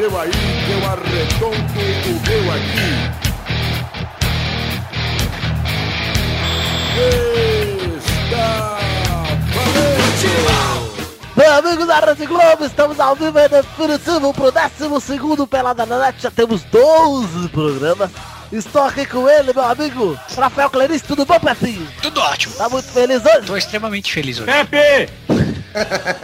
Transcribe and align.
seu 0.00 0.18
aí, 0.18 0.30
que 0.30 0.72
eu 0.72 0.86
arredondo 0.86 1.56
o 1.56 2.20
meu 2.26 2.52
aqui. 2.54 2.90
Está 8.16 8.78
valente! 9.54 10.30
Meu 11.36 11.52
amigo 11.52 11.84
da 11.84 12.00
Rede 12.00 12.24
Globo, 12.24 12.64
estamos 12.64 12.98
ao 12.98 13.14
vivo 13.14 13.38
e 13.38 13.48
definitivo 13.48 14.32
pro 14.32 14.50
12 14.50 15.04
segundo 15.04 15.46
Pelada 15.46 15.84
na 15.84 15.98
Net. 15.98 16.22
Já 16.22 16.30
temos 16.30 16.62
12 16.62 17.50
programas. 17.50 18.10
Estou 18.50 18.82
aqui 18.84 19.04
com 19.04 19.28
ele, 19.28 19.52
meu 19.52 19.64
amigo 19.64 20.18
Rafael 20.34 20.70
Clarice. 20.70 21.04
Tudo 21.04 21.26
bom, 21.26 21.38
Petinho? 21.38 21.86
Tudo 22.00 22.22
ótimo. 22.22 22.54
Tá 22.54 22.70
muito 22.70 22.88
feliz 22.88 23.22
hoje? 23.22 23.46
Tô 23.46 23.56
extremamente 23.56 24.10
feliz 24.10 24.40
hoje. 24.40 24.50
Pepe! 24.50 25.12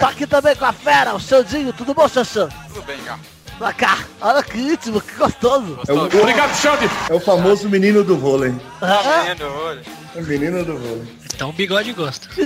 Tô 0.00 0.06
aqui 0.06 0.26
também 0.26 0.56
com 0.56 0.64
a 0.64 0.72
fera, 0.72 1.14
o 1.14 1.20
Xandinho. 1.20 1.74
Tudo 1.74 1.92
bom, 1.92 2.08
Xanxan? 2.08 2.48
Tudo 2.72 2.82
bem, 2.82 2.96
já. 3.04 3.18
Pra 3.58 3.72
cá. 3.72 3.98
Olha 4.20 4.42
que 4.42 4.58
íntimo, 4.58 5.00
que 5.00 5.14
gostoso. 5.14 5.78
É 5.88 5.92
o, 5.92 6.04
Obrigado, 6.04 6.54
Xande! 6.54 6.90
é 7.08 7.14
o 7.14 7.20
famoso 7.20 7.68
menino 7.68 8.04
do 8.04 8.16
vôlei. 8.16 8.54
Ah, 8.82 9.24
Menino, 9.28 9.46
olha. 9.50 9.82
O 10.14 10.22
menino 10.22 10.64
do 10.64 10.76
vôlei. 10.76 11.04
Então 11.34 11.50
o 11.50 11.52
bigode 11.52 11.92
gosta. 11.92 12.28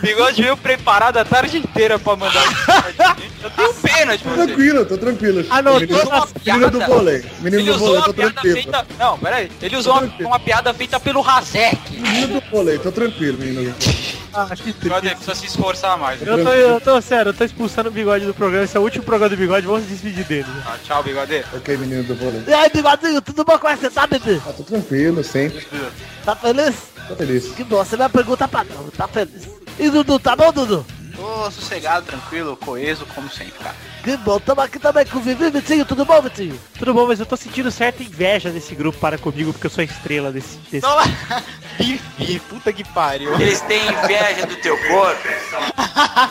Bigode 0.00 0.42
veio 0.42 0.56
preparado 0.56 1.16
a 1.18 1.24
tarde 1.24 1.58
inteira 1.58 1.98
pra 1.98 2.16
mandar. 2.16 2.42
Eu 3.42 3.50
tenho 3.50 3.74
pena 3.74 4.16
de 4.18 4.24
Tô 4.24 4.30
você. 4.30 4.46
tranquilo, 4.46 4.84
tô 4.86 4.98
tranquilo. 4.98 5.44
Anotou 5.50 5.80
menino, 5.80 6.00
uma 6.08 6.28
menino 6.44 6.70
do 6.70 6.80
vôlei. 6.80 7.24
Menino 7.40 7.62
Ele 7.62 7.70
do 7.70 7.76
usou 7.76 7.86
vôlei, 7.88 8.02
tô 8.02 8.08
uma 8.10 8.14
piada 8.14 8.32
tranquilo. 8.32 8.54
feita. 8.56 8.86
Não, 8.98 9.18
peraí. 9.18 9.52
Ele 9.62 9.76
usou 9.76 9.92
uma, 9.92 10.12
uma 10.28 10.40
piada 10.40 10.74
feita 10.74 10.98
pelo 11.00 11.20
Razek. 11.20 11.78
Menino 11.92 12.40
do 12.40 12.50
vôlei, 12.50 12.78
tô 12.78 12.90
tranquilo, 12.90 13.38
menino. 13.38 13.74
Ah, 14.32 14.48
que 14.54 14.72
Bigode 14.72 15.08
precisa 15.10 15.34
se 15.34 15.46
esforçar 15.46 15.98
mais. 15.98 16.20
Eu 16.22 16.44
tô, 16.44 16.50
eu 16.52 16.80
tô 16.80 17.00
sério, 17.00 17.30
eu 17.30 17.34
tô 17.34 17.44
expulsando 17.44 17.88
o 17.88 17.92
bigode 17.92 18.26
do 18.26 18.34
programa. 18.34 18.64
Esse 18.64 18.76
é 18.76 18.80
o 18.80 18.82
último 18.82 19.04
programa 19.04 19.28
do 19.28 19.36
bigode, 19.36 19.66
vamos 19.66 19.84
se 19.84 19.90
despedir 19.90 20.24
dele. 20.24 20.46
Ah, 20.64 20.76
tchau, 20.84 21.02
bigode. 21.02 21.44
Ok, 21.54 21.76
menino 21.76 22.04
do 22.04 22.14
vôlei. 22.14 22.42
E 22.46 22.52
aí, 22.52 22.70
bigodinho, 22.70 23.20
tudo 23.20 23.44
bom? 23.44 23.58
Como 23.58 23.72
é 23.72 23.76
que 23.76 23.82
você 23.82 23.90
tá, 23.90 24.06
bebê? 24.06 24.40
Ah, 24.46 24.52
tô 24.52 24.62
tranquilo, 24.62 25.24
sempre. 25.24 25.66
Tá 26.24 26.36
feliz? 26.36 26.76
Tô 27.08 27.16
feliz. 27.16 27.52
Que 27.52 27.64
bom, 27.64 27.84
você 27.84 27.96
me 27.96 28.08
pergunta 28.08 28.46
pra 28.46 28.64
não, 28.64 28.88
tá 28.90 29.08
feliz. 29.08 29.48
E 29.78 29.90
Dudu, 29.90 30.18
tá 30.18 30.36
bom, 30.36 30.52
Dudu? 30.52 30.86
Tô 31.16 31.50
sossegado, 31.50 32.06
tranquilo, 32.06 32.56
coeso, 32.56 33.04
como 33.14 33.28
sempre, 33.30 33.58
cara. 33.58 33.74
Que 34.02 34.16
bom, 34.16 34.40
tamo 34.40 34.62
aqui 34.62 34.78
também 34.78 35.04
com 35.04 35.18
o 35.18 35.20
Vivi, 35.20 35.50
Vitinho, 35.50 35.84
tudo 35.84 36.06
bom, 36.06 36.22
Vitinho? 36.22 36.58
Tudo 36.78 36.94
bom, 36.94 37.06
mas 37.06 37.20
eu 37.20 37.26
tô 37.26 37.36
sentindo 37.36 37.70
certa 37.70 38.02
inveja 38.02 38.50
desse 38.50 38.74
grupo 38.74 38.98
para 38.98 39.18
comigo, 39.18 39.52
porque 39.52 39.66
eu 39.66 39.70
sou 39.70 39.82
a 39.82 39.84
estrela 39.84 40.32
desse... 40.32 40.56
desse... 40.70 40.86
Bifi, 41.78 42.38
puta 42.48 42.72
que 42.72 42.82
pariu. 42.82 43.34
Eles 43.38 43.60
têm 43.62 43.82
inveja 43.86 44.46
do 44.46 44.56
teu 44.56 44.76
corpo. 44.88 45.28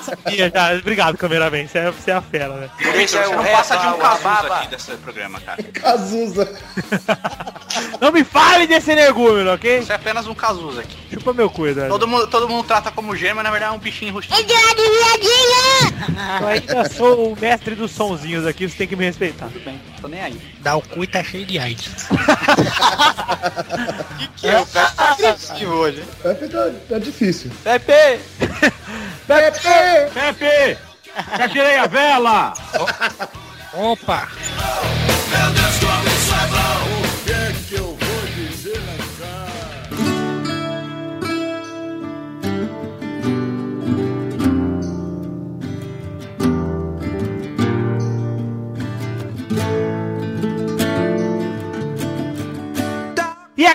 Sabia 0.04 0.50
já. 0.50 0.74
Obrigado, 0.74 1.18
cameraman, 1.18 1.68
você 1.68 1.78
é, 1.78 1.92
você 1.92 2.12
é 2.12 2.14
a 2.16 2.22
fera, 2.22 2.56
né? 2.56 2.70
Isso 3.04 3.18
é 3.18 3.24
Você 3.24 3.28
o 3.28 3.36
não 3.36 3.44
resto 3.44 3.58
passa 3.58 3.78
de 3.78 3.88
um 3.88 3.98
Cazuza 4.00 4.24
baba. 4.24 4.56
aqui 4.58 4.68
desse 4.68 4.92
programa, 4.98 5.40
cara. 5.40 5.64
Cazuza. 5.74 6.60
Não 8.02 8.12
me 8.12 8.24
fale 8.24 8.66
desse 8.66 8.92
energúmeno, 8.92 9.54
ok? 9.54 9.84
Você 9.84 9.92
é 9.92 9.96
apenas 9.96 10.26
um 10.26 10.34
Cazuza 10.34 10.82
aqui. 10.82 10.98
Chupa 11.14 11.34
meu 11.34 11.50
cu, 11.52 11.68
Eduardo. 11.68 11.94
Todo 11.94 12.08
mundo, 12.08 12.28
todo 12.28 12.50
mundo 12.50 12.66
trata 12.66 12.90
como 12.90 13.16
gêmeo, 13.16 13.36
mas 13.36 13.44
na 13.44 13.52
verdade 13.52 13.74
é 13.74 13.76
um 13.76 13.80
bichinho 13.80 14.14
rústico. 14.14 14.36
Eu 16.42 16.48
ainda 16.48 16.90
sou 16.90 17.34
o 17.34 17.40
mestre 17.40 17.59
dos 17.76 17.92
sonzinhos 17.92 18.46
aqui, 18.46 18.68
você 18.68 18.78
tem 18.78 18.88
que 18.88 18.96
me 18.96 19.06
respeitar. 19.06 19.48
Tudo 19.48 19.64
bem, 19.64 19.80
tô 20.02 20.08
nem 20.08 20.22
aí. 20.22 20.42
Dá 20.62 20.76
o 20.76 20.82
cu 20.82 21.04
e 21.04 21.08
tá 21.08 21.24
cheio 21.24 21.46
de 21.46 21.60
AIDS. 21.60 22.08
Que 24.20 24.28
que 24.36 24.48
é? 24.48 24.60
O 24.60 24.66
cara 24.66 24.90
tá 24.92 25.12
agressivo 25.12 25.74
hoje. 25.74 26.04
Pepe 26.22 26.48
tá, 26.50 26.72
tá 26.90 27.00
difícil. 27.00 27.52
Pepe! 27.64 28.20
Pepe! 30.14 30.78
Já 31.38 31.50
tirei 31.50 31.78
a 31.78 31.88
vela! 31.88 32.54
Opa! 33.74 34.28
O 35.76 35.79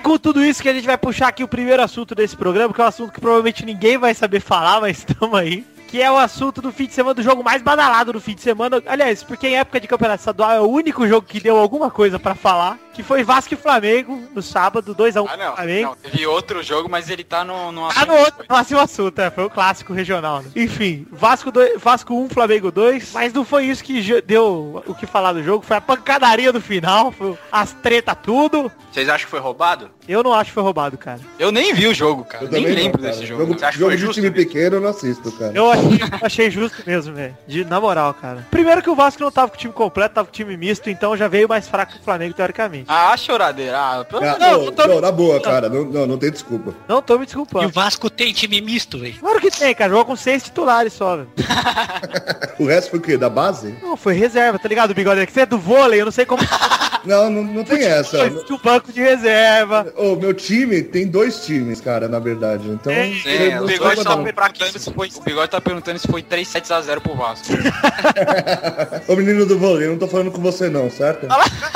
com 0.05 0.19
tudo 0.19 0.45
isso 0.45 0.63
que 0.63 0.69
a 0.69 0.75
gente 0.75 0.87
vai 0.87 0.99
puxar 0.99 1.29
aqui 1.29 1.43
o 1.43 1.49
primeiro 1.49 1.83
assunto 1.83 2.15
desse 2.15 2.37
programa, 2.37 2.75
que 2.75 2.81
é 2.81 2.85
um 2.85 2.89
assunto 2.89 3.13
que 3.13 3.21
provavelmente 3.21 3.65
ninguém 3.65 3.97
vai 3.97 4.15
saber 4.15 4.39
falar, 4.39 4.81
mas 4.81 4.99
estamos 5.09 5.35
aí. 5.37 5.65
Que 5.89 6.03
é 6.03 6.11
o 6.11 6.19
assunto 6.19 6.61
do 6.61 6.71
fim 6.71 6.87
de 6.87 6.93
semana, 6.93 7.15
do 7.15 7.23
jogo 7.23 7.43
mais 7.43 7.63
badalado 7.63 8.13
do 8.13 8.21
fim 8.21 8.35
de 8.35 8.43
semana. 8.43 8.83
Aliás, 8.87 9.23
porque 9.23 9.49
em 9.49 9.57
época 9.57 9.81
de 9.81 9.89
campeonato 9.89 10.21
estadual 10.21 10.51
é 10.51 10.61
o 10.61 10.69
único 10.69 11.07
jogo 11.09 11.27
que 11.27 11.41
deu 11.41 11.57
alguma 11.57 11.91
coisa 11.91 12.19
pra 12.19 12.35
falar. 12.35 12.79
Que 12.95 13.03
foi 13.03 13.25
Vasco 13.25 13.53
e 13.53 13.57
Flamengo 13.57 14.23
no 14.35 14.41
sábado, 14.41 14.95
2x1 14.95 15.27
Ah, 15.29 15.37
não. 15.37 15.55
Flamengo. 15.57 15.89
não. 16.03 16.11
Teve 16.11 16.27
outro 16.27 16.63
jogo, 16.63 16.89
mas 16.89 17.11
ele 17.11 17.25
tá 17.25 17.45
no... 17.45 17.73
no 17.73 17.87
Ah, 17.87 18.07
no 18.07 18.15
outro, 18.15 18.45
próximo 18.47 18.79
assunto, 18.81 19.19
é, 19.19 19.31
foi 19.31 19.45
o 19.45 19.51
clássico 19.51 19.93
regional. 19.93 20.43
Né? 20.43 20.51
Enfim, 20.57 21.07
Vasco, 21.11 21.51
dois, 21.51 21.81
Vasco 21.81 22.15
1, 22.15 22.29
Flamengo 22.29 22.71
2, 22.71 23.11
mas 23.13 23.33
não 23.33 23.45
foi 23.45 23.67
isso 23.67 23.83
que 23.83 24.23
deu 24.23 24.83
o 24.87 24.95
que 24.95 25.07
falar 25.07 25.33
do 25.33 25.43
jogo, 25.43 25.65
foi 25.65 25.77
a 25.77 25.81
pancadaria 25.81 26.53
do 26.53 26.61
final, 26.61 27.11
foi 27.11 27.37
as 27.51 27.73
treta 27.73 28.15
tudo. 28.15 28.71
Vocês 28.93 29.09
acham 29.09 29.25
que 29.25 29.31
foi 29.31 29.41
roubado? 29.41 29.91
Eu 30.07 30.23
não 30.23 30.33
acho 30.33 30.51
que 30.51 30.55
foi 30.55 30.63
roubado, 30.63 30.97
cara. 30.97 31.19
Eu 31.39 31.51
nem 31.51 31.75
vi 31.75 31.89
o 31.89 31.95
jogo, 31.95 32.25
cara. 32.25 32.45
Eu 32.45 32.51
Nem 32.51 32.63
também 32.63 32.77
não, 32.77 32.83
lembro 32.85 33.01
cara. 33.01 33.13
desse 33.13 33.27
jogo. 33.27 33.41
Jogo, 33.43 33.59
Você 33.59 33.65
acha 33.65 33.73
que 33.73 33.79
jogo 33.79 33.91
foi 33.91 33.97
de 33.97 34.03
justo? 34.07 34.15
time 34.21 34.31
Vitor? 34.31 34.45
pequeno 34.47 34.77
eu 34.77 34.81
não 34.81 34.89
assisto, 34.91 35.33
cara. 35.33 35.53
Eu 35.55 35.71
achei, 35.71 35.99
achei 36.23 36.51
justo 36.51 36.83
mesmo, 36.87 37.15
velho. 37.15 37.37
De- 37.47 37.65
Na 37.65 37.81
moral, 37.81 38.15
cara. 38.15 38.47
Primeiro 38.51 38.83
que 38.83 38.91
o 38.91 38.95
Vasco 38.95 39.23
não 39.23 39.33
tava 39.33 39.49
com 39.49 39.57
o 39.57 39.59
time 39.59 39.73
completo, 39.73 40.15
tava 40.15 40.27
com 40.27 40.31
o 40.33 40.35
time 40.35 40.57
misto, 40.57 40.89
então 40.91 41.17
já 41.17 41.27
veio 41.27 41.49
mais 41.49 41.67
fraco 41.67 41.93
que 41.95 41.99
o 42.01 42.05
Flamengo, 42.05 42.35
teoricamente. 42.35 42.84
Ah, 42.89 43.17
choradeira. 43.17 43.79
Ah, 43.79 44.05
pelo 44.05 44.23
Ah, 44.25 44.27
amor 44.33 44.39
de 44.39 44.45
não, 44.45 44.65
não 44.67 44.73
tô- 44.73 44.87
não, 44.87 45.01
na 45.01 45.13
boa, 45.13 45.41
cara. 45.41 45.69
Não, 45.69 45.85
não, 45.85 46.07
não 46.07 46.19
tem 46.19 46.31
desculpa. 46.31 46.73
Não 46.89 47.01
tô 47.03 47.15
me 47.15 47.21
E 47.21 47.23
o 47.23 47.27
desculpando. 47.27 47.69
Vasco 47.71 48.09
tem 48.11 48.33
time 48.33 48.61
misto, 48.61 48.99
velho. 48.99 49.15
Claro 49.19 49.41
que 49.41 49.51
tem, 49.51 49.75
cara. 49.75 49.91
Jogou 49.91 50.05
com 50.05 50.17
seis 50.17 50.43
titulares 50.43 50.93
só, 50.93 51.17
velho. 51.17 51.29
O 52.59 52.67
resto 52.67 52.91
foi 52.91 52.99
o 53.01 53.03
quê? 53.03 53.17
Da 53.17 53.29
base? 53.29 53.77
Não, 53.83 53.97
foi 53.97 54.15
reserva, 54.15 54.59
tá 54.61 54.69
ligado, 54.69 54.95
bigode? 54.95 55.27
Que 55.27 55.33
você 55.33 55.41
é 55.41 55.47
do 55.47 55.59
vôlei, 55.59 56.01
eu 56.01 56.05
não 56.05 56.13
sei 56.13 56.25
como 56.25 56.41
Não, 57.05 57.31
não, 57.31 57.43
não 57.45 57.65
tem 57.65 57.83
essa. 57.85 58.19
foi 58.19 58.45
o 58.57 58.59
banco 58.59 58.93
de 58.93 59.01
reserva. 59.01 59.93
O 59.97 60.17
meu 60.17 60.33
time 60.35 60.83
tem 60.83 61.07
dois 61.07 61.45
times, 61.45 61.81
cara, 61.81 62.09
na 62.09 62.19
verdade. 62.19 62.69
Então. 62.69 62.93
Sim, 62.93 63.23
eu 63.29 63.63
o 63.63 63.67
Bigode 63.67 64.03
tá 64.05 64.17
perguntando 64.17 64.79
se 64.79 64.93
foi, 64.93 65.09
o 65.15 65.21
Bigode 65.23 65.51
tá 65.51 65.61
perguntando 65.61 65.99
se 65.99 66.09
foi 66.09 66.23
3 66.23 66.47
sets 66.47 66.71
a 66.71 66.81
0 66.81 67.01
pro 67.01 67.15
Vasco. 67.15 67.47
Ô 69.09 69.17
menino 69.17 69.45
do 69.47 69.59
vôlei, 69.59 69.87
eu 69.87 69.93
não 69.93 69.99
tô 69.99 70.09
falando 70.09 70.31
com 70.31 70.41
você 70.41 70.69
não, 70.69 70.91
certo? 70.91 71.27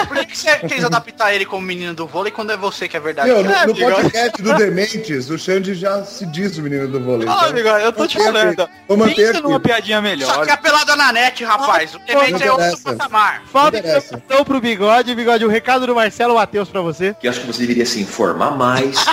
Por 0.06 0.16
que, 0.19 0.27
que 0.27 0.39
você 0.39 0.56
quis 0.56 0.84
adaptar 0.84 1.34
ele 1.34 1.45
como 1.45 1.62
menino 1.66 1.95
do 1.95 2.06
vôlei 2.06 2.31
quando 2.33 2.53
é 2.53 2.56
você 2.56 2.89
que 2.89 2.97
é 2.97 3.00
verdade? 3.00 3.28
Meu, 3.28 3.43
no, 3.43 3.50
É, 3.53 3.66
no 3.66 3.75
Bigode. 3.75 3.97
podcast 4.03 4.43
do 4.43 4.55
Dementes, 4.55 5.31
o 5.31 5.39
Xande 5.39 5.75
já 5.75 6.03
se 6.05 6.27
diz 6.27 6.56
o 6.59 6.62
menino 6.62 6.89
do 6.89 7.00
vôlei. 7.00 7.28
Ah, 7.28 7.37
então- 7.43 7.53
Bigode, 7.53 7.84
eu 7.84 7.93
tô 7.93 8.06
te 8.06 8.19
falando. 8.19 8.69
Vou 8.87 8.97
manter 8.97 9.15
Pensa 9.16 9.31
aqui. 9.33 9.43
numa 9.43 9.60
piadinha 9.60 10.00
melhor. 10.00 10.33
Só 10.34 10.45
que 10.45 10.50
é 10.50 10.56
pelada 10.56 10.97
na 10.97 11.12
net, 11.12 11.45
rapaz. 11.45 11.95
O 11.95 11.99
Demente 12.00 12.45
não 12.45 12.60
é 12.60 12.69
outro 12.71 12.78
patamar. 12.83 13.43
Falta 13.53 13.78
então 13.78 14.45
pro 14.45 14.60
bigode, 14.60 15.15
bigode, 15.19 15.45
o 15.45 15.49
recado 15.49 15.87
do 15.87 15.95
Marcelo 15.95 16.34
Matheus 16.34 16.69
pra 16.69 16.81
você. 16.81 17.15
Que 17.21 17.27
eu 17.27 17.31
acho 17.31 17.41
que 17.41 17.47
você 17.47 17.61
deveria 17.61 17.84
se 17.84 18.01
informar 18.01 18.53
mais. 18.53 18.97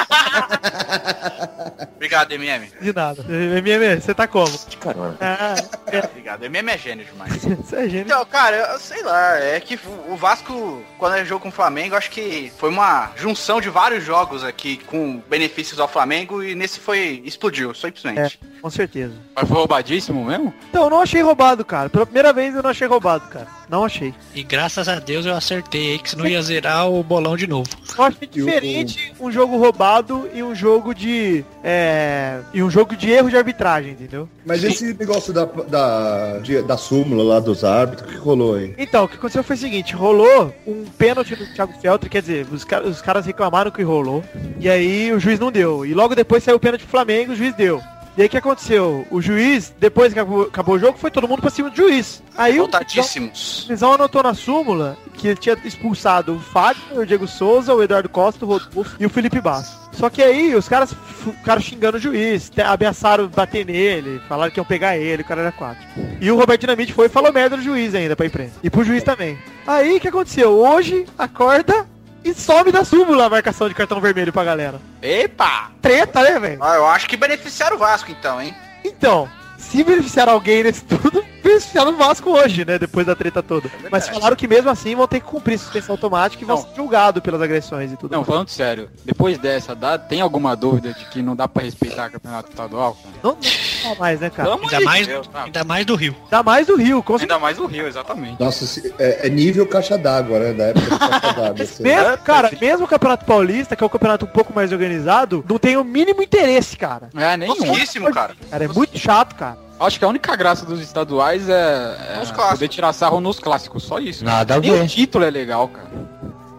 Obrigado, 1.96 2.32
MM. 2.34 2.70
De 2.80 2.94
nada. 2.94 3.26
MM, 3.28 4.00
você 4.00 4.14
tá 4.14 4.28
como? 4.28 4.52
Caramba. 4.80 5.18
Ah, 5.20 5.56
é, 5.88 6.00
Obrigado. 6.00 6.44
MM 6.46 6.70
é 6.70 6.78
gênio 6.78 7.06
demais. 7.06 7.42
você 7.44 7.76
é 7.78 7.90
gênio. 7.90 8.06
Então, 8.06 8.24
cara, 8.26 8.74
eu 8.74 8.80
sei 8.80 9.02
lá, 9.02 9.38
é 9.40 9.60
que 9.60 9.80
o 10.08 10.16
Vasco, 10.16 10.84
quando 11.00 11.16
é 11.16 11.26
jogo 11.26 11.42
com 11.42 11.50
o 11.50 11.52
Flamengo, 11.52 11.96
acho 11.96 12.12
que 12.12 12.52
foi 12.58 12.70
uma 12.70 13.12
junção 13.16 13.60
de 13.60 13.70
vários 13.70 14.04
jogos 14.04 14.44
aqui 14.44 14.78
com 14.86 15.22
benefícios 15.28 15.80
ao 15.80 15.88
Flamengo 15.88 16.44
e 16.44 16.54
nesse 16.54 16.80
foi, 16.80 17.22
explodiu, 17.26 17.74
simplesmente. 17.74 18.40
Com 18.62 18.70
certeza. 18.70 19.16
Mas 19.35 19.47
foi 19.47 19.58
roubadíssimo 19.58 20.24
mesmo? 20.26 20.53
Então, 20.70 20.84
eu 20.84 20.90
não 20.90 21.02
achei 21.02 21.22
roubado, 21.22 21.66
cara. 21.66 21.90
Pela 21.90 22.06
primeira 22.06 22.32
vez 22.32 22.53
eu 22.53 22.62
não 22.62 22.70
achei 22.70 22.88
roubado, 22.88 23.28
cara. 23.28 23.47
Não 23.68 23.84
achei. 23.84 24.14
E 24.34 24.44
graças 24.44 24.88
a 24.88 25.00
Deus 25.00 25.26
eu 25.26 25.35
acertei 25.35 25.95
aí, 25.96 26.00
que 26.00 26.09
senão 26.09 26.28
ia 26.28 26.42
zerar 26.42 26.90
o 26.90 27.02
bolão 27.03 27.36
de 27.36 27.47
novo. 27.47 27.70
Eu 27.97 28.03
achei 28.03 28.28
diferente 28.28 29.14
um 29.20 29.32
jogo 29.32 29.58
roubado 29.58 30.30
e 30.34 30.44
um 30.44 30.53
jogo 30.53 30.94
de. 30.94 31.44
É. 31.64 32.40
E 32.53 32.62
um 32.62 32.70
jogo 32.70 32.96
de 32.96 33.09
erro 33.09 33.30
de 33.30 33.38
arbitragem, 33.38 33.92
entendeu? 33.94 34.28
Mas 34.46 34.64
esse 34.64 34.94
negócio 34.94 35.34
da, 35.34 35.46
da, 35.46 36.38
de- 36.40 36.62
da 36.62 36.78
súmula 36.78 37.24
lá 37.24 37.40
dos 37.40 37.64
árbitros, 37.64 38.08
o 38.09 38.14
que 38.14 38.18
rolou 38.18 38.56
aí? 38.56 38.74
Então, 38.78 39.06
o 39.06 39.08
que 39.08 39.16
aconteceu 39.16 39.44
foi 39.44 39.56
o 39.56 39.59
seguinte, 39.59 39.96
rolou 39.96 40.53
um 40.68 40.86
pênalti 40.97 41.36
do 41.36 41.46
Thiago 41.53 41.74
Feltri, 41.82 42.09
quer 42.09 42.22
dizer, 42.22 42.46
os, 42.52 42.64
ca- 42.64 42.82
os 42.82 43.02
caras 43.02 43.26
reclamaram 43.26 43.72
que 43.72 43.82
rolou, 43.82 44.24
e 44.59 44.70
aí 44.70 45.12
o 45.12 45.20
juiz 45.20 45.40
não 45.40 45.52
deu. 45.52 45.86
E 45.86 45.94
logo 45.94 46.14
depois 46.16 46.44
saiu 46.44 46.58
o 46.58 46.59
pênalti 46.59 46.82
pro 46.82 46.91
Flamengo, 46.91 47.32
o 47.32 47.36
juiz 47.36 47.56
deu. 47.56 47.82
E 48.17 48.22
aí 48.22 48.28
o 48.28 48.29
que 48.29 48.38
aconteceu? 48.38 49.06
O 49.12 49.22
juiz, 49.22 49.73
depois 49.78 50.14
que 50.14 50.20
acabou, 50.20 50.44
acabou 50.44 50.76
o 50.76 50.79
jogo, 50.79 50.97
foi 50.97 51.12
todo 51.12 51.28
mundo 51.28 51.41
pra 51.41 51.50
cima 51.50 51.70
do 51.70 51.76
juiz. 51.76 52.23
Aí 52.38 52.56
o 52.56 52.64
Voltadíssimos. 52.64 53.64
o 53.64 53.67
juizão 53.67 53.94
anotou 53.94 54.23
na 54.23 54.34
súmula 54.34 54.97
que 55.14 55.28
ele 55.28 55.38
tinha 55.38 55.58
expulsado 55.66 56.35
o 56.35 56.40
Fábio, 56.40 56.82
o 56.94 57.06
Diego 57.06 57.28
Souza, 57.28 57.73
o 57.73 57.84
Eduardo 57.84 58.08
Costa, 58.08 58.46
o 58.46 58.47
Rodolfo 58.47 58.96
e 59.00 59.06
o 59.06 59.09
Felipe 59.09 59.41
Basso. 59.41 59.85
Só 59.91 60.09
que 60.09 60.22
aí 60.22 60.56
os 60.56 60.67
caras 60.67 60.94
ficaram 61.23 61.62
xingando 61.62 61.97
o 61.97 62.00
juiz, 62.00 62.52
ameaçaram 62.66 63.28
bater 63.28 63.66
nele, 63.66 64.22
falaram 64.28 64.52
que 64.52 64.59
iam 64.59 64.66
pegar 64.66 64.97
ele, 64.97 65.22
o 65.22 65.26
cara 65.26 65.41
era 65.41 65.52
quatro. 65.52 65.84
E 66.20 66.32
o 66.32 66.38
Roberto 66.38 66.62
Dinamite 66.62 66.94
foi 66.94 67.08
e 67.08 67.09
falou 67.09 67.34
merda 67.34 67.58
do 67.58 67.64
juiz 67.64 67.96
ainda 67.96 68.16
pra 68.16 68.26
imprensa. 68.26 68.56
E 68.64 68.70
pro 68.70 68.84
juiz 68.84 69.03
também. 69.03 69.38
Aí, 69.66 69.97
o 69.97 70.00
que 70.00 70.08
aconteceu? 70.08 70.52
Hoje, 70.52 71.06
acorda 71.17 71.85
e 72.26 72.34
some 72.34 72.72
da 72.72 72.84
súmula 72.84 73.28
a 73.28 73.30
marcação 73.30 73.70
de 73.70 73.76
cartão 73.76 74.02
vermelho 74.02 74.34
pra 74.34 74.44
galera. 74.44 74.82
Epa! 75.02 75.70
Treta, 75.80 76.24
né, 76.24 76.40
velho? 76.40 76.64
Ah, 76.64 76.76
eu 76.76 76.88
acho 76.88 77.08
que 77.08 77.16
beneficiaram 77.16 77.76
o 77.76 77.80
Vasco 77.80 78.12
então, 78.12 78.42
hein? 78.42 78.54
Então, 78.84 79.30
se 79.76 79.84
beneficiar 79.84 80.30
alguém 80.30 80.64
nesse 80.64 80.84
tudo, 80.86 81.24
beneficiaram 81.44 81.92
o 81.92 81.98
Vasco 81.98 82.32
hoje, 82.32 82.66
né? 82.66 82.80
Depois 82.80 83.06
da 83.06 83.16
treta 83.16 83.44
toda. 83.44 83.70
Mas 83.92 84.08
falaram 84.08 84.36
que 84.36 84.48
mesmo 84.48 84.70
assim 84.70 84.96
vão 84.96 85.08
ter 85.08 85.20
que 85.20 85.28
cumprir 85.28 85.58
suspensão 85.58 85.94
automática 85.94 86.44
e 86.44 86.46
vão 86.46 86.58
ser 86.58 86.76
julgados 86.76 87.22
pelas 87.22 87.42
agressões 87.42 87.92
e 87.92 87.98
tudo. 87.98 88.12
Não, 88.12 88.20
mais. 88.20 88.28
falando 88.28 88.50
sério, 88.50 88.90
depois 89.04 89.38
dessa, 89.38 89.76
dá, 89.76 89.98
tem 89.98 90.22
alguma 90.22 90.56
dúvida 90.56 90.94
de 90.94 91.06
que 91.06 91.22
não 91.22 91.36
dá 91.36 91.48
pra 91.48 91.64
respeitar 91.64 92.10
campeonato 92.10 92.50
estadual? 92.50 92.98
cara? 93.02 93.20
Não, 93.24 93.38
não 93.84 93.96
mais, 93.96 94.20
né, 94.20 94.30
cara? 94.30 94.54
Ainda 94.54 94.82
mais, 94.82 95.08
Deus, 95.08 95.28
tá? 95.28 95.44
ainda 95.44 95.64
mais 95.64 95.86
do 95.86 95.96
Rio. 95.96 96.16
Dá 96.30 96.44
mais 96.44 96.68
do 96.68 96.76
Rio, 96.76 97.04
com. 97.04 97.18
Ainda 97.18 97.40
mais 97.40 97.60
o 97.60 97.66
Rio, 97.66 97.88
exatamente. 97.88 98.42
Nossa, 98.42 98.82
é, 98.98 99.28
é 99.28 99.30
nível 99.30 99.68
caixa 99.68 99.98
d'água, 99.98 100.40
né? 100.40 100.54
Da 100.54 100.64
época 100.66 100.90
do 100.90 101.00
caixa 101.00 101.34
d'água. 101.34 101.64
assim. 101.64 101.84
Mesmo, 101.84 102.18
cara, 102.20 102.52
mesmo 102.60 102.86
o 102.86 102.88
Campeonato 102.88 103.26
Paulista, 103.26 103.76
que 103.76 103.84
é 103.84 103.86
um 103.86 103.90
campeonato 103.90 104.26
um 104.26 104.30
pouco 104.30 104.54
mais 104.54 104.72
organizado, 104.72 105.44
não 105.48 105.60
tem 105.60 105.78
o 105.78 105.84
mínimo 105.84 106.22
interesse, 106.24 106.78
cara. 106.78 107.10
É, 107.16 107.38
nenhum. 107.38 107.56
Pouquíssimo, 107.56 108.12
cara. 108.12 108.36
Cara, 108.50 108.66
é 108.66 108.68
muito 108.68 108.98
chato, 108.98 109.36
cara. 109.36 109.65
Acho 109.80 110.00
que 110.00 110.06
a 110.06 110.08
única 110.08 110.36
graça 110.36 110.66
dos 110.66 110.80
estaduais 110.82 111.50
é, 111.50 112.22
é 112.22 112.50
poder 112.50 112.68
tirar 112.68 112.94
sarro 112.94 113.20
nos 113.20 113.40
clássicos, 113.40 113.84
só 113.84 114.00
isso. 114.00 114.24
Nada 114.24 114.56
a 114.56 114.60
Nem 114.60 114.82
o 114.82 114.88
título 114.88 115.26
é 115.26 115.30
legal, 115.30 115.68
cara. 115.68 115.90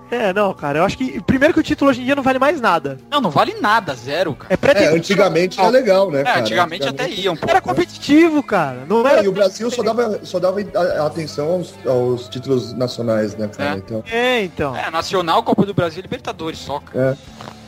É, 0.09 0.33
não, 0.33 0.55
cara, 0.55 0.79
eu 0.79 0.85
acho 0.85 0.97
que, 0.97 1.21
primeiro 1.23 1.53
que 1.53 1.59
o 1.59 1.63
título 1.63 1.91
hoje 1.91 2.01
em 2.01 2.05
dia 2.05 2.15
não 2.15 2.23
vale 2.23 2.39
mais 2.39 2.61
nada. 2.61 2.97
Não, 3.11 3.21
não 3.21 3.31
vale 3.31 3.55
nada, 3.61 3.93
zero, 3.95 4.35
cara. 4.37 4.55
É 4.55 4.85
É, 4.85 4.95
antigamente 4.95 5.59
era 5.59 5.69
legal, 5.69 6.11
né, 6.13 6.21
É, 6.21 6.25
cara? 6.25 6.41
antigamente 6.41 6.89
até 6.89 7.09
ia 7.09 7.33
um 7.33 7.37
pouco. 7.37 7.51
Era 7.51 7.61
competitivo, 7.61 8.41
cara. 8.43 8.85
Não 8.89 9.07
É, 9.07 9.15
era... 9.15 9.25
e 9.25 9.29
o 9.29 9.33
Brasil 9.33 9.69
só 9.69 9.83
dava, 9.83 10.21
só 10.23 10.39
dava 10.39 10.61
atenção 11.05 11.55
aos, 11.55 11.75
aos 11.85 12.29
títulos 12.29 12.73
nacionais, 12.73 13.35
né, 13.35 13.49
cara? 13.49 13.71
É. 13.71 13.77
Então, 13.79 14.05
É, 14.09 14.45
então. 14.45 14.77
É, 14.77 14.91
Nacional, 14.91 15.43
Copa 15.43 15.67
do 15.67 15.75
Brasil 15.75 15.99
e 15.99 16.03
Libertadores 16.03 16.59
só, 16.61 16.79
cara. 16.79 17.19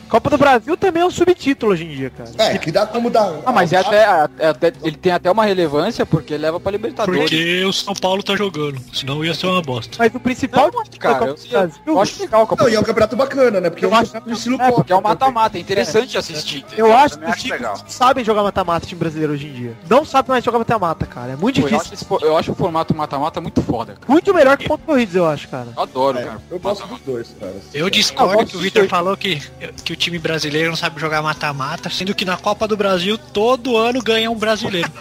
Copa 0.09 0.31
do 0.31 0.39
Brasil 0.39 0.77
também 0.77 1.03
é 1.03 1.07
um 1.07 1.11
subtítulo 1.11 1.73
hoje 1.73 1.85
em 1.85 1.89
dia, 1.95 2.11
cara. 2.11 2.31
é, 2.39 2.59
que 2.59 2.73
dá 2.73 2.87
como 2.87 3.11
dar. 3.11 3.33
Ah, 3.45 3.53
mas 3.53 3.73
é 3.73 3.77
até, 3.77 4.03
é 4.39 4.49
até- 4.49 4.73
ele 4.83 4.97
tem 4.97 5.13
até 5.13 5.31
uma 5.31 5.45
relevância 5.45 6.07
porque 6.07 6.35
ele 6.35 6.43
leva 6.45 6.59
pra 6.59 6.73
Libertadores. 6.73 7.21
Porque 7.21 7.65
o 7.65 7.73
São 7.73 7.95
Paulo 7.95 8.23
tá 8.23 8.35
jogando. 8.37 8.81
Senão 8.93 9.25
ia 9.25 9.35
ser 9.35 9.47
uma 9.47 9.61
bosta. 9.63 9.97
Mas 9.99 10.15
o 10.15 10.21
principal 10.21 10.71
Não, 10.73 10.85
cara, 10.99 11.27
eu, 11.27 11.35
Copa 11.35 11.41
do 11.41 11.47
eu, 11.47 11.51
Brasil, 11.51 11.81
eu 11.87 12.01
acho 12.01 12.21
legal 12.23 12.43
a 12.43 12.47
Copa 12.47 12.63
Não, 12.63 12.71
e 12.71 12.75
é 12.75 12.81
um 12.81 12.83
campeonato 12.83 13.17
bacana, 13.17 13.61
né? 13.61 13.71
Porque 13.71 13.85
é 13.85 13.89
um 13.89 13.91
Eu 13.91 13.97
acho- 13.97 14.07
campeonato 14.13 14.31
de 14.31 14.37
estilo 14.39 14.63
É, 14.63 14.71
porque 14.73 14.93
é 14.93 14.97
um 14.97 14.99
Copa. 15.03 15.09
mata-mata, 15.11 15.59
é 15.59 15.61
interessante 15.61 16.17
assistir. 16.17 16.59
entendeu? 16.59 16.87
eu 16.87 16.97
acho 16.97 17.19
que 17.19 17.25
os 17.25 17.31
acho 17.31 17.43
times 17.43 17.85
sabem 17.89 18.25
jogar 18.25 18.43
mata-mata 18.43 18.87
time 18.87 18.99
brasileiro 18.99 19.33
hoje 19.35 19.47
em 19.47 19.53
dia. 19.53 19.77
Não 19.89 20.05
sabe 20.05 20.29
mais 20.31 20.43
jogar 20.45 20.59
mata-mata, 20.59 21.05
cara. 21.07 21.33
É 21.33 21.37
muito 21.37 21.61
Pô, 21.61 21.67
eu, 21.69 21.71
difícil. 21.71 21.93
acho 21.93 21.95
esse 21.95 22.25
eu 22.27 22.37
acho 22.37 22.53
o 22.53 22.55
formato 22.55 22.95
mata-mata 22.95 23.41
muito 23.41 23.61
foda, 23.63 23.93
cara. 23.95 24.07
Muito 24.11 24.33
melhor 24.33 24.57
que 24.57 24.67
ponto 24.67 24.85
corridos, 24.85 25.15
eu 25.15 25.27
acho, 25.27 25.49
cara. 25.49 25.69
Eu 25.77 25.83
adoro, 25.83 26.19
É, 26.19 26.25
cara. 26.25 26.41
eu 26.51 26.59
gosto 26.59 26.87
dos 26.87 27.01
dois, 27.01 27.35
cara. 27.39 27.55
Eu 27.75 27.91
discordo 27.91 28.35
gosto 28.39 28.51
que 28.53 28.57
o 28.57 28.61
Vitor 28.61 28.89
falou 28.89 29.17
que, 29.17 29.41
que 29.85 29.93
o 29.93 29.97
time 29.99 30.19
brasileiro 30.19 30.71
não 30.71 30.77
sabe 30.77 31.01
jogar 31.01 31.23
mata-mata, 31.23 31.91
sendo 31.91 32.15
que 32.15 32.25
na 32.25 32.37
Copa 32.37 32.67
do 32.67 32.77
Brasil 32.77 33.19
todo 33.19 33.77
ano 33.77 34.03
ganha 34.03 34.31
um 34.31 34.37
brasileiro. 34.37 34.91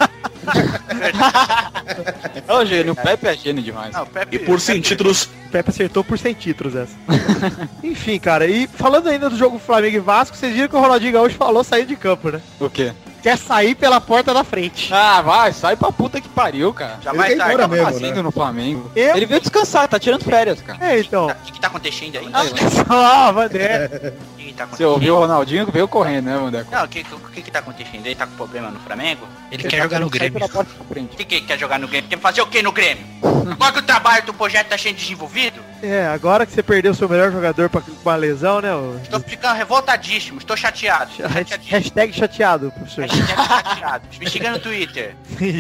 Ô, 2.48 2.66
gênio, 2.66 2.94
o 2.94 2.96
Pepe 2.96 3.28
é 3.28 3.36
gênio 3.36 3.62
demais. 3.64 3.94
Não, 3.94 4.06
Pepe, 4.06 4.36
E 4.36 4.40
por 4.40 4.60
100 4.60 4.82
títulos, 4.82 5.24
O 5.26 5.50
Pepe 5.52 5.70
acertou 5.70 6.04
por 6.04 6.18
100 6.18 6.34
títulos 6.36 6.76
essa. 6.76 6.94
Enfim, 7.84 8.20
cara, 8.20 8.46
e 8.48 8.68
falando 8.68 9.08
ainda 9.10 9.30
do 9.30 9.38
jogo 9.38 9.60
Flamengo 9.60 9.98
e 9.98 10.00
Vasco, 10.00 10.36
vocês 10.38 10.54
viram 10.54 10.68
que 10.68 10.76
o 10.76 10.80
Ronaldinho 10.80 11.14
Gaúcho 11.14 11.36
falou 11.36 11.64
sair 11.64 11.86
de 11.86 11.96
campo, 11.96 12.30
né? 12.32 12.42
O 12.60 12.70
quê? 12.70 12.94
Quer 13.22 13.38
sair 13.38 13.76
pela 13.76 14.00
porta 14.00 14.34
da 14.34 14.44
frente. 14.44 14.94
Ah, 14.94 15.22
vai, 15.22 15.52
sai 15.52 15.76
pra 15.76 15.92
puta 15.92 16.22
que 16.22 16.30
pariu, 16.30 16.72
cara. 16.74 16.98
Jamais 17.04 17.32
Ele 17.32 17.40
tá. 17.40 17.46
quer 17.46 17.52
ir 17.52 17.54
embora 17.56 17.68
tá- 17.68 17.76
mesmo, 17.76 17.92
Fazendo 17.92 18.16
né? 18.16 18.22
no 18.22 18.32
Flamengo. 18.32 18.92
Eu- 18.96 19.18
Ele 19.18 19.26
veio 19.26 19.42
descansar, 19.42 19.88
tá 19.88 20.00
tirando 20.00 20.24
férias, 20.24 20.62
cara. 20.62 20.78
É, 20.80 21.00
então. 21.00 21.28
O 21.28 21.36
que, 21.44 21.52
que 21.54 21.60
tá 21.60 21.68
acontecendo 21.68 22.18
aí? 22.18 22.28
Ah, 22.88 23.32
Vandé. 23.32 24.14
O 24.34 24.37
que, 24.48 24.52
que 24.54 24.58
tá 24.58 24.64
Você 24.66 24.84
acontecendo? 24.84 24.90
ouviu 24.92 25.16
o 25.16 25.20
Ronaldinho, 25.20 25.68
veio 25.72 25.88
correndo, 25.88 26.26
né, 26.26 26.38
Mandeco? 26.38 26.72
Não, 26.72 26.84
o 26.84 26.88
que, 26.88 27.04
que 27.04 27.42
que 27.42 27.52
tá 27.52 27.60
acontecendo? 27.60 28.06
Ele 28.06 28.16
tá 28.16 28.26
com 28.26 28.36
problema 28.36 28.70
no 28.72 28.80
Flamengo? 28.80 29.28
Ele 29.52 29.64
quer 29.64 29.82
jogar 29.84 30.00
no 30.00 30.10
Grêmio. 30.10 30.40
Da 30.40 30.48
frente. 30.90 31.14
O 31.14 31.18
que, 31.18 31.26
que 31.26 31.36
ele 31.36 31.46
quer 31.46 31.58
jogar 31.60 31.80
no 31.80 31.88
Grêmio? 31.88 32.10
Quer 32.10 32.20
fazer 32.20 32.42
o 32.42 32.48
que 32.48 32.62
no 32.62 32.72
Grêmio? 32.72 33.06
Agora 33.52 33.72
que 33.74 33.80
o 33.80 33.84
trabalho 33.84 34.26
do 34.26 34.34
projeto 34.34 34.68
tá 34.68 34.78
sendo 34.78 34.96
desenvolvido? 34.98 35.62
É, 35.82 36.08
agora 36.08 36.44
que 36.46 36.52
você 36.52 36.62
perdeu 36.64 36.94
seu 36.94 37.08
melhor 37.08 37.32
jogador 37.32 37.70
pra, 37.70 37.80
com 37.82 37.92
uma 38.04 38.16
lesão, 38.16 38.60
né? 38.60 38.74
ô? 38.76 38.98
Estou 39.02 39.20
ficando 39.22 39.56
revoltadíssimo, 39.56 40.38
estou 40.40 40.58
chateado. 40.58 41.12
Estou 41.12 41.28
Hashtag- 41.28 41.48
chateadíssimo. 41.50 41.78
Hashtag 41.78 42.14
chateado, 42.14 42.72
professor. 42.72 43.02
Hashtag 43.04 43.28
chateado. 43.38 44.08
Me 44.20 44.30
siga 44.30 44.52
no 44.52 44.60
Twitter. 44.60 45.16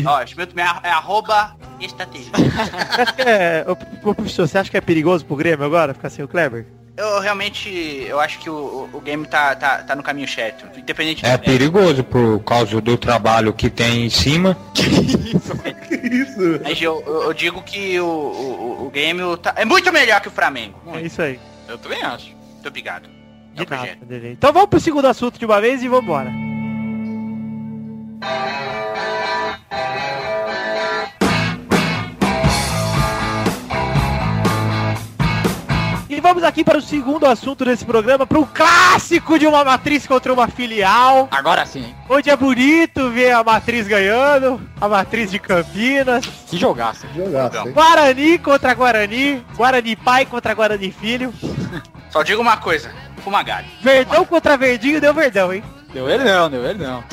Ó, 0.05 0.17
meu 0.35 0.47
meu 0.55 0.65
é 0.83 0.89
arroba 0.89 1.55
estratégia. 1.79 2.31
Você 2.33 3.13
que 3.13 3.21
é, 3.21 3.65
ô, 3.67 3.75
professor, 4.15 4.47
você 4.47 4.57
acha 4.57 4.71
que 4.71 4.77
é 4.77 4.81
perigoso 4.81 5.23
pro 5.23 5.35
Grêmio 5.35 5.63
agora 5.65 5.93
ficar 5.93 6.09
sem 6.09 6.25
o 6.25 6.27
Kleber? 6.27 6.65
Eu 6.97 7.19
realmente, 7.19 7.69
eu 8.07 8.19
acho 8.19 8.39
que 8.39 8.49
o, 8.49 8.89
o, 8.91 8.99
game 8.99 9.23
tá, 9.27 9.55
tá, 9.55 9.83
tá 9.83 9.95
no 9.95 10.01
caminho 10.01 10.27
certo. 10.27 10.65
Independente 10.75 11.23
É 11.23 11.37
perigoso 11.37 12.03
por 12.03 12.39
causa 12.39 12.81
do 12.81 12.97
trabalho 12.97 13.53
que 13.53 13.69
tem 13.69 14.07
em 14.07 14.09
cima. 14.09 14.57
Isso. 16.11 16.59
Mas 16.63 16.81
eu, 16.81 17.03
eu, 17.05 17.33
digo 17.33 17.61
que 17.61 17.99
o, 17.99 18.05
o, 18.05 18.87
o 18.87 18.89
game 18.89 19.21
tá, 19.37 19.53
é 19.55 19.63
muito 19.63 19.93
melhor 19.93 20.19
que 20.21 20.27
o 20.27 20.31
Flamengo. 20.31 20.79
É 20.95 21.01
isso 21.01 21.21
aí. 21.21 21.39
Eu 21.67 21.77
também 21.77 22.01
acho. 22.01 22.31
Muito 22.53 22.67
obrigado. 22.67 23.07
É 23.55 23.69
nada. 23.69 24.27
Então 24.31 24.51
vamos 24.51 24.69
pro 24.69 24.79
segundo 24.79 25.07
assunto 25.07 25.37
de 25.37 25.45
uma 25.45 25.61
vez 25.61 25.83
e 25.83 25.87
vambora. 25.87 26.31
E 26.31 26.46
vamos 36.37 36.43
aqui 36.47 36.63
para 36.63 36.77
o 36.77 36.81
segundo 36.83 37.25
assunto 37.25 37.65
desse 37.65 37.83
programa, 37.83 38.27
para 38.27 38.37
o 38.37 38.45
clássico 38.45 39.39
de 39.39 39.47
uma 39.47 39.63
matriz 39.63 40.05
contra 40.05 40.31
uma 40.31 40.47
filial, 40.47 41.27
Agora 41.31 41.65
sim, 41.65 41.79
hein? 41.79 41.95
onde 42.07 42.29
é 42.29 42.35
bonito 42.35 43.09
ver 43.09 43.31
a 43.31 43.43
matriz 43.43 43.87
ganhando, 43.87 44.61
a 44.79 44.87
matriz 44.87 45.31
de 45.31 45.39
Campinas, 45.39 46.23
Que 46.47 46.55
jogaço. 46.55 47.07
Jogaço, 47.15 47.57
hein? 47.67 47.73
Guarani 47.73 48.37
contra 48.37 48.75
Guarani, 48.75 49.43
Guarani 49.55 49.95
pai 49.95 50.27
contra 50.27 50.53
Guarani 50.53 50.91
filho, 50.91 51.33
Só 52.11 52.21
digo 52.21 52.39
uma 52.39 52.57
coisa, 52.57 52.91
Fumagalli. 53.23 53.65
Verdão 53.81 54.23
contra 54.23 54.55
Verdinho, 54.55 55.01
deu 55.01 55.15
Verdão, 55.15 55.51
hein? 55.51 55.63
Deu 55.93 56.09
ele 56.09 56.23
não, 56.23 56.49
deu 56.49 56.65
ele 56.65 56.83
não. 56.83 57.03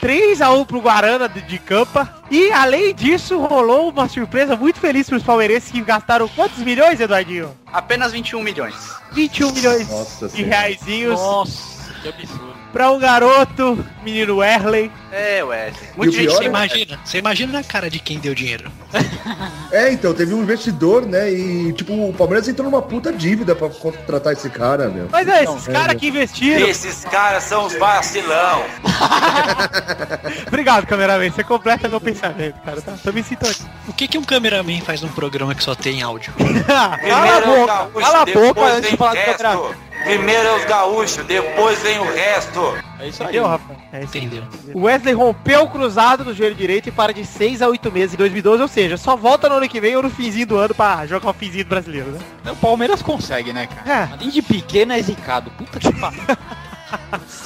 3x1 0.00 0.66
pro 0.66 0.80
Guarana 0.80 1.28
de, 1.28 1.42
de 1.42 1.58
Campa. 1.58 2.22
E 2.30 2.50
além 2.52 2.94
disso, 2.94 3.38
rolou 3.38 3.90
uma 3.90 4.08
surpresa 4.08 4.56
muito 4.56 4.78
feliz 4.78 5.08
pros 5.08 5.22
palmeirenses 5.22 5.70
que 5.70 5.80
gastaram 5.80 6.28
quantos 6.28 6.58
milhões, 6.58 7.00
Eduardinho? 7.00 7.56
Apenas 7.66 8.12
21 8.12 8.42
milhões. 8.42 8.74
21 9.12 9.52
milhões 9.52 9.88
Nossa 9.88 10.28
de 10.28 10.36
Senhora. 10.36 10.56
reaisinhos 10.56 11.20
Nossa, 11.20 11.92
que 12.00 12.08
absurdo. 12.08 12.59
Pra 12.72 12.90
um 12.90 12.98
garoto, 12.98 13.84
menino 14.02 14.36
Werley. 14.38 14.90
É, 15.12 15.42
Wesley. 15.42 15.90
Muita 15.96 16.12
o 16.12 16.16
gente 16.16 16.26
pior 16.26 16.36
Você 16.36 16.44
é- 16.44 16.46
imagina, 16.46 17.00
você 17.04 17.18
imagina 17.18 17.52
na 17.52 17.64
cara 17.64 17.90
de 17.90 17.98
quem 17.98 18.18
deu 18.18 18.34
dinheiro. 18.34 18.70
É, 19.72 19.92
então, 19.92 20.12
teve 20.12 20.34
um 20.34 20.42
investidor, 20.42 21.06
né? 21.06 21.30
E, 21.32 21.72
tipo, 21.72 21.92
o 21.92 22.12
Palmeiras 22.12 22.48
entrou 22.48 22.68
numa 22.68 22.82
puta 22.82 23.12
dívida 23.12 23.54
pra 23.54 23.68
contratar 23.68 24.32
esse 24.32 24.50
cara, 24.50 24.88
meu. 24.88 25.08
Mas 25.12 25.28
é, 25.28 25.44
esses 25.44 25.68
é, 25.68 25.72
caras 25.72 25.94
que 25.94 26.08
investiram. 26.08 26.68
Esses 26.68 27.04
caras 27.04 27.44
são 27.44 27.66
os 27.66 27.74
vacilão. 27.74 28.64
Obrigado, 30.48 30.88
cameraman. 30.88 31.30
Você 31.30 31.44
completa 31.44 31.88
meu 31.88 32.00
pensamento, 32.00 32.60
cara. 32.64 32.82
Tá? 32.82 32.94
Tô 33.00 33.12
me 33.12 33.22
sintonizando. 33.22 33.70
O 33.86 33.92
que, 33.92 34.08
que 34.08 34.18
um 34.18 34.24
cameraman 34.24 34.80
faz 34.80 35.02
num 35.02 35.08
programa 35.08 35.54
que 35.54 35.62
só 35.62 35.76
tem 35.76 36.02
áudio? 36.02 36.32
cala 36.66 37.36
a 37.36 37.40
boca. 37.40 38.00
Cala 38.00 38.22
a 38.22 38.26
boca 38.26 38.64
antes 38.64 38.90
de 38.90 38.96
falar 38.96 39.14
do 39.14 39.24
cameraman. 39.24 39.89
Primeiro 40.10 40.48
é 40.48 40.56
os 40.56 40.64
gaúchos, 40.64 41.24
depois 41.24 41.80
vem 41.82 42.00
o 42.00 42.04
resto. 42.04 42.60
É 42.98 43.06
isso 43.06 43.22
aí. 43.22 43.28
Entendeu, 43.28 43.46
Rafa? 43.46 43.76
É. 43.92 44.02
Entendeu? 44.02 44.42
O 44.74 44.82
Wesley 44.82 45.14
rompeu 45.14 45.62
o 45.62 45.70
cruzado 45.70 46.24
no 46.24 46.34
joelho 46.34 46.56
direito 46.56 46.88
e 46.88 46.92
para 46.92 47.14
de 47.14 47.24
6 47.24 47.62
a 47.62 47.68
8 47.68 47.92
meses 47.92 48.14
em 48.14 48.16
2012, 48.16 48.60
ou 48.60 48.68
seja, 48.68 48.96
só 48.96 49.14
volta 49.14 49.48
no 49.48 49.54
ano 49.54 49.68
que 49.68 49.80
vem 49.80 49.94
ou 49.94 50.02
no 50.02 50.10
finzinho 50.10 50.48
do 50.48 50.56
ano 50.56 50.74
pra 50.74 51.06
jogar 51.06 51.30
o 51.30 51.32
finzinho 51.32 51.64
do 51.64 51.68
brasileiro, 51.68 52.10
né? 52.10 52.50
O 52.50 52.56
Palmeiras 52.56 53.02
consegue, 53.02 53.52
né, 53.52 53.68
cara? 53.68 54.10
É. 54.10 54.12
Além 54.14 54.30
de 54.30 54.42
pequeno, 54.42 54.92
é 54.92 55.00
zicado. 55.00 55.48
Puta 55.52 55.78
que 55.78 55.92
pariu. 55.92 56.20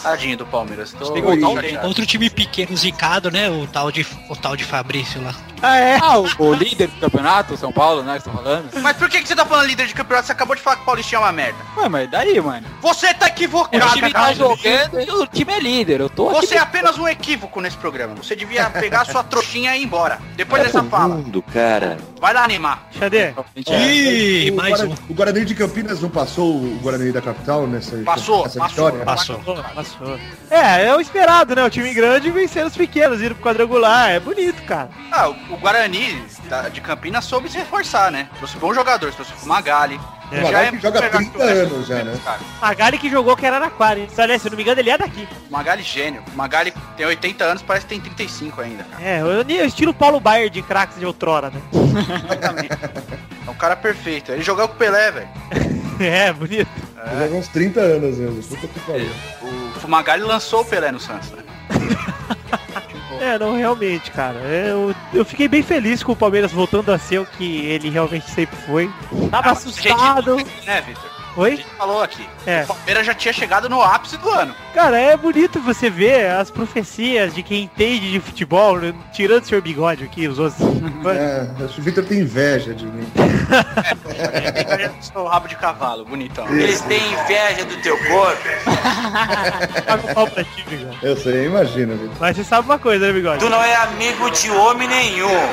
Tadinho 0.03 0.37
do 0.37 0.47
Palmeiras. 0.47 0.93
Tô 0.93 1.13
Tem 1.13 1.25
o 1.25 1.55
chateado. 1.55 1.87
Outro 1.87 2.07
time 2.07 2.29
pequeno 2.31 2.77
zicado, 2.77 3.31
né? 3.31 3.49
O 3.51 3.67
tal 3.67 3.91
de, 3.91 4.07
o 4.29 4.37
tal 4.37 4.57
de 4.57 4.65
Fabrício 4.65 5.23
lá. 5.23 5.35
Ah, 5.63 5.77
é? 5.79 5.99
Ah, 6.01 6.19
o, 6.19 6.29
o 6.39 6.53
líder 6.53 6.89
do 6.89 7.01
campeonato, 7.01 7.55
o 7.55 7.57
São 7.57 7.73
Paulo, 7.73 8.03
né, 8.03 8.19
você 8.19 8.29
tá 8.29 8.37
falando? 8.37 8.69
Mas 8.83 8.97
por 8.99 9.09
que, 9.09 9.23
que 9.23 9.27
você 9.29 9.35
tá 9.35 9.47
falando 9.47 9.67
líder 9.67 9.87
de 9.87 9.95
campeonato? 9.95 10.27
Você 10.27 10.33
acabou 10.33 10.55
de 10.55 10.61
falar 10.61 10.77
que 10.77 10.83
o 10.83 10.85
Paulistinha 10.85 11.19
é 11.19 11.23
uma 11.23 11.33
merda. 11.33 11.59
Ué, 11.79 11.89
mas 11.89 12.11
daí, 12.11 12.39
mano? 12.39 12.67
Você 12.83 13.15
tá 13.15 13.25
O 13.25 13.29
equivocado, 13.29 13.93
time 13.95 14.13
tá 14.13 14.35
jogando 14.35 15.01
e 15.01 15.11
o 15.11 15.27
time 15.27 15.53
é 15.55 15.61
líder. 15.61 16.01
Eu 16.01 16.11
tô 16.11 16.29
aqui 16.29 16.47
Você 16.47 16.57
é 16.57 16.59
apenas 16.59 16.99
um 16.99 17.09
equívoco 17.09 17.63
nesse 17.63 17.79
programa. 17.79 18.15
Você 18.17 18.37
devia 18.37 18.69
pegar 18.69 19.03
a 19.03 19.05
sua 19.07 19.25
trouxinha 19.25 19.75
e 19.75 19.81
ir 19.81 19.85
embora. 19.85 20.19
Depois 20.37 20.63
dessa 20.63 20.83
fala. 20.83 21.15
Mundo, 21.17 21.41
cara. 21.43 21.97
Vai 22.21 22.35
lá 22.35 22.45
animar. 22.45 22.87
Xadê? 22.99 23.33
Ih, 23.57 24.51
o, 24.51 24.57
mais 24.57 24.81
um. 24.83 24.93
o 25.09 25.15
Guarani 25.15 25.45
de 25.47 25.55
Campinas 25.55 26.01
não 26.01 26.11
passou 26.11 26.57
o 26.57 26.79
Guarani 26.83 27.11
da 27.11 27.23
capital 27.23 27.67
nessa, 27.67 27.97
Passou, 27.99 28.45
nessa 28.45 28.59
passou. 28.59 28.87
vitória? 28.87 29.05
Passou. 29.05 29.34
Passou. 29.38 29.62
Passou. 29.75 30.19
É, 30.50 30.87
é 30.87 30.95
o 30.97 31.00
esperado, 31.00 31.55
né? 31.55 31.64
O 31.64 31.71
time 31.71 31.93
grande 31.95 32.31
vencendo 32.31 32.67
os 32.69 32.76
pequenos, 32.76 33.21
indo 33.23 33.35
pro 33.35 33.45
quadrangular. 33.45 34.11
É 34.11 34.21
bonito, 34.21 34.62
cara. 34.64 34.91
Ah, 35.12 35.29
o, 35.29 35.57
Guarani 35.57 36.23
da- 36.49 36.69
de 36.69 36.81
Campinas 36.81 37.25
soube 37.25 37.49
se 37.50 37.59
reforçar, 37.59 38.11
né? 38.11 38.29
Trouxe 38.38 38.57
bons 38.59 38.75
jogadores, 38.75 39.14
trouxe 39.14 39.33
o 39.43 39.49
Magali. 39.49 40.00
O 40.33 40.41
Magali 40.43 40.76
que 40.76 40.83
joga 40.83 41.00
melhor 41.00 41.17
30 41.19 41.31
que 41.31 41.37
o 41.37 41.41
resto 41.47 41.75
anos 41.75 41.87
já, 41.87 42.03
né? 42.03 42.19
cara. 42.25 42.38
Magali 42.61 42.99
que 42.99 43.11
jogou 43.11 43.37
que 43.37 43.47
era 43.47 43.61
na 43.61 43.67
Aquário, 43.67 44.03
hein? 44.03 44.09
Aliás, 44.17 44.41
se 44.43 44.49
eu 44.49 44.50
não 44.50 44.57
me 44.57 44.62
engano, 44.62 44.81
ele 44.81 44.91
é 44.91 44.99
daqui. 44.99 45.29
O 45.49 45.53
Magali 45.53 45.83
gênio. 45.83 46.23
O 46.33 46.37
Magali 46.37 46.73
tem 46.97 47.07
80 47.07 47.45
anos, 47.45 47.62
parece 47.62 47.85
que 47.87 47.91
tem 47.91 48.00
35 48.00 48.61
ainda, 48.61 48.85
cara. 48.85 49.03
É, 49.05 49.23
o 49.23 49.29
o 49.45 49.67
estilo 49.67 49.93
Paulo 49.95 50.19
Baier 50.19 50.49
de 50.50 50.62
craques 50.62 50.99
de 50.99 51.05
outrora, 51.07 51.50
né? 51.50 51.61
Exatamente. 51.73 52.73
É 53.47 53.50
um 53.50 53.55
cara 53.55 53.76
perfeito. 53.76 54.33
Ele 54.33 54.43
jogou 54.43 54.67
com 54.67 54.75
o 54.75 54.79
Pelé, 54.79 55.11
velho. 55.12 55.29
É, 56.00 56.33
bonito. 56.33 56.69
Ele 57.06 57.20
joga 57.25 57.34
uns 57.37 57.49
30 57.49 57.80
anos 57.80 58.18
mesmo. 58.18 58.42
Puta 58.42 58.66
que 58.68 58.80
pariu. 58.80 59.11
O 59.82 59.88
Magali 59.88 60.23
lançou 60.23 60.61
o 60.62 60.64
Pelé 60.64 60.90
no 60.92 61.00
Santos, 61.00 61.30
né? 61.32 61.42
É, 63.20 63.38
não, 63.38 63.56
realmente, 63.56 64.11
cara. 64.11 64.38
Eu, 64.40 64.94
eu 65.12 65.25
fiquei 65.25 65.46
bem 65.49 65.62
feliz 65.62 66.02
com 66.02 66.12
o 66.12 66.16
Palmeiras 66.16 66.50
voltando 66.52 66.90
a 66.92 66.99
ser 66.99 67.20
o 67.20 67.25
que 67.25 67.64
ele 67.64 67.88
realmente 67.88 68.28
sempre 68.28 68.56
foi. 68.66 68.90
Tava 69.30 69.49
Ah, 69.50 69.52
assustado. 69.52 70.37
gente, 70.38 70.66
né, 70.66 70.80
Vitor? 70.82 71.13
A 71.37 71.41
Oi? 71.41 71.57
gente 71.57 71.67
falou 71.76 72.03
aqui. 72.03 72.29
É. 72.47 72.62
O 72.62 72.69
Palmeiras 72.69 73.07
já 73.07 73.14
tinha 73.14 73.33
chegado 73.33 73.69
no 73.69 73.83
ápice 73.83 74.17
do 74.17 74.31
ano. 74.31 74.55
Cara, 74.73 74.99
é 74.99 75.17
bonito 75.17 75.61
você 75.61 75.91
ver 75.91 76.31
as 76.31 76.50
profecias 76.50 77.35
de 77.35 77.43
quem 77.43 77.64
entende 77.64 78.11
de 78.11 78.21
futebol, 78.21 78.79
né? 78.79 78.95
tirando 79.12 79.43
o 79.43 79.47
senhor 79.47 79.61
bigode 79.61 80.05
aqui, 80.05 80.29
os 80.29 80.38
outros. 80.38 80.61
É, 81.07 81.64
acho 81.64 81.75
que 81.75 81.81
o 81.81 81.85
Victor 81.85 82.05
tem 82.05 82.21
inveja 82.21 82.73
de 82.73 82.87
mim. 82.87 83.07
o 85.14 85.25
rabo 85.25 85.49
de 85.49 85.57
cavalo, 85.57 86.05
bonitão. 86.05 86.49
Eles 86.49 86.81
têm 86.83 87.00
inveja 87.12 87.64
do 87.64 87.76
teu 87.83 87.97
corpo. 88.05 88.43
Paga 89.87 90.11
o 90.11 90.14
pau 90.14 90.26
pra 90.29 90.45
ti, 90.45 90.64
bigode. 90.69 90.99
Eu 91.03 91.17
sei, 91.17 91.47
imagina, 91.47 91.95
Victor. 91.95 92.17
Mas 92.21 92.37
você 92.37 92.45
sabe 92.45 92.69
uma 92.69 92.79
coisa, 92.79 93.07
né, 93.07 93.12
bigode? 93.12 93.38
Tu 93.41 93.50
não 93.50 93.62
é 93.62 93.75
amigo 93.76 94.31
de 94.31 94.50
homem 94.50 94.88
nenhum. 94.88 95.49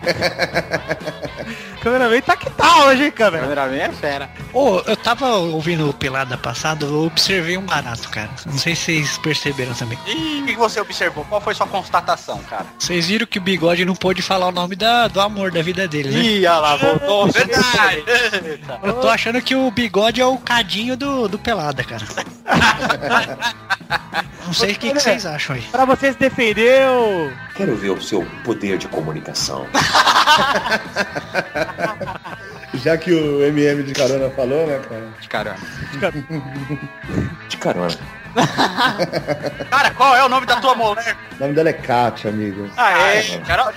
Cameraman 1.82 2.20
tá 2.20 2.36
que 2.36 2.50
tal 2.50 2.88
hoje, 2.88 3.04
hein, 3.04 3.10
câmera? 3.10 3.44
Cameraman 3.44 3.76
é 3.76 3.90
fera. 3.90 4.30
Ô, 4.52 4.82
eu 4.86 4.96
tava 4.96 5.36
ouvindo 5.36 5.88
o 5.88 5.94
Pelada 5.94 6.36
passado, 6.36 6.86
eu 6.86 7.06
observei 7.06 7.56
um 7.56 7.62
barato, 7.62 8.08
cara. 8.10 8.28
Não 8.44 8.58
sei 8.58 8.76
se 8.76 8.84
vocês 8.84 9.18
perceberam 9.18 9.72
também. 9.72 9.98
E 10.06 10.42
o 10.42 10.46
que 10.46 10.56
você 10.56 10.80
observou? 10.80 11.24
Qual 11.24 11.40
foi 11.40 11.54
sua 11.54 11.66
constatação, 11.66 12.38
cara? 12.42 12.66
Vocês 12.78 13.06
viram 13.06 13.26
que 13.26 13.38
o 13.38 13.42
Bigode 13.42 13.84
não 13.86 13.94
pôde 13.94 14.20
falar 14.20 14.48
o 14.48 14.52
nome 14.52 14.76
da, 14.76 15.08
do 15.08 15.20
amor 15.20 15.50
da 15.50 15.62
vida 15.62 15.88
dele, 15.88 16.10
né? 16.10 16.20
Ih, 16.20 16.46
olha 16.46 16.58
lá, 16.58 16.76
voltou. 16.76 17.28
Verdade. 17.28 18.04
Eu 18.82 19.00
tô 19.00 19.08
achando 19.08 19.40
que 19.40 19.54
o 19.54 19.70
Bigode 19.70 20.20
é 20.20 20.26
o 20.26 20.36
cadinho 20.36 20.96
do, 20.96 21.28
do 21.28 21.38
Pelada, 21.38 21.82
cara. 21.82 22.04
Não 24.50 24.54
sei 24.54 24.72
o 24.72 24.74
que, 24.74 24.92
que 24.92 24.98
vocês 25.00 25.24
acham 25.24 25.54
aí. 25.54 25.62
Pra 25.62 25.84
você 25.84 26.12
se 26.12 26.18
defender, 26.18 26.84
o... 26.88 27.30
Quero 27.54 27.76
ver 27.76 27.90
o 27.90 28.02
seu 28.02 28.26
poder 28.42 28.78
de 28.78 28.88
comunicação. 28.88 29.64
Já 32.74 32.98
que 32.98 33.12
o 33.12 33.44
MM 33.44 33.84
de 33.84 33.92
carona 33.92 34.28
falou, 34.30 34.66
né, 34.66 34.80
cara? 34.88 35.06
De 35.20 35.28
caramba. 35.28 35.60
De 37.48 37.56
carona. 37.58 37.96
Cara, 39.70 39.90
qual 39.90 40.16
é 40.16 40.24
o 40.24 40.28
nome 40.28 40.46
da 40.46 40.56
tua 40.60 40.74
mulher? 40.74 41.16
O 41.36 41.40
nome 41.42 41.54
dela 41.54 41.68
é 41.68 41.72
Kátia, 41.72 42.30
amigo. 42.30 42.68
Ah, 42.76 42.90
é? 43.12 43.38
Cara, 43.38 43.72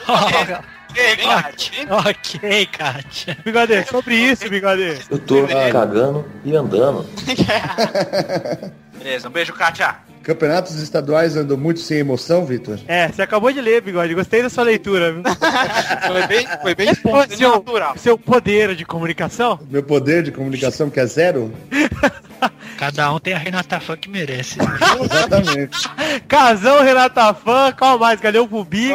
Ei, 0.95 1.17
Kátia. 1.17 1.87
ok, 1.89 2.65
Kátia. 2.67 3.37
Bigode, 3.43 3.83
sobre 3.87 4.15
isso, 4.15 4.47
Bigode. 4.49 4.99
Eu 5.09 5.19
tô 5.19 5.47
cagando 5.71 6.27
e 6.43 6.55
andando. 6.55 7.07
Beleza, 8.97 9.27
um 9.27 9.31
beijo, 9.31 9.53
Kátia. 9.53 9.95
Campeonatos 10.23 10.81
estaduais 10.81 11.35
andam 11.35 11.57
muito 11.57 11.81
sem 11.81 11.97
emoção, 11.97 12.45
Vitor? 12.45 12.79
É, 12.87 13.09
você 13.09 13.21
acabou 13.21 13.51
de 13.51 13.59
ler, 13.59 13.81
Bigode. 13.81 14.13
Gostei 14.13 14.41
da 14.41 14.49
sua 14.49 14.63
leitura, 14.63 15.11
viu? 15.11 15.23
Foi 16.07 16.27
bem, 16.27 16.47
foi 16.61 16.75
bem 16.75 16.89
espontâneo. 16.91 17.37
seu, 17.37 17.49
natural. 17.51 17.97
seu 17.97 18.17
poder 18.17 18.75
de 18.75 18.85
comunicação? 18.85 19.59
Meu 19.69 19.83
poder 19.83 20.23
de 20.23 20.31
comunicação 20.31 20.89
que 20.89 20.99
é 20.99 21.05
zero? 21.05 21.51
Cada 22.77 23.13
um 23.13 23.19
tem 23.19 23.33
a 23.33 23.37
Renata 23.37 23.79
Fã 23.79 23.95
que 23.95 24.09
merece. 24.09 24.57
Exatamente. 25.01 25.89
Casão, 26.27 26.83
Renata 26.83 27.33
Fã, 27.33 27.71
qual 27.77 27.97
mais? 27.99 28.19
Cadê 28.19 28.39
o 28.39 28.47
Pubi? 28.47 28.91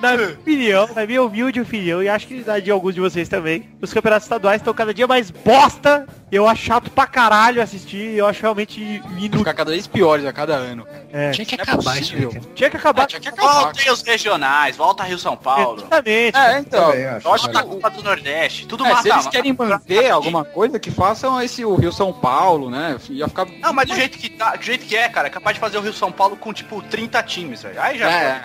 Na 0.00 0.16
minha 0.16 0.28
opinião, 0.30 0.88
na 0.94 1.06
minha 1.06 1.22
humilde 1.22 1.60
opinião, 1.60 2.02
e 2.02 2.08
acho 2.08 2.26
que 2.26 2.42
na 2.44 2.58
de 2.58 2.70
alguns 2.70 2.94
de 2.94 3.00
vocês 3.00 3.28
também, 3.28 3.68
os 3.80 3.92
campeonatos 3.92 4.24
estaduais 4.26 4.60
estão 4.60 4.72
cada 4.74 4.92
dia 4.94 5.06
mais 5.06 5.30
bosta. 5.30 6.06
Eu 6.32 6.48
acho 6.48 6.62
chato 6.64 6.90
pra 6.90 7.06
caralho 7.06 7.62
assistir, 7.62 8.16
eu 8.16 8.26
acho 8.26 8.42
realmente 8.42 8.80
inútil. 8.82 9.38
Ficar 9.38 9.54
cada 9.54 9.70
vez 9.70 9.86
piores 9.86 10.24
a 10.26 10.32
cada 10.32 10.54
ano. 10.54 10.84
É, 11.12 11.30
Tinha 11.30 11.44
que 11.46 11.54
é 11.54 11.62
acabar 11.62 12.00
isso, 12.00 12.12
cara. 12.16 12.40
tinha 12.54 12.70
que 12.70 12.76
acabar. 12.76 13.06
Tinha 13.06 13.20
que 13.20 13.28
acabar. 13.28 13.62
Voltem 13.64 13.92
os 13.92 14.02
regionais, 14.02 14.76
volta 14.76 15.04
Rio 15.04 15.18
São 15.18 15.36
Paulo. 15.36 15.78
Exatamente. 15.78 16.36
É, 16.36 16.58
então. 16.58 16.90
Também 16.90 17.06
acho. 17.06 17.20
Volta 17.20 17.52
cara. 17.52 17.58
a 17.60 17.68
Copa 17.68 17.90
do 17.90 18.02
Nordeste. 18.02 18.66
Tudo 18.66 18.84
É, 18.84 18.88
se 18.88 18.94
mata. 18.94 19.08
eles 19.08 19.16
mata. 19.26 19.30
querem 19.30 19.52
manter 19.52 20.10
alguma 20.10 20.44
coisa, 20.44 20.80
que 20.80 20.90
façam 20.90 21.40
esse 21.40 21.64
o 21.64 21.76
Rio 21.76 21.92
São 21.92 22.12
Paulo, 22.12 22.68
né? 22.68 22.96
Ia 23.10 23.28
ficar. 23.28 23.46
Não, 23.60 23.72
mas 23.72 23.86
do 23.88 23.94
jeito 23.94 24.18
que 24.18 24.28
tá, 24.30 24.56
do 24.56 24.62
jeito 24.64 24.84
que 24.86 24.96
é, 24.96 25.08
cara, 25.08 25.28
é 25.28 25.30
capaz 25.30 25.54
de 25.54 25.60
fazer 25.60 25.78
o 25.78 25.82
Rio 25.82 25.92
São 25.92 26.10
Paulo 26.10 26.36
com 26.36 26.52
tipo 26.52 26.82
30 26.82 27.22
times, 27.22 27.62
velho. 27.62 27.80
Aí 27.80 27.96
já 27.96 28.10
É, 28.10 28.42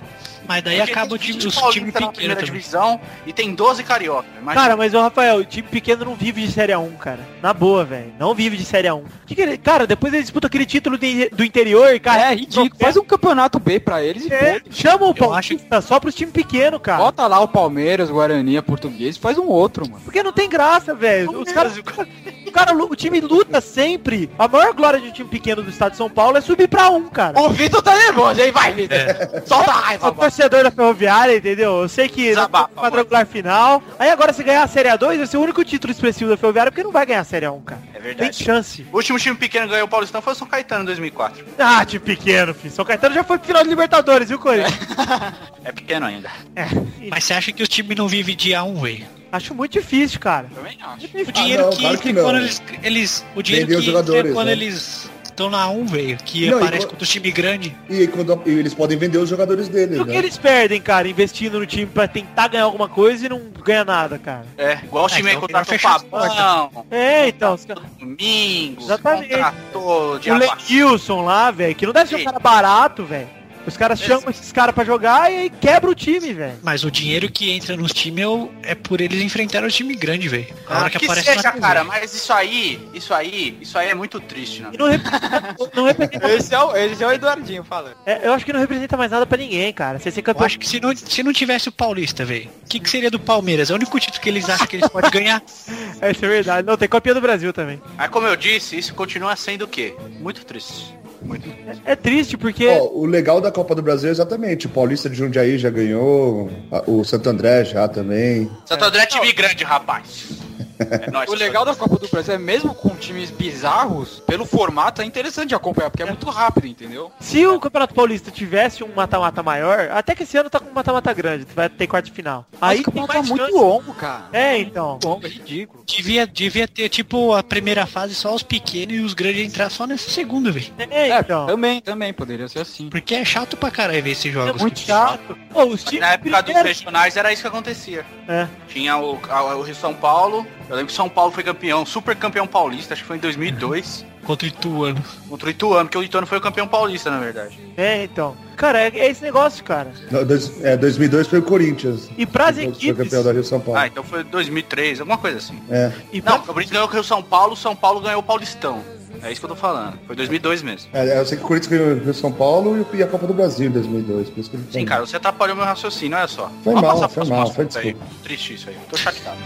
Mas 0.47 0.63
daí 0.63 0.77
Porque 0.77 0.91
acaba 0.91 1.13
o 1.13 1.17
time, 1.17 1.33
20 1.33 1.47
os 1.47 1.53
times 1.55 1.75
na 1.75 1.93
pequenos 1.93 2.13
primeira 2.15 2.35
também. 2.41 2.51
divisão 2.53 2.99
e 3.25 3.31
tem 3.33 3.53
12 3.53 3.83
carioca. 3.83 4.27
Imagina. 4.41 4.61
Cara, 4.63 4.75
mas 4.77 4.93
o 4.93 4.99
Rafael, 5.01 5.37
o 5.37 5.45
time 5.45 5.67
pequeno 5.67 6.05
não 6.05 6.15
vive 6.15 6.41
de 6.45 6.51
Série 6.51 6.73
A1, 6.73 6.97
cara. 6.97 7.19
Na 7.41 7.53
boa, 7.53 7.85
velho. 7.85 8.13
Não 8.19 8.33
vive 8.33 8.57
de 8.57 8.65
Série 8.65 8.87
A1. 8.87 9.03
Que 9.27 9.35
que 9.35 9.41
ele- 9.41 9.57
cara, 9.57 9.85
depois 9.85 10.11
ele 10.13 10.23
disputa 10.23 10.47
aquele 10.47 10.65
título 10.65 10.97
de- 10.97 11.29
do 11.29 11.43
interior 11.43 11.93
e, 11.93 11.99
cara. 11.99 12.31
é 12.31 12.35
ridículo. 12.35 12.69
Faz 12.79 12.97
um 12.97 13.03
campeonato 13.05 13.59
B 13.59 13.79
pra 13.79 14.03
eles 14.03 14.25
e 14.25 14.33
É, 14.33 14.53
foda-se. 14.59 14.81
chama 14.81 15.05
o 15.05 15.09
Eu 15.09 15.13
Paulista 15.13 15.81
só 15.81 15.99
pros 15.99 16.15
times 16.15 16.33
pequenos, 16.33 16.79
cara. 16.81 16.97
Bota 17.03 17.27
lá 17.27 17.39
o 17.39 17.47
Palmeiras, 17.47 18.09
o 18.09 18.13
Guarani, 18.13 18.57
a 18.57 18.63
Português, 18.63 19.17
faz 19.17 19.37
um 19.37 19.47
outro, 19.47 19.87
mano. 19.89 20.01
Porque 20.03 20.23
não 20.23 20.31
tem 20.33 20.49
graça, 20.49 20.95
velho. 20.95 21.39
Os 21.41 21.51
caras. 21.51 21.77
O, 21.77 22.51
cara, 22.51 22.73
o 22.75 22.95
time 22.95 23.19
luta 23.21 23.61
sempre. 23.61 24.29
A 24.39 24.47
maior 24.47 24.73
glória 24.73 24.99
de 24.99 25.07
um 25.09 25.11
time 25.11 25.29
pequeno 25.29 25.61
do 25.61 25.69
estado 25.69 25.91
de 25.91 25.97
São 25.97 26.09
Paulo 26.09 26.37
é 26.37 26.41
subir 26.41 26.67
pra 26.67 26.89
um, 26.89 27.07
cara. 27.07 27.39
O 27.39 27.49
Vitor 27.49 27.81
tá 27.81 27.95
nervoso, 27.95 28.41
hein? 28.41 28.51
Vai, 28.51 28.73
Vitor. 28.73 28.97
Solta 29.45 29.69
a 29.71 29.75
raiva, 29.75 30.11
torcedor 30.29 30.63
da 30.63 30.71
Ferroviária, 30.71 31.35
entendeu? 31.35 31.81
Eu 31.81 31.89
sei 31.89 32.07
que 32.07 32.33
tem 32.33 32.47
quadrangular 32.75 33.25
final. 33.25 33.81
Aí 33.97 34.09
agora 34.09 34.31
se 34.31 34.43
ganhar 34.43 34.63
a 34.63 34.67
Série 34.67 34.89
A2 34.89 35.17
vai 35.17 35.27
ser 35.27 35.37
o 35.37 35.41
único 35.41 35.63
título 35.63 35.91
expressivo 35.91 36.29
da 36.29 36.37
Ferroviária, 36.37 36.71
porque 36.71 36.83
não 36.83 36.91
vai 36.91 37.05
ganhar 37.05 37.21
a 37.21 37.23
Série 37.25 37.45
A1, 37.45 37.63
cara. 37.63 37.81
É 37.89 37.93
Tem 37.93 38.01
verdade. 38.01 38.43
chance. 38.43 38.85
O 38.91 38.97
último 38.97 39.19
time 39.19 39.35
pequeno 39.35 39.65
que 39.65 39.71
ganhou 39.71 39.87
o 39.87 39.89
Paulistão 39.89 40.21
foi 40.21 40.33
o 40.33 40.35
São 40.35 40.47
Caetano 40.47 40.83
em 40.83 40.85
2004. 40.85 41.45
Ah, 41.57 41.85
time 41.85 41.99
pequeno, 41.99 42.53
filho. 42.53 42.73
São 42.73 42.85
Caetano 42.85 43.15
já 43.15 43.23
foi 43.23 43.37
pro 43.37 43.47
final 43.47 43.63
de 43.63 43.69
Libertadores, 43.69 44.29
viu, 44.29 44.39
Corinthians? 44.39 44.73
É 45.65 45.73
pequeno 45.73 46.05
ainda. 46.05 46.31
É. 46.55 46.65
Mas 47.09 47.25
você 47.25 47.33
acha 47.33 47.51
que 47.51 47.61
os 47.61 47.67
times 47.67 47.97
não 47.97 48.07
vivem 48.07 48.35
de 48.35 48.51
A1, 48.51 48.81
velho? 48.81 49.05
Acho 49.29 49.53
muito 49.53 49.73
difícil, 49.73 50.19
cara. 50.19 50.49
Também 50.55 50.77
acho. 50.81 51.05
O 51.05 51.31
dinheiro 51.31 51.63
não, 51.63 51.69
que 51.69 51.79
claro 51.79 51.97
que 51.99 52.13
não. 52.13 52.23
quando 52.23 52.37
eles, 52.37 52.61
eles. 52.81 53.25
O 53.35 53.43
dinheiro 53.43 53.67
Vender 53.67 53.75
que 53.75 53.79
os 53.81 53.85
jogadores, 53.85 54.19
entra 54.21 54.33
quando 54.33 54.47
né? 54.47 54.53
eles 54.53 55.09
na 55.47 55.69
1, 55.69 55.85
velho. 55.85 56.17
Que 56.25 56.49
Não, 56.49 56.57
aparece 56.57 56.87
contra 56.87 57.03
os 57.03 57.09
times 57.09 57.31
grandes. 57.31 57.71
E, 57.87 58.07
quando, 58.07 58.41
e 58.47 58.49
eles 58.49 58.73
podem 58.73 58.97
vender 58.97 59.19
os 59.19 59.29
jogadores 59.29 59.67
deles, 59.67 59.97
E 59.99 60.01
o 60.01 60.05
que 60.05 60.11
né? 60.11 60.17
eles 60.17 60.39
perdem, 60.39 60.81
cara, 60.81 61.07
investindo 61.07 61.59
no 61.59 61.67
time 61.67 61.85
pra 61.85 62.07
tentar 62.07 62.47
ganhar 62.47 62.63
alguma 62.63 62.89
coisa 62.89 63.27
e 63.27 63.29
não 63.29 63.39
ganha 63.63 63.85
nada, 63.85 64.17
cara? 64.17 64.47
É, 64.57 64.79
igual 64.83 65.03
o 65.03 65.05
Ah, 65.05 65.09
time 65.11 65.29
aí 65.29 65.35
então 65.35 65.41
contratou 65.41 65.71
fecha 65.73 65.87
as 65.95 66.01
Fabão, 66.01 66.85
É, 66.89 67.27
então, 67.27 67.53
os 67.53 67.65
caras- 67.65 67.83
Domingos, 67.99 68.85
Exatamente. 68.85 69.29
contratou 69.29 70.15
o 70.15 70.19
Lenilson 70.37 71.21
lá, 71.21 71.51
velho, 71.51 71.75
que 71.75 71.85
não 71.85 71.93
deve 71.93 72.09
ser 72.09 72.15
um 72.15 72.23
cara 72.23 72.39
barato, 72.39 73.03
velho. 73.05 73.27
Os 73.67 73.77
caras 73.77 73.99
chamam 73.99 74.29
esses 74.29 74.51
caras 74.51 74.73
pra 74.73 74.83
jogar 74.83 75.31
e 75.31 75.37
aí 75.37 75.49
quebra 75.49 75.89
o 75.89 75.95
time, 75.95 76.33
velho. 76.33 76.57
Mas 76.63 76.83
o 76.83 76.89
dinheiro 76.89 77.29
que 77.31 77.51
entra 77.51 77.75
nos 77.77 77.93
times 77.93 78.23
é, 78.23 78.27
o- 78.27 78.51
é 78.63 78.73
por 78.73 78.99
eles 79.01 79.21
enfrentarem 79.21 79.67
o 79.67 79.71
time 79.71 79.93
grande, 79.95 80.27
velho. 80.27 80.47
A 80.67 80.73
Ah, 80.75 80.79
hora 80.81 80.89
que, 80.89 80.99
que, 80.99 81.05
aparece 81.05 81.27
seja, 81.33 81.51
cara, 81.51 81.83
mas 81.83 82.13
isso 82.13 82.33
aí, 82.33 82.79
isso 82.93 83.13
aí, 83.13 83.57
isso 83.61 83.77
aí 83.77 83.89
é 83.89 83.93
muito 83.93 84.19
triste, 84.19 84.61
né? 84.61 84.69
E 84.73 84.77
não 84.77 84.87
representa, 84.89 85.55
não 85.75 85.83
representa- 85.85 86.29
Esse 86.31 86.55
é 86.55 86.59
o, 86.63 86.75
esse 86.75 87.03
é 87.03 87.07
o 87.07 87.11
Eduardinho 87.11 87.63
falando. 87.63 87.95
é, 88.05 88.25
eu 88.27 88.33
acho 88.33 88.45
que 88.45 88.53
não 88.53 88.59
representa 88.59 88.97
mais 88.97 89.11
nada 89.11 89.25
pra 89.25 89.37
ninguém, 89.37 89.71
cara. 89.73 89.99
Você 89.99 90.09
ser 90.09 90.21
Eu 90.21 90.23
campeão. 90.23 90.45
acho 90.45 90.57
que 90.57 90.67
se 90.67 90.79
não, 90.79 90.95
se 90.95 91.21
não 91.21 91.33
tivesse 91.33 91.69
o 91.69 91.71
Paulista, 91.71 92.25
velho, 92.25 92.49
o 92.63 92.67
que, 92.67 92.79
que 92.79 92.89
seria 92.89 93.11
do 93.11 93.19
Palmeiras? 93.19 93.69
É 93.69 93.73
o 93.73 93.75
único 93.75 93.99
título 93.99 94.21
que 94.21 94.29
eles 94.29 94.49
acham 94.49 94.65
que 94.67 94.77
eles 94.77 94.87
podem 94.89 95.11
ganhar. 95.11 95.41
É, 96.01 96.11
isso 96.11 96.23
é 96.23 96.27
verdade. 96.29 96.65
Não, 96.65 96.77
tem 96.77 96.87
campeão 96.87 97.13
do 97.13 97.19
Brasil 97.19 97.51
também. 97.51 97.81
Mas 97.97 98.09
como 98.09 98.25
eu 98.25 98.35
disse, 98.37 98.77
isso 98.77 98.93
continua 98.95 99.35
sendo 99.35 99.63
o 99.65 99.67
quê? 99.67 99.93
Muito 100.21 100.45
triste. 100.45 100.97
Muito. 101.21 101.49
É 101.85 101.95
triste 101.95 102.37
porque. 102.37 102.67
Ó, 102.67 102.89
o 102.93 103.05
legal 103.05 103.41
da 103.41 103.51
Copa 103.51 103.75
do 103.75 103.81
Brasil 103.81 104.09
é 104.09 104.11
exatamente, 104.11 104.67
o 104.67 104.69
Paulista 104.69 105.09
de 105.09 105.15
Jundiaí 105.15 105.57
já 105.57 105.69
ganhou, 105.69 106.49
o 106.87 107.03
Santo 107.03 107.29
André 107.29 107.65
já 107.65 107.87
também. 107.87 108.49
Santo 108.65 108.85
André 108.85 109.03
é 109.03 109.05
time 109.05 109.31
grande, 109.33 109.63
rapaz. 109.63 110.29
É 110.79 111.11
nóis, 111.11 111.29
O 111.29 111.33
legal 111.35 111.65
da 111.65 111.75
Copa 111.75 111.97
do 111.97 112.07
Brasil 112.07 112.33
é 112.33 112.37
mesmo 112.37 112.73
com 112.73 112.89
times 112.95 113.29
bizarros, 113.31 114.21
pelo 114.25 114.45
formato 114.45 115.01
é 115.01 115.05
interessante 115.05 115.49
de 115.49 115.55
acompanhar, 115.55 115.89
porque 115.89 116.03
é 116.03 116.05
muito 116.05 116.29
rápido, 116.29 116.67
entendeu? 116.67 117.11
Se 117.19 117.45
o 117.45 117.59
Campeonato 117.59 117.93
Paulista 117.93 118.31
tivesse 118.31 118.83
um 118.83 118.93
mata-mata 118.95 119.43
maior, 119.43 119.89
até 119.91 120.15
que 120.15 120.23
esse 120.23 120.37
ano 120.37 120.49
tá 120.49 120.59
com 120.59 120.69
um 120.69 120.73
mata-mata 120.73 121.11
grande, 121.13 121.45
vai 121.55 121.67
ter 121.69 121.87
quarto 121.87 122.05
de 122.05 122.11
final. 122.11 122.45
Aí 122.61 122.77
Aí 122.79 122.83
tem 122.83 123.05
tá 123.07 123.21
muito 123.23 123.51
longo, 123.55 123.93
cara. 123.93 124.25
É, 124.31 124.57
então. 124.57 124.97
Longo, 125.03 125.25
é 125.25 125.29
ridículo. 125.29 125.83
Devia, 125.85 126.25
devia 126.25 126.67
ter, 126.67 126.87
tipo, 126.89 127.33
a 127.33 127.43
primeira 127.43 127.85
fase 127.85 128.15
só 128.15 128.33
os 128.33 128.43
pequenos 128.43 128.95
e 128.95 128.99
os 128.99 129.13
grandes 129.13 129.45
entrar 129.45 129.69
só 129.69 129.85
nessa 129.85 130.09
segunda, 130.09 130.51
velho. 130.51 130.71
É, 130.77 131.09
É, 131.09 131.19
então. 131.19 131.45
também, 131.47 131.81
também, 131.81 132.13
poderia 132.13 132.47
ser 132.47 132.59
assim. 132.59 132.89
Porque 132.89 133.15
é 133.15 133.25
chato 133.25 133.57
pra 133.57 133.69
caralho 133.71 134.01
ver 134.03 134.11
esses 134.11 134.31
jogos. 134.31 134.61
muito 134.61 134.79
chato. 134.79 135.37
Pô, 135.51 135.65
os 135.65 135.83
times 135.83 136.01
Na 136.01 136.13
época 136.13 136.29
dos 136.31 136.41
primeiro- 136.43 136.67
regionais 136.67 137.17
era 137.17 137.33
isso 137.33 137.41
que 137.41 137.47
acontecia. 137.47 138.05
É. 138.27 138.47
Tinha 138.67 138.97
o, 138.97 139.19
a- 139.29 139.55
o 139.55 139.61
Rio 139.63 139.75
São 139.75 139.93
Paulo. 139.93 140.45
Eu 140.69 140.75
lembro 140.75 140.87
que 140.87 140.93
São 140.93 141.09
Paulo 141.09 141.31
foi 141.31 141.43
campeão, 141.43 141.85
super 141.85 142.15
campeão 142.15 142.45
paulista, 142.45 142.93
acho 142.93 143.01
que 143.01 143.07
foi 143.07 143.17
em 143.17 143.19
2002. 143.19 144.05
Contra 144.23 144.45
o 144.45 144.49
Ituano. 144.49 145.03
Contra 145.27 145.47
o 145.47 145.49
Ituano, 145.49 145.85
porque 145.85 145.97
o 145.97 146.03
Ituano 146.03 146.27
foi 146.27 146.37
o 146.37 146.41
campeão 146.41 146.67
paulista, 146.67 147.09
na 147.09 147.19
verdade. 147.19 147.57
É, 147.75 148.03
então. 148.03 148.37
Cara, 148.55 148.79
é, 148.79 148.87
é 148.93 149.09
esse 149.09 149.23
negócio, 149.23 149.63
cara. 149.63 149.91
Não, 150.11 150.23
dois, 150.23 150.63
é, 150.63 150.77
2002 150.77 151.25
foi 151.27 151.39
o 151.39 151.41
Corinthians. 151.41 152.09
E 152.17 152.25
pras 152.25 152.55
Foi 152.57 152.65
equipes. 152.65 152.97
campeão 153.05 153.23
da 153.23 153.31
Rio 153.31 153.43
São 153.43 153.59
Paulo. 153.59 153.79
Ah, 153.79 153.87
então 153.87 154.03
foi 154.03 154.23
2003, 154.23 154.99
alguma 154.99 155.17
coisa 155.17 155.37
assim. 155.37 155.59
É. 155.71 155.91
E 156.11 156.21
pra- 156.21 156.33
Não, 156.33 156.39
o 156.41 156.45
Corinthians 156.45 156.71
ganhou 156.73 156.87
com 156.87 156.93
o 156.93 156.95
Rio 156.95 157.03
São 157.03 157.23
Paulo, 157.23 157.53
o 157.53 157.57
São 157.57 157.75
Paulo 157.75 158.01
ganhou 158.01 158.19
o 158.19 158.23
Paulistão. 158.23 158.83
É 159.21 159.31
isso 159.31 159.41
que 159.41 159.45
eu 159.45 159.49
tô 159.49 159.55
falando. 159.55 159.99
Foi 160.07 160.15
2002 160.15 160.61
mesmo. 160.61 160.89
É, 160.93 161.19
eu 161.19 161.25
sei 161.25 161.37
que 161.37 161.43
o 161.43 161.47
Corinthians 161.47 161.71
ganhou 161.71 161.97
o 161.97 162.03
Rio 162.03 162.13
São 162.13 162.31
Paulo 162.31 162.85
e 162.93 163.03
a 163.03 163.07
Copa 163.07 163.27
do 163.27 163.33
Brasil 163.33 163.67
em 163.67 163.71
2002. 163.71 164.29
Por 164.29 164.39
isso 164.39 164.49
que 164.49 164.55
ele 164.55 164.65
Sim, 164.71 164.85
cara, 164.85 165.05
você 165.05 165.17
atrapalhou 165.17 165.55
meu 165.55 165.65
raciocínio, 165.65 166.17
olha 166.17 166.27
só. 166.27 166.49
Foi 166.63 166.73
Vamos 166.73 166.99
mal, 166.99 167.09
foi 167.09 167.25
mal, 167.25 167.51
foi 167.51 167.63
aí. 167.63 167.69
desculpa. 167.69 168.05
Triste 168.23 168.53
isso 168.53 168.69
aí. 168.69 168.77
Tô 168.89 168.97
chateado. 168.97 169.37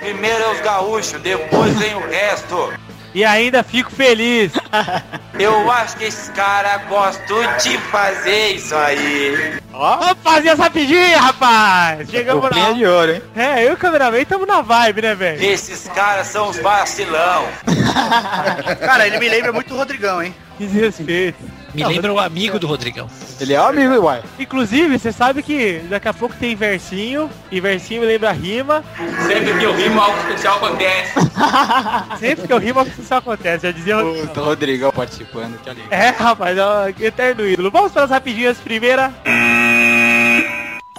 Primeiro 0.00 0.44
é 0.44 0.52
os 0.52 0.60
gaúchos, 0.60 1.20
depois 1.22 1.76
vem 1.78 1.94
o 1.94 2.00
resto. 2.08 2.72
E 3.14 3.24
ainda 3.24 3.62
fico 3.62 3.92
feliz. 3.92 4.52
Eu 5.38 5.70
acho 5.70 5.96
que 5.96 6.04
esses 6.04 6.28
caras 6.30 6.86
gostam 6.88 7.38
de 7.62 7.78
fazer 7.90 8.54
isso 8.54 8.74
aí. 8.74 9.58
Vamos 9.70 10.16
fazer 10.22 10.48
essa 10.50 10.70
pedinha, 10.70 11.20
rapaz! 11.20 12.08
Chegamos 12.08 12.44
lá. 12.44 12.72
de 12.72 12.86
ouro, 12.86 13.12
hein? 13.14 13.22
É, 13.34 13.64
eu 13.64 13.70
e 13.70 13.74
o 13.74 13.76
cameraman 13.76 14.20
estamos 14.20 14.46
na 14.46 14.62
vibe, 14.62 15.02
né, 15.02 15.14
velho? 15.16 15.42
Esses 15.42 15.88
caras 15.88 16.28
são 16.28 16.50
os 16.50 16.58
vacilão. 16.58 17.46
Cara, 18.78 19.08
ele 19.08 19.18
me 19.18 19.28
lembra 19.28 19.52
muito 19.52 19.74
o 19.74 19.76
Rodrigão, 19.76 20.22
hein? 20.22 20.32
Que 20.56 20.66
desrespeito. 20.66 21.38
Me 21.74 21.82
Não, 21.82 21.90
lembra 21.90 22.12
o 22.12 22.20
amigo 22.20 22.58
do 22.58 22.68
Rodrigão. 22.68 23.08
Ele 23.40 23.52
é 23.52 23.56
amigo, 23.56 23.94
uai. 23.94 24.22
Inclusive, 24.38 24.96
você 24.96 25.10
sabe 25.10 25.42
que 25.42 25.80
daqui 25.90 26.06
a 26.06 26.14
pouco 26.14 26.36
tem 26.36 26.54
versinho, 26.54 27.28
e 27.50 27.60
versinho 27.60 28.02
me 28.02 28.06
lembra 28.06 28.30
rima. 28.30 28.84
Sempre 29.26 29.58
que 29.58 29.64
eu 29.64 29.74
rimo, 29.74 30.00
algo 30.00 30.16
especial 30.18 30.56
acontece. 30.58 31.12
Sempre 32.20 32.46
que 32.46 32.52
eu 32.52 32.58
rimo, 32.58 32.86
isso 32.86 33.12
acontece. 33.12 33.66
Já 33.66 33.72
dizia 33.72 33.98
o... 33.98 34.14
Puta, 34.14 34.40
o 34.40 34.44
Rodrigão 34.44 34.92
participando, 34.92 35.60
que 35.60 35.68
alegria. 35.68 35.96
É, 35.96 36.10
rapaz, 36.10 36.56
é 36.56 36.64
um 36.64 37.04
eterno 37.04 37.44
ídolo. 37.44 37.72
Vamos 37.72 37.90
para 37.90 38.04
as 38.04 38.10
rapidinhas. 38.10 38.58
Primeira. 38.58 39.12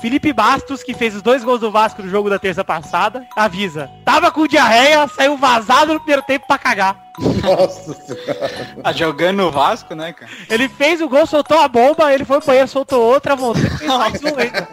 Felipe 0.01 0.33
Bastos, 0.33 0.83
que 0.83 0.93
fez 0.93 1.15
os 1.15 1.21
dois 1.21 1.43
gols 1.43 1.61
do 1.61 1.71
Vasco 1.71 2.03
no 2.03 2.09
jogo 2.09 2.29
da 2.29 2.37
terça 2.37 2.65
passada, 2.65 3.25
avisa. 3.35 3.89
Tava 4.03 4.29
com 4.29 4.45
diarreia, 4.45 5.07
saiu 5.07 5.37
vazado 5.37 5.93
no 5.93 5.99
primeiro 5.99 6.21
tempo 6.21 6.45
pra 6.45 6.57
cagar. 6.57 7.04
Nossa 7.43 7.93
senhora. 7.93 8.75
Tá 8.83 8.91
jogando 8.91 9.37
no 9.37 9.51
Vasco, 9.51 9.93
né, 9.95 10.13
cara? 10.13 10.31
Ele 10.49 10.67
fez 10.69 11.01
o 11.01 11.07
gol, 11.09 11.25
soltou 11.25 11.57
a 11.59 11.67
bomba, 11.67 12.13
ele 12.13 12.25
foi 12.25 12.37
pro 12.39 12.47
banheiro, 12.47 12.67
soltou 12.67 13.01
outra, 13.01 13.35
voltou 13.35 13.63
e 13.63 13.69
fez 13.69 13.89
mais 13.89 14.21
um 14.23 14.27
ainda. 14.37 14.67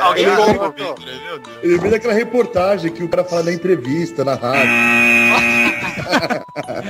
Alguém 0.00 0.24
ele- 0.24 0.36
colocou. 0.36 0.94
Ele 1.62 1.78
veio 1.78 1.90
daquela 1.92 2.14
reportagem 2.14 2.92
que 2.92 3.02
o 3.04 3.08
cara 3.08 3.24
fala 3.24 3.44
na 3.44 3.52
entrevista, 3.52 4.24
na 4.24 4.34
rádio. 4.34 4.70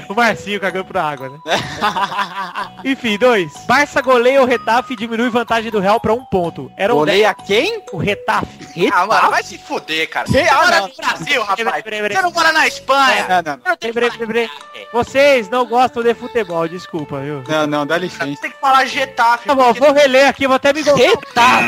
O 0.09 0.15
Marcinho 0.15 0.61
cagando 0.61 0.85
pra 0.87 1.03
água, 1.03 1.29
né? 1.29 1.38
Enfim, 2.85 3.19
dois. 3.19 3.53
Barça 3.67 4.00
goleia 4.00 4.43
o 4.43 4.47
Retafe 4.47 4.95
e 4.95 4.97
diminui 4.97 5.29
vantagem 5.31 5.71
do 5.71 5.81
Real 5.81 5.99
pra 6.00 6.12
um 6.15 6.25
ponto. 6.25 6.71
Era 6.76 6.95
um 6.95 6.99
Goleia 6.99 7.35
quem? 7.35 7.83
O 7.93 7.97
Retafe. 7.99 8.91
Ah, 8.93 9.07
mano, 9.07 9.31
vai 9.31 9.43
se 9.43 9.59
fuder, 9.59 10.09
cara. 10.09 10.26
Você 10.26 10.41
Ah, 10.41 10.54
mora 10.56 10.80
não. 10.80 10.89
no 10.89 10.95
Brasil, 10.97 11.41
rapaz. 11.43 11.56
Peraí, 11.56 11.82
peraí, 11.82 12.02
peraí. 12.02 12.17
Você 12.17 12.23
não 12.23 12.30
mora 12.32 12.52
na 12.52 12.67
Espanha. 12.67 13.26
Não, 13.28 13.43
não, 13.43 13.71
Eu 13.73 13.76
tenho 13.76 13.95
Vocês 14.93 15.49
não 15.51 15.67
gostam 15.67 16.03
de 16.03 16.15
futebol, 16.15 16.67
desculpa, 16.69 17.21
viu? 17.21 17.43
não, 17.49 17.67
não, 17.67 17.87
dá 17.87 17.99
licença. 17.99 18.41
Tem 18.41 18.51
que 18.51 18.59
falar 18.61 18.87
Getafe. 18.87 19.49
Tá 19.49 19.55
bom, 19.55 19.65
porque- 19.75 19.81
vou 19.81 19.93
reler 19.93 20.29
aqui, 20.29 20.47
vou 20.47 20.57
até 20.57 20.73
me 20.73 20.83
gostar. 20.83 21.63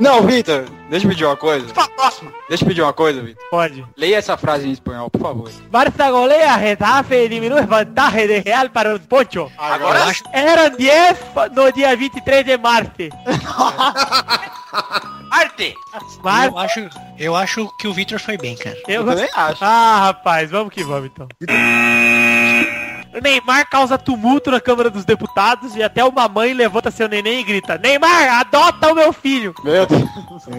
Não, 0.00 0.22
Vitor, 0.22 0.64
deixa 0.88 1.06
eu 1.06 1.10
pedir 1.10 1.24
uma 1.24 1.36
coisa. 1.36 1.72
Pra 1.72 1.88
próxima. 1.88 2.32
Deixa 2.48 2.64
eu 2.64 2.68
pedir 2.68 2.82
uma 2.82 2.92
coisa, 2.92 3.22
Vitor. 3.22 3.44
Pode. 3.50 3.84
Leia 3.96 4.16
essa 4.16 4.36
frase 4.36 4.66
em 4.68 4.72
espanhol, 4.72 5.10
por 5.10 5.20
favor. 5.20 5.50
Barça 5.70 6.10
goleia 6.10 6.54
Retafe 6.56 7.14
e 7.14 7.28
diminui 7.28 7.62
vantagem 7.62 8.26
de 8.26 8.38
Real 8.40 8.68
para 8.70 8.94
o 8.94 9.00
Poncho. 9.00 9.50
Agora 9.58 10.00
Eram 10.32 10.76
10 10.76 11.18
no 11.54 11.72
dia 11.72 11.96
23 11.96 12.44
de 12.44 12.56
março. 12.56 12.90
Arte. 15.34 15.74
Mas 16.22 16.46
eu 16.46 16.58
acho, 16.58 16.90
eu 17.18 17.36
acho 17.36 17.76
que 17.78 17.88
o 17.88 17.92
Victor 17.92 18.20
foi 18.20 18.36
bem, 18.38 18.56
cara. 18.56 18.76
eu 18.86 19.02
Eu 19.02 19.06
também 19.06 19.28
acho. 19.34 19.64
Ah, 19.64 19.98
rapaz, 20.06 20.50
vamos 20.50 20.72
que 20.72 20.84
vamos 20.84 21.06
então. 21.06 21.28
O 23.14 23.20
Neymar 23.20 23.68
causa 23.70 23.96
tumulto 23.96 24.50
na 24.50 24.60
Câmara 24.60 24.90
dos 24.90 25.04
Deputados 25.04 25.76
e 25.76 25.82
até 25.82 26.04
uma 26.04 26.26
mãe 26.26 26.52
levanta 26.52 26.90
seu 26.90 27.08
neném 27.08 27.40
e 27.40 27.44
grita 27.44 27.78
Neymar, 27.78 28.40
adota 28.40 28.90
o 28.90 28.94
meu 28.94 29.12
filho! 29.12 29.54
Meu 29.62 29.86
Deus. 29.86 30.02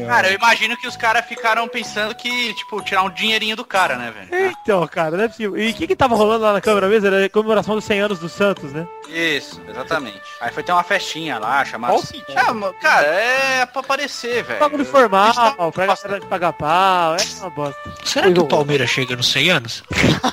Cara, 0.08 0.30
eu 0.30 0.36
imagino 0.36 0.78
que 0.78 0.88
os 0.88 0.96
caras 0.96 1.26
ficaram 1.26 1.68
pensando 1.68 2.16
que, 2.16 2.54
tipo, 2.54 2.82
tirar 2.82 3.04
um 3.04 3.10
dinheirinho 3.10 3.58
do 3.58 3.66
cara, 3.66 3.98
né, 3.98 4.12
velho? 4.12 4.56
Então, 4.62 4.88
cara, 4.88 5.18
não 5.18 5.24
é 5.26 5.28
possível. 5.28 5.58
E 5.58 5.72
o 5.72 5.74
que 5.74 5.86
que 5.86 5.96
tava 5.96 6.16
rolando 6.16 6.46
lá 6.46 6.54
na 6.54 6.62
Câmara 6.62 6.88
mesmo? 6.88 7.08
Era 7.08 7.26
a 7.26 7.30
comemoração 7.30 7.76
dos 7.76 7.84
100 7.84 8.00
anos 8.00 8.20
do 8.20 8.30
Santos, 8.30 8.72
né? 8.72 8.88
Isso, 9.10 9.62
exatamente. 9.68 10.22
Aí 10.40 10.52
foi 10.52 10.64
ter 10.64 10.72
uma 10.72 10.84
festinha 10.84 11.38
lá, 11.38 11.64
chamada... 11.66 11.94
Qual 11.94 12.04
sentido? 12.04 12.32
É, 12.32 12.74
cara, 12.82 13.08
é 13.08 13.66
pra 13.66 13.82
aparecer, 13.82 14.44
velho. 14.44 14.60
Bagulho 14.60 14.86
formal, 14.86 15.72
pra 15.74 15.86
galera 15.88 16.20
de 16.20 16.26
pagar 16.28 16.54
pau, 16.54 17.16
é 17.16 17.40
uma 17.42 17.50
bosta. 17.50 17.94
Será 18.04 18.32
que 18.32 18.40
o 18.40 18.48
Palmeiras 18.48 18.90
chega 18.90 19.16
nos 19.16 19.28
100 19.32 19.50
anos? 19.52 19.84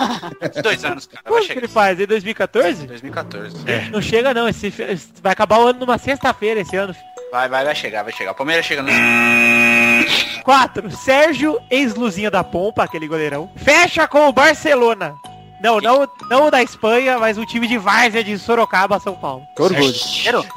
Dois 0.62 0.84
anos, 0.84 1.06
cara. 1.06 1.22
Quando 1.26 1.46
que 1.46 1.52
ele 1.52 1.68
faz? 1.68 1.98
Em 2.00 2.06
2014? 2.12 2.86
2014. 2.86 3.56
É. 3.70 3.88
Não 3.90 4.00
chega 4.02 4.34
não, 4.34 4.48
esse, 4.48 4.70
vai 5.22 5.32
acabar 5.32 5.58
o 5.58 5.68
ano 5.68 5.80
numa 5.80 5.98
sexta-feira 5.98 6.60
esse 6.60 6.76
ano. 6.76 6.94
Vai, 7.30 7.48
vai, 7.48 7.64
vai 7.64 7.74
chegar, 7.74 8.02
vai 8.02 8.12
chegar. 8.12 8.32
O 8.32 8.34
Palmeiras 8.34 8.64
chega 8.66 8.82
no... 8.82 8.90
4. 10.42 10.90
Sérgio, 10.90 11.58
ex-luzinha 11.70 12.30
da 12.30 12.44
pompa, 12.44 12.84
aquele 12.84 13.08
goleirão, 13.08 13.50
fecha 13.56 14.06
com 14.06 14.28
o 14.28 14.32
Barcelona. 14.32 15.14
Não, 15.62 15.78
não, 15.80 16.08
não 16.28 16.46
o 16.46 16.50
da 16.50 16.62
Espanha, 16.62 17.18
mas 17.18 17.38
o 17.38 17.46
time 17.46 17.68
de 17.68 17.78
Várzea 17.78 18.24
de 18.24 18.36
Sorocaba, 18.38 18.98
São 18.98 19.14
Paulo. 19.14 19.44
Que 19.56 19.62
orgulho. 19.62 19.94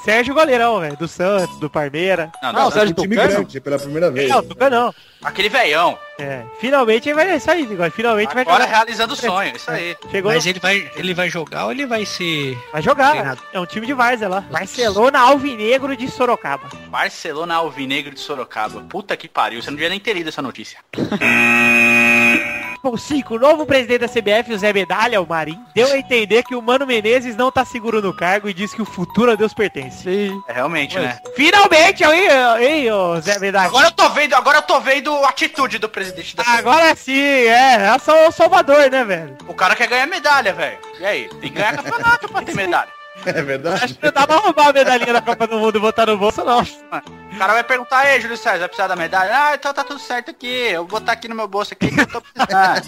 Sérgio 0.03 0.33
goleirão, 0.33 0.79
velho, 0.79 0.97
do 0.97 1.07
Santos, 1.07 1.59
do 1.59 1.69
Parmeira. 1.69 2.31
Não, 2.41 2.51
Não, 2.51 2.61
não, 2.61 2.67
o 2.69 2.71
Sérgio 2.71 2.91
Um 2.91 3.01
time 3.01 3.15
Tucano? 3.15 3.33
grande 3.33 3.61
pela 3.61 3.77
primeira 3.77 4.09
vez. 4.09 4.29
Não, 4.29 4.41
Tuca 4.43 4.69
não. 4.69 4.93
aquele 5.23 5.49
velhão. 5.49 5.97
É, 6.17 6.43
finalmente 6.61 7.11
vai 7.13 7.35
isso 7.35 7.51
aí, 7.51 7.65
Bigode, 7.65 7.91
finalmente 7.93 8.33
vai 8.33 8.43
Agora 8.43 8.65
realizando 8.65 9.13
o 9.13 9.17
sonho, 9.17 9.53
isso 9.53 9.69
aí. 9.69 9.97
Chegou, 10.09 10.31
Mas 10.31 10.45
no- 10.45 10.49
ele 10.51 10.59
vai, 10.59 10.89
ele 10.95 11.13
vai 11.13 11.29
jogar 11.29 11.65
ou 11.65 11.71
ele 11.71 11.85
vai 11.85 12.05
ser... 12.05 12.57
vai 12.71 12.81
jogar. 12.81 13.11
Treinado. 13.11 13.41
É 13.51 13.59
um 13.59 13.65
time 13.65 13.85
de 13.85 13.93
Várzea 13.93 14.29
lá. 14.29 14.41
Barcelona 14.49 15.19
Alvinegro 15.19 15.95
de 15.97 16.07
Sorocaba. 16.09 16.69
Barcelona 16.87 17.55
Alvinegro 17.55 18.13
de 18.13 18.21
Sorocaba. 18.21 18.81
Puta 18.89 19.17
que 19.17 19.27
pariu, 19.27 19.61
você 19.61 19.69
não 19.69 19.75
devia 19.75 19.89
nem 19.89 19.99
ter 19.99 20.13
lido 20.13 20.29
essa 20.29 20.41
notícia. 20.41 20.79
Bom, 22.81 22.95
5. 22.97 23.35
O 23.35 23.39
novo 23.39 23.65
presidente 23.65 24.01
da 24.01 24.07
CBF, 24.07 24.53
o 24.53 24.57
Zé 24.57 24.71
Medalha, 24.71 25.21
o 25.21 25.27
Marim, 25.27 25.63
deu 25.73 25.91
a 25.91 25.97
entender 25.97 26.43
que 26.43 26.55
o 26.55 26.61
Mano 26.61 26.85
Menezes 26.85 27.35
não 27.35 27.51
tá 27.51 27.65
seguro 27.65 28.01
no 28.01 28.15
cargo 28.15 28.47
e 28.47 28.53
disse 28.53 28.75
que 28.75 28.81
o 28.81 28.85
futuro 28.85 29.31
a 29.31 29.35
Deus 29.35 29.53
pertence. 29.53 30.03
Sim. 30.03 30.41
É 30.47 30.53
realmente, 30.53 30.97
né? 30.97 31.19
Finalmente, 31.35 32.03
hein, 32.03 32.91
ô 32.91 33.19
Zé 33.21 33.39
Medalha? 33.39 33.67
Agora 33.67 33.88
eu 33.88 33.91
tô 33.91 34.09
vendo, 34.09 34.33
agora 34.35 34.57
eu 34.59 34.63
tô 34.63 34.79
vendo 34.79 35.13
a 35.25 35.29
atitude 35.29 35.77
do 35.77 35.89
presidente 35.89 36.35
da 36.35 36.43
Agora 36.45 36.95
sim, 36.95 37.19
é, 37.19 37.93
é 37.93 37.99
só 37.99 38.27
o 38.27 38.31
Salvador, 38.31 38.89
né, 38.89 39.03
velho? 39.03 39.38
O 39.47 39.53
cara 39.53 39.75
quer 39.75 39.88
ganhar 39.88 40.07
medalha, 40.07 40.53
velho. 40.53 40.77
E 40.99 41.05
aí? 41.05 41.29
Tem 41.29 41.49
que 41.49 41.49
ganhar 41.49 41.75
campeonato 41.75 42.29
pra 42.29 42.41
ter 42.41 42.55
medalha. 42.55 42.89
É 43.25 43.41
verdade? 43.41 43.84
Acho 43.84 43.95
que 43.95 44.06
não 44.06 44.12
dá 44.12 44.28
pra 44.28 44.36
roubar 44.38 44.67
a 44.67 44.73
medalhinha 44.73 45.13
da 45.13 45.21
Copa 45.21 45.47
do 45.47 45.58
Mundo 45.58 45.78
e 45.78 45.82
botar 45.82 46.06
no 46.06 46.17
bolso, 46.17 46.43
não. 46.43 46.62
O 46.62 47.38
cara 47.38 47.54
vai 47.54 47.63
perguntar, 47.63 48.12
ei, 48.12 48.21
Júlio 48.21 48.38
César, 48.38 48.60
vai 48.60 48.67
precisar 48.67 48.88
da 48.88 48.95
medalha? 48.95 49.32
Ah, 49.34 49.56
então 49.56 49.73
tá 49.73 49.84
tudo 49.84 49.99
certo 49.99 50.32
aqui. 50.32 50.47
Eu 50.47 50.86
vou 50.86 50.99
botar 50.99 51.13
aqui 51.13 51.28
no 51.28 51.36
meu 51.36 51.47
bolso 51.47 51.73
aqui 51.73 51.89
que 51.89 52.01
eu 52.01 52.08
tô 52.08 52.21
precisando. 52.21 52.86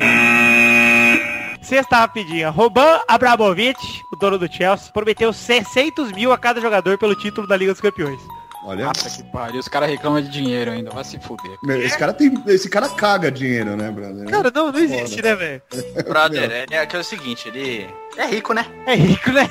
Sexta 1.62 1.96
rapidinha. 1.96 2.48
Roban 2.48 3.00
Abramovich, 3.08 4.02
o 4.12 4.16
dono 4.16 4.38
do 4.38 4.50
Chelsea, 4.50 4.92
prometeu 4.92 5.32
600 5.32 6.12
mil 6.12 6.32
a 6.32 6.38
cada 6.38 6.60
jogador 6.60 6.96
pelo 6.96 7.16
título 7.16 7.46
da 7.46 7.56
Liga 7.56 7.72
dos 7.72 7.80
Campeões. 7.80 8.20
Olha, 8.66 8.86
Nossa, 8.86 9.08
que 9.08 9.22
pariu. 9.30 9.60
Os 9.60 9.68
caras 9.68 9.88
reclamam 9.88 10.20
de 10.20 10.28
dinheiro 10.28 10.72
ainda. 10.72 10.90
Vai 10.90 11.04
se 11.04 11.20
fuder. 11.20 11.56
meu, 11.62 11.80
esse 11.80 11.96
cara 11.96 12.12
tem. 12.12 12.34
Esse 12.48 12.68
cara 12.68 12.88
caga 12.88 13.30
dinheiro, 13.30 13.76
né, 13.76 13.92
brother? 13.92 14.26
Cara, 14.26 14.50
não, 14.52 14.72
não 14.72 14.80
existe, 14.80 15.22
né, 15.22 15.36
velho? 15.36 15.62
Brother, 16.08 16.50
ele 16.50 16.74
é 16.74 16.80
aquele 16.80 17.04
seguinte, 17.04 17.46
ele 17.48 17.88
é 18.16 18.26
rico, 18.26 18.52
né? 18.52 18.66
É 18.84 18.94
rico, 18.96 19.30
né? 19.30 19.46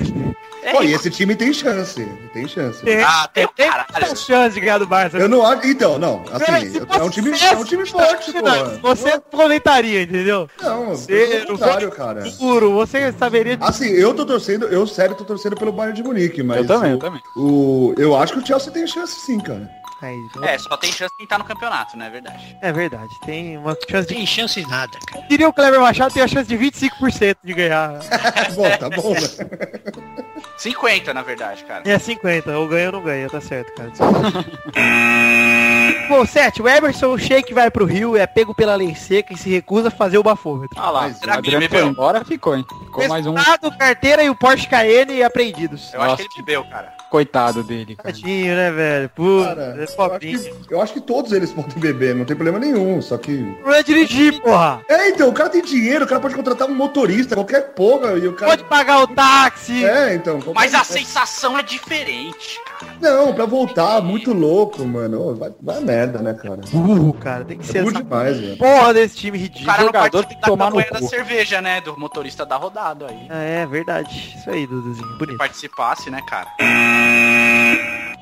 É 0.65 0.71
Pô, 0.71 0.81
e 0.81 0.93
esse 0.93 1.11
time 1.11 1.35
tem 1.35 1.53
chance. 1.53 2.03
Tem 2.33 2.47
chance. 2.47 2.81
Tem, 2.83 3.03
Ah, 3.03 3.29
tem 3.31 3.47
tem 3.55 3.69
caralho. 3.69 4.17
chance 4.17 4.55
de 4.55 4.59
ganhar 4.61 4.79
do 4.79 4.87
Barça. 4.87 5.15
Eu 5.15 5.29
não 5.29 5.45
acho. 5.45 5.67
Então, 5.67 5.99
não. 5.99 6.23
Assim, 6.31 6.71
se 6.71 6.77
é 6.79 7.03
um 7.03 7.09
time, 7.11 7.31
é 7.39 7.55
um 7.55 7.63
time 7.63 7.85
forte, 7.85 8.33
pô. 8.33 8.41
Não, 8.41 8.79
Você 8.79 9.19
comentaria, 9.31 10.01
entendeu? 10.01 10.49
Não, 10.59 10.95
Você 10.95 11.45
contrário, 11.45 11.91
cara. 11.91 12.23
Puro, 12.39 12.73
você 12.73 13.11
saberia... 13.13 13.59
Assim, 13.61 13.89
eu 13.89 14.11
tô 14.15 14.25
torcendo, 14.25 14.65
eu 14.65 14.87
sério 14.87 15.13
tô 15.13 15.23
torcendo 15.23 15.55
pelo 15.55 15.71
Bayern 15.71 15.95
de 15.95 16.01
Munique, 16.03 16.41
mas. 16.41 16.57
Eu 16.57 16.65
também, 16.65 16.91
o, 16.91 16.95
eu 16.95 16.99
também. 16.99 17.21
O, 17.37 17.93
eu 17.97 18.15
acho 18.17 18.33
que 18.33 18.39
o 18.39 18.45
Chelsea 18.45 18.71
tem 18.71 18.87
chance 18.87 19.19
sim, 19.23 19.39
cara. 19.39 19.69
Aí, 20.01 20.15
É, 20.43 20.57
só 20.57 20.75
tem 20.77 20.91
chance 20.91 21.13
quem 21.17 21.25
tá 21.25 21.37
no 21.37 21.45
campeonato, 21.45 21.95
né? 21.97 22.07
É 22.07 22.09
verdade. 22.09 22.57
é 22.61 22.71
verdade, 22.73 23.09
tem 23.25 23.57
uma 23.57 23.75
chance 23.89 24.07
de... 24.07 24.13
Tem 24.15 24.25
chance 24.27 24.61
de 24.61 24.69
nada, 24.69 24.91
cara. 25.07 25.25
Diria 25.29 25.47
o 25.47 25.53
Kleber 25.53 25.79
Machado 25.79 26.13
tem 26.13 26.21
a 26.21 26.27
chance 26.27 26.47
de 26.47 26.57
25% 26.57 27.37
de 27.43 27.53
ganhar. 27.53 27.99
bom, 28.53 28.69
tá 28.77 28.89
bom, 28.89 29.13
né? 29.13 29.21
50, 30.57 31.13
na 31.13 31.21
verdade, 31.21 31.63
cara. 31.65 31.83
É 31.85 31.99
50, 31.99 32.57
ou 32.57 32.67
ganha 32.67 32.87
ou 32.87 32.93
não 32.93 33.01
ganha, 33.01 33.29
tá 33.29 33.41
certo, 33.41 33.73
cara. 33.73 33.91
Bom, 36.07 36.25
7, 36.25 36.61
o 36.61 36.67
Emerson, 36.67 37.13
o 37.13 37.17
Sheik 37.17 37.53
vai 37.53 37.71
pro 37.71 37.85
Rio, 37.85 38.15
é 38.15 38.27
pego 38.27 38.53
pela 38.53 38.75
lei 38.75 38.93
seca 38.95 39.33
e 39.33 39.37
se 39.37 39.49
recusa 39.49 39.87
a 39.87 39.91
fazer 39.91 40.17
o 40.17 40.23
bafômetro. 40.23 40.79
Ah 40.79 40.91
lá, 40.91 41.01
Mas 41.03 41.19
o 41.21 41.29
Adriano 41.29 41.67
foi 41.67 41.69
bebeu? 41.69 41.87
embora, 41.87 42.23
ficou, 42.23 42.55
hein? 42.55 42.65
Ficou 42.85 43.07
mais 43.07 43.25
um 43.25 43.33
carteira 43.77 44.23
e 44.23 44.29
o 44.29 44.35
Porsche 44.35 44.67
Cayenne 44.67 45.23
apreendidos. 45.23 45.93
Eu 45.93 46.01
acho 46.01 46.11
Nossa. 46.11 46.23
que 46.23 46.39
ele 46.39 46.45
bebeu, 46.45 46.63
cara. 46.65 46.93
Coitado 47.09 47.63
dele, 47.63 47.95
cara. 47.95 48.09
Tadinho, 48.09 48.55
né, 48.55 48.71
velho? 48.71 49.09
Putz, 49.09 49.45
Cara, 49.47 49.61
é 49.77 49.83
eu 49.83 50.03
acho, 50.13 50.19
que, 50.19 50.73
eu 50.73 50.81
acho 50.81 50.93
que 50.93 51.01
todos 51.01 51.31
eles 51.31 51.51
podem 51.51 51.77
beber, 51.77 52.15
não 52.15 52.25
tem 52.25 52.35
problema 52.35 52.59
nenhum, 52.59 53.01
só 53.01 53.17
que... 53.17 53.31
Não 53.63 53.73
é 53.73 53.81
dirigir, 53.83 54.41
porra. 54.41 54.81
É, 54.89 55.09
então, 55.09 55.29
o 55.29 55.33
cara 55.33 55.49
tem 55.49 55.61
dinheiro, 55.61 56.05
o 56.05 56.07
cara 56.07 56.19
pode 56.21 56.35
contratar 56.35 56.67
um 56.69 56.75
motorista, 56.75 57.35
qualquer 57.35 57.73
porra, 57.73 58.13
e 58.13 58.27
o 58.27 58.33
cara... 58.33 58.51
Pode 58.51 58.63
pagar 58.65 59.01
o 59.03 59.07
táxi. 59.07 59.85
É, 59.85 60.13
então... 60.15 60.41
qualquer- 60.41 60.59
Mas 60.61 60.73
a 60.73 60.83
sensação 60.83 61.57
é 61.57 61.63
diferente, 61.63 62.59
cara. 62.79 62.94
Não, 63.05 63.33
pra 63.33 63.45
voltar, 63.45 64.01
muito 64.01 64.33
louco, 64.33 64.83
mano. 64.83 65.35
Vai, 65.35 65.51
vai 65.61 65.79
merda, 65.79 66.19
né, 66.19 66.33
cara? 66.33 66.59
Burro, 66.71 67.13
cara. 67.13 67.45
Tem 67.45 67.57
que 67.57 67.63
É 67.63 67.67
ser 67.71 67.79
burro 67.83 67.91
essa 67.95 68.03
demais, 68.03 68.39
velho. 68.39 68.57
porra 68.57 68.93
desse 68.93 69.15
time 69.17 69.37
O 69.37 69.41
ridículo. 69.41 69.65
cara 69.67 69.77
não 69.79 69.85
jogador 69.87 70.25
tem 70.25 70.37
que 70.37 70.43
tomar 70.43 70.71
no 70.71 70.77
da 70.91 71.01
cerveja, 71.07 71.61
né? 71.61 71.81
Do 71.81 71.99
motorista 71.99 72.45
da 72.45 72.55
rodada 72.57 73.07
aí. 73.09 73.27
É, 73.29 73.61
é 73.61 73.65
verdade. 73.65 74.35
Isso 74.37 74.49
aí, 74.49 74.65
Duduzinho. 74.65 75.07
Se 75.07 75.17
Bonito. 75.19 75.37
participasse, 75.37 76.09
né, 76.09 76.19
cara? 76.27 76.47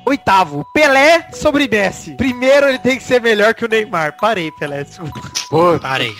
Oitavo, 0.06 0.66
Pelé 0.74 1.28
sobre 1.32 1.66
Messi. 1.66 2.12
Primeiro 2.16 2.68
ele 2.68 2.78
tem 2.78 2.98
que 2.98 3.02
ser 3.04 3.20
melhor 3.22 3.54
que 3.54 3.64
o 3.64 3.68
Neymar. 3.68 4.16
Parei, 4.20 4.50
Pelé. 4.52 4.84
desculpa. 4.84 5.18
Pô, 5.48 5.78
Parei. 5.80 6.14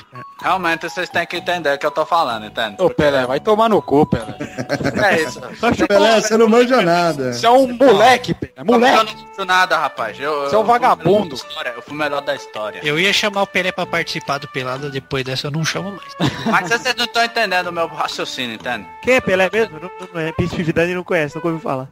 Realmente 0.45 0.83
vocês 0.91 1.09
têm 1.09 1.27
que 1.27 1.39
entender 1.39 1.73
o 1.73 1.79
que 1.79 1.87
eu 1.87 1.91
tô 1.91 2.05
falando, 2.05 2.45
entende? 2.45 2.77
ô 2.79 2.91
Pelé, 2.91 3.25
vai 3.27 3.41
tomar 3.41 3.71
no 3.71 3.81
cu, 3.81 4.05
Pelé. 4.05 4.37
É 5.03 5.23
isso. 5.23 5.41
Pelé, 5.89 6.21
você 6.21 6.37
não 6.37 6.47
manja 6.47 6.83
nada. 6.83 7.33
Você 7.33 7.47
é 7.47 7.51
um 7.51 7.67
moleque, 7.73 8.35
Pelé. 8.35 8.53
Eu 8.59 8.65
Moleque. 8.67 9.15
não 9.15 9.27
faço 9.29 9.45
nada, 9.47 9.79
rapaz. 9.79 10.21
Eu, 10.21 10.43
Você 10.43 10.55
é 10.55 10.59
um 10.59 10.61
eu 10.61 10.67
vagabundo. 10.67 11.35
Eu 11.75 11.81
fui 11.81 11.95
o 11.95 11.97
melhor 11.97 12.21
da 12.21 12.35
história. 12.35 12.79
Eu 12.85 12.99
ia 13.01 13.11
chamar 13.11 13.41
o 13.41 13.47
Pelé 13.47 13.73
pra 13.73 13.87
participar 13.87 14.37
do 14.37 14.47
Pelada, 14.47 14.91
depois 14.91 15.25
dessa 15.25 15.47
eu 15.47 15.51
não 15.51 15.65
chamo 15.65 15.93
mais. 15.93 16.35
Mas 16.45 16.69
vocês 16.69 16.95
não 16.95 17.07
estão 17.07 17.25
entendendo 17.25 17.69
o 17.69 17.73
meu 17.73 17.87
raciocínio, 17.87 18.57
entende? 18.57 18.87
Quem 19.03 19.15
é 19.15 19.21
Pelé 19.23 19.49
mesmo? 19.51 19.81
Não, 19.81 19.91
não 20.13 20.21
é. 20.21 20.31
Príncipe 20.33 20.63
Vidani 20.63 20.95
não 20.95 21.05
conhece, 21.05 21.37
nunca 21.37 21.49
ouviu 21.49 21.63
falar. 21.63 21.89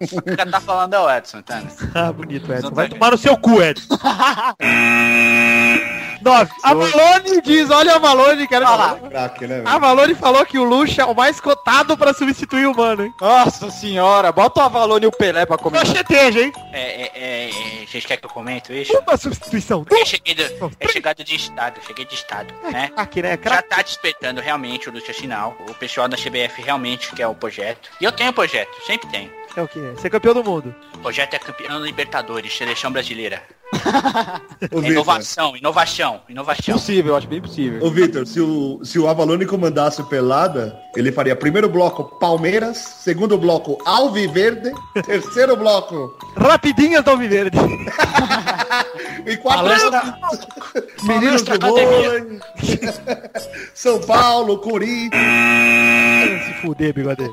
O 0.00 0.22
que 0.22 0.46
tá 0.46 0.60
falando 0.60 0.94
é 0.94 1.00
o 1.00 1.10
Edson, 1.10 1.38
entende? 1.38 1.66
Ah, 1.92 2.12
bonito, 2.12 2.52
Edson. 2.52 2.70
Vai 2.70 2.88
tomar 2.88 3.10
no 3.10 3.18
seu 3.18 3.36
cu, 3.36 3.60
Edson. 3.60 3.98
9. 6.20 6.50
A 6.62 6.74
Malone 6.74 7.40
diz, 7.42 7.70
olha 7.70 7.94
a 7.94 7.98
Malone, 7.98 8.46
quero 8.46 8.66
falar. 8.66 8.96
Craque, 8.96 9.46
né, 9.46 9.62
A 9.64 9.70
velho? 9.70 9.80
Malone 9.80 10.14
falou 10.14 10.44
que 10.44 10.58
o 10.58 10.64
Lucha 10.64 11.02
é 11.02 11.04
o 11.04 11.14
mais 11.14 11.40
cotado 11.40 11.96
pra 11.96 12.12
substituir 12.12 12.66
o 12.66 12.74
Mano, 12.74 13.04
hein? 13.04 13.14
Nossa 13.20 13.70
senhora, 13.70 14.32
bota 14.32 14.60
o 14.60 14.62
Avalone 14.64 15.04
e 15.04 15.08
o 15.08 15.12
Pelé 15.12 15.46
pra 15.46 15.58
comer. 15.58 15.80
Cocheteja, 15.80 16.40
hein? 16.40 16.52
É, 16.72 16.80
é, 16.80 17.12
é, 17.14 17.48
é, 17.48 17.86
vocês 17.86 18.04
querem 18.04 18.20
que 18.20 18.26
eu 18.26 18.30
comente 18.30 18.72
isso? 18.72 18.96
Uma 18.98 19.16
substituição. 19.16 19.84
Eu 19.90 20.06
cheguei 20.06 20.34
do, 20.34 20.42
é 20.80 20.88
chegado 20.88 21.22
de 21.24 21.34
estado, 21.34 21.80
cheguei 21.86 22.04
de 22.04 22.14
estado, 22.14 22.52
né? 22.70 22.90
Aqui, 22.96 23.22
né? 23.22 23.38
Já 23.42 23.62
tá 23.62 23.82
despertando 23.82 24.40
realmente 24.40 24.88
o 24.88 24.92
Lúcio 24.92 25.14
Sinal. 25.14 25.56
O 25.68 25.74
pessoal 25.74 26.08
da 26.08 26.16
CBF 26.16 26.60
realmente 26.62 27.12
quer 27.14 27.26
o 27.26 27.34
projeto. 27.34 27.90
E 28.00 28.04
eu 28.04 28.12
tenho 28.12 28.32
projeto, 28.32 28.70
sempre 28.86 29.08
tenho. 29.08 29.30
É 29.56 29.62
o 29.62 29.66
quê? 29.68 29.80
Ser 30.00 30.10
campeão 30.10 30.34
do 30.34 30.44
mundo. 30.44 30.74
O 30.94 30.98
projeto 30.98 31.34
é 31.34 31.38
campeão 31.38 31.80
da 31.80 31.86
Libertadores, 31.86 32.56
seleção 32.56 32.92
brasileira. 32.92 33.42
É 33.72 34.88
inovação, 34.88 35.56
inovação, 35.56 36.20
inovação. 36.28 36.74
Possível, 36.74 37.16
acho 37.16 37.28
bem 37.28 37.40
possível. 37.40 37.84
ô, 37.84 37.90
Vitor, 37.90 38.26
se 38.26 38.40
o, 38.40 38.80
se 38.82 38.98
o 38.98 39.06
Avalone 39.06 39.44
comandasse 39.46 40.00
o 40.00 40.06
Pelada, 40.06 40.76
ele 40.96 41.12
faria 41.12 41.36
primeiro 41.36 41.68
bloco 41.68 42.04
Palmeiras, 42.18 42.78
segundo 42.78 43.36
bloco 43.36 43.78
Alviverde, 43.84 44.72
terceiro 45.04 45.56
bloco 45.56 46.16
Rapidinhas 46.36 47.04
do 47.04 47.10
Alviverde. 47.10 47.58
e 49.26 49.36
quarto 49.36 49.62
Palestra- 49.64 50.18
Meninos 51.02 51.42
vôlei, 51.60 52.40
São 53.74 54.00
Paulo, 54.00 54.58
Corinthians. 54.58 55.22
Se 56.46 56.52
fuder, 56.62 56.94
bigode. 56.94 57.28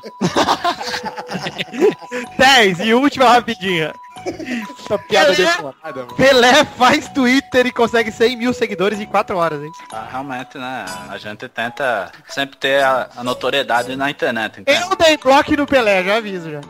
10. 2.38 2.80
E 2.82 2.94
última 2.94 3.30
rapidinha. 3.30 3.94
Essa 4.26 4.98
piada 4.98 5.34
Pelé- 5.34 5.46
deformada, 5.48 5.76
mano. 6.02 6.16
Pelé 6.16 6.66
faz 6.66 7.08
Twitter 7.10 7.66
e 7.68 7.72
consegue 7.72 8.12
100 8.12 8.36
mil 8.38 8.54
seguidores 8.54 9.00
em 9.00 9.06
4 9.06 9.38
horas, 9.38 9.62
hein? 9.64 9.72
Ah, 9.92 10.08
realmente, 10.12 10.58
né? 10.58 10.86
A 11.10 11.18
gente 11.18 11.48
tenta 11.48 12.12
sempre 12.30 12.58
ter 12.58 12.84
a, 12.84 13.10
a 13.18 13.24
notoriedade 13.24 13.96
na 13.96 14.10
internet. 14.10 14.62
entende? 14.62 14.82
Eu 14.82 14.96
dei 14.96 15.18
bloco 15.18 15.56
no 15.56 15.66
Pelé, 15.68 16.04
já 16.04 16.18
aviso 16.18 16.50
já. 16.52 16.62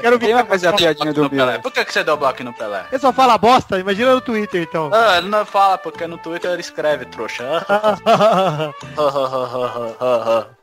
Quero 0.00 0.18
Quem 0.18 0.28
ver. 0.28 0.34
vai 0.34 0.44
fazer 0.46 0.68
a 0.68 0.72
piadinha 0.72 1.12
do 1.12 1.22
No 1.24 1.30
Pelé. 1.30 1.44
Pelé? 1.46 1.58
Por 1.58 1.72
que, 1.72 1.84
que 1.84 1.92
você 1.92 2.04
deu 2.04 2.16
bloco 2.16 2.42
no 2.44 2.52
Pelé? 2.52 2.84
Ele 2.90 3.00
só 3.00 3.12
fala 3.12 3.36
bosta, 3.38 3.78
imagina 3.78 4.14
no 4.14 4.20
Twitter 4.20 4.62
então. 4.62 4.90
Ah, 4.92 5.18
ele 5.18 5.28
não 5.28 5.44
fala, 5.44 5.78
porque 5.78 6.06
no 6.06 6.18
Twitter 6.18 6.50
ele 6.50 6.60
escreve, 6.60 7.04
trouxa. 7.06 7.44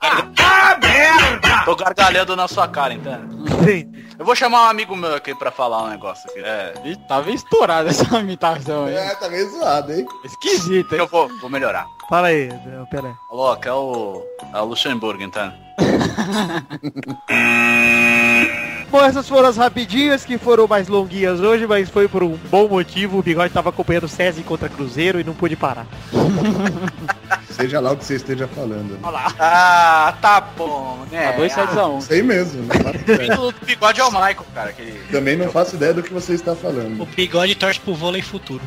ah, 0.02 0.78
merda! 0.82 1.64
Tô 1.66 1.76
gargalhando 1.76 2.36
na 2.36 2.48
sua 2.48 2.68
cara, 2.68 2.94
entende? 2.94 3.34
Sim. 3.64 3.94
Eu 4.18 4.26
vou 4.26 4.36
chamar 4.36 4.64
um 4.66 4.70
amigo 4.70 4.96
meu 4.96 5.16
aqui 5.16 5.34
pra 5.34 5.50
falar 5.52 5.84
um 5.84 5.88
negócio 5.90 6.13
aqui. 6.28 6.40
É, 6.40 6.74
Ih, 6.86 6.96
Tava 7.08 7.32
estourada 7.32 7.90
essa 7.90 8.04
imitação 8.20 8.86
aí. 8.86 8.96
É, 8.96 9.16
tá 9.16 9.30
meio 9.30 9.50
zoado, 9.50 9.94
hein? 9.94 10.06
Esquisita, 10.24 10.96
hein? 10.96 11.02
eu 11.02 11.08
vou, 11.08 11.30
vou 11.40 11.50
melhorar. 11.50 11.86
Fala 12.10 12.28
aí, 12.28 12.50
Pelé. 12.90 13.14
Alô, 13.30 13.52
aqui 13.52 13.68
é 13.68 13.74
o, 13.74 14.24
é 14.54 14.60
o 14.60 14.66
Luxemburgo, 14.66 15.24
entende? 15.24 15.56
Bom, 18.94 19.04
essas 19.04 19.28
foram 19.28 19.50
as 19.50 19.58
rapidinhas 19.58 20.24
que 20.24 20.38
foram 20.38 20.68
mais 20.68 20.88
longuinhas 20.88 21.40
hoje, 21.40 21.66
mas 21.66 21.90
foi 21.90 22.08
por 22.08 22.22
um 22.22 22.38
bom 22.52 22.68
motivo. 22.68 23.18
O 23.18 23.24
Bigode 23.24 23.52
tava 23.52 23.70
acompanhando 23.70 24.04
o 24.04 24.08
César 24.08 24.44
contra 24.44 24.70
Cruzeiro 24.70 25.20
e 25.20 25.24
não 25.24 25.34
pôde 25.34 25.56
parar. 25.56 25.88
Seja 27.54 27.80
lá 27.80 27.92
o 27.92 27.98
que 27.98 28.06
você 28.06 28.16
esteja 28.16 28.48
falando. 28.48 28.98
Ah, 29.40 30.16
tá 30.22 30.42
bom, 30.42 31.06
né? 31.12 31.32
Tá 31.32 31.38
2 31.38 31.54
7 31.54 31.80
a 31.80 31.88
1. 31.88 32.02
Sei 32.02 32.22
mesmo. 32.22 32.64
Não. 32.64 33.48
O 33.54 33.54
bigode 33.66 34.00
é 34.00 34.04
o 34.04 34.12
Michael, 34.12 34.46
cara. 34.54 34.74
Que... 34.74 34.92
Também 35.12 35.36
não 35.38 35.50
faço 35.52 35.76
ideia 35.76 35.94
do 35.94 36.02
que 36.04 36.14
você 36.14 36.34
está 36.34 36.54
O 36.54 36.56
falando. 36.56 37.06
bigode 37.16 37.56
torce 37.56 37.80
pro 37.80 37.94
vôlei 37.94 38.22
futuro. 38.22 38.62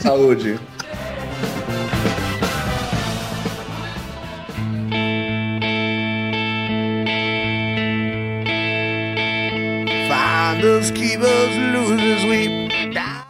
Saúde. 0.00 0.58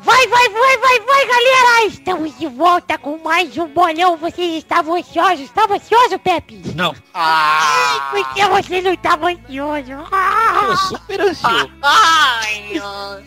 Vai, 0.01 0.27
vai, 0.27 0.49
vai, 0.49 0.77
vai, 0.79 1.01
vai, 1.01 1.27
galera! 1.27 1.87
Estamos 1.87 2.37
de 2.37 2.49
volta 2.49 2.99
com 2.99 3.17
mais 3.19 3.57
um 3.57 3.69
bolão. 3.69 4.17
Vocês 4.17 4.55
estavam 4.57 4.97
ansiosos? 4.97 5.45
Estava 5.45 5.75
ansioso, 5.77 6.19
Pepe? 6.19 6.61
Não. 6.75 6.93
Ah! 7.15 8.09
Por 8.11 8.35
que 8.35 8.45
você 8.45 8.83
não 8.83 8.93
estava 8.93 9.29
ansioso? 9.29 9.93
Ah! 10.11 10.65
Tô 10.67 10.77
super 10.77 11.21
ansioso. 11.21 11.71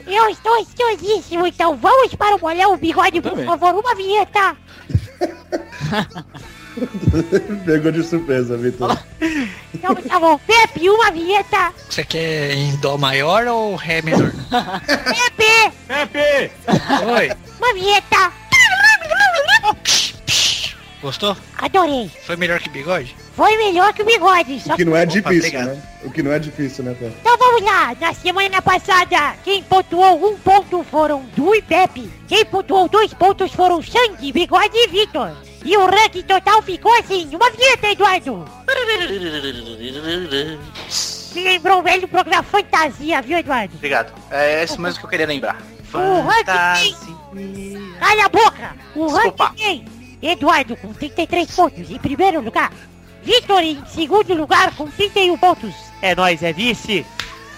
Eu 0.06 0.30
estou 0.30 0.60
ansiosíssimo, 0.60 1.48
então 1.48 1.78
vamos 1.78 2.14
para 2.16 2.36
o 2.36 2.40
bolão. 2.40 2.76
Bigode, 2.76 3.22
por 3.22 3.38
favor, 3.46 3.76
uma 3.76 3.96
vinheta. 3.96 4.58
Pegou 7.66 7.92
de 7.92 8.04
surpresa, 8.04 8.58
Vitor. 8.58 8.98
Então 9.76 9.94
tá 9.94 10.20
bom. 10.20 10.40
Pepe, 10.40 10.90
uma 10.90 11.12
vinheta. 11.12 11.74
Você 11.90 12.04
quer 12.06 12.54
em 12.54 12.76
dó 12.78 12.98
maior 12.98 13.46
ou 13.46 13.76
ré 13.76 14.02
menor? 14.02 14.32
Pepe, 14.88 15.76
Pepe! 15.86 16.52
Oi. 17.14 17.32
uma 17.60 17.74
vinheta. 17.74 18.32
Gostou? 21.02 21.38
Adorei. 21.58 22.10
Foi 22.26 22.36
melhor 22.36 22.60
que 22.60 22.70
bigode? 22.70 23.16
Foi 23.36 23.56
melhor 23.58 23.94
que 23.94 24.02
o 24.02 24.06
bigode. 24.06 24.60
Só 24.62 24.74
O 24.74 24.76
que 24.78 24.86
não 24.86 24.96
é 24.96 25.04
Opa, 25.04 25.12
difícil, 25.12 25.38
obrigado. 25.40 25.68
né? 25.68 25.82
O 26.04 26.12
que 26.12 26.24
não 26.24 26.32
é 26.32 26.40
difícil, 26.40 26.84
né, 26.84 26.96
Pé? 26.98 27.12
Então 27.20 27.38
vamos 27.38 27.62
lá, 27.62 27.94
na 28.00 28.14
semana 28.14 28.62
passada, 28.62 29.36
quem 29.44 29.62
pontuou 29.62 30.32
um 30.32 30.38
ponto 30.38 30.84
foram 30.90 31.24
Du 31.36 31.54
e 31.54 31.62
Pepe. 31.62 32.10
Quem 32.28 32.46
pontuou 32.46 32.88
dois 32.90 33.14
pontos 33.14 33.52
foram 33.52 33.84
Sandy, 33.84 34.32
Bigode 34.32 34.72
e 34.74 34.88
Vitor. 34.88 35.32
E 35.65 35.75
o 35.75 35.88
ranking 35.88 36.21
total 36.21 36.62
ficou 36.62 36.93
assim, 36.99 37.28
uma 37.34 37.49
vinheta, 37.49 37.88
Eduardo. 37.88 38.45
Me 41.34 41.43
lembrou 41.43 41.80
o 41.80 41.82
velho 41.82 42.08
programa 42.08 42.43
Fantasia, 42.43 43.19
viu, 43.23 43.39
Eduardo? 43.39 43.75
Obrigado. 43.75 44.13
É 44.30 44.63
isso 44.63 44.80
mesmo 44.80 44.99
que 44.99 45.06
eu 45.08 45.10
queria 45.10 45.25
lembrar. 45.25 45.60
O 45.91 46.21
ranking 46.21 46.95
tem... 47.34 47.95
Cala 47.99 48.25
a 48.25 48.30
boca! 48.30 48.75
O 48.95 49.08
Desculpa. 49.08 49.45
ranking 49.45 49.86
tem 50.21 50.32
Eduardo 50.32 50.78
com 50.78 50.93
33 50.93 51.49
pontos 51.49 51.89
em 51.89 51.97
primeiro 51.97 52.41
lugar. 52.41 52.71
Vitor 53.23 53.63
em 53.63 53.84
segundo 53.88 54.36
lugar 54.36 54.75
com 54.75 54.88
31 54.88 55.36
pontos. 55.36 55.73
É 55.99 56.13
nóis, 56.13 56.43
é 56.43 56.54
vice. 56.54 57.04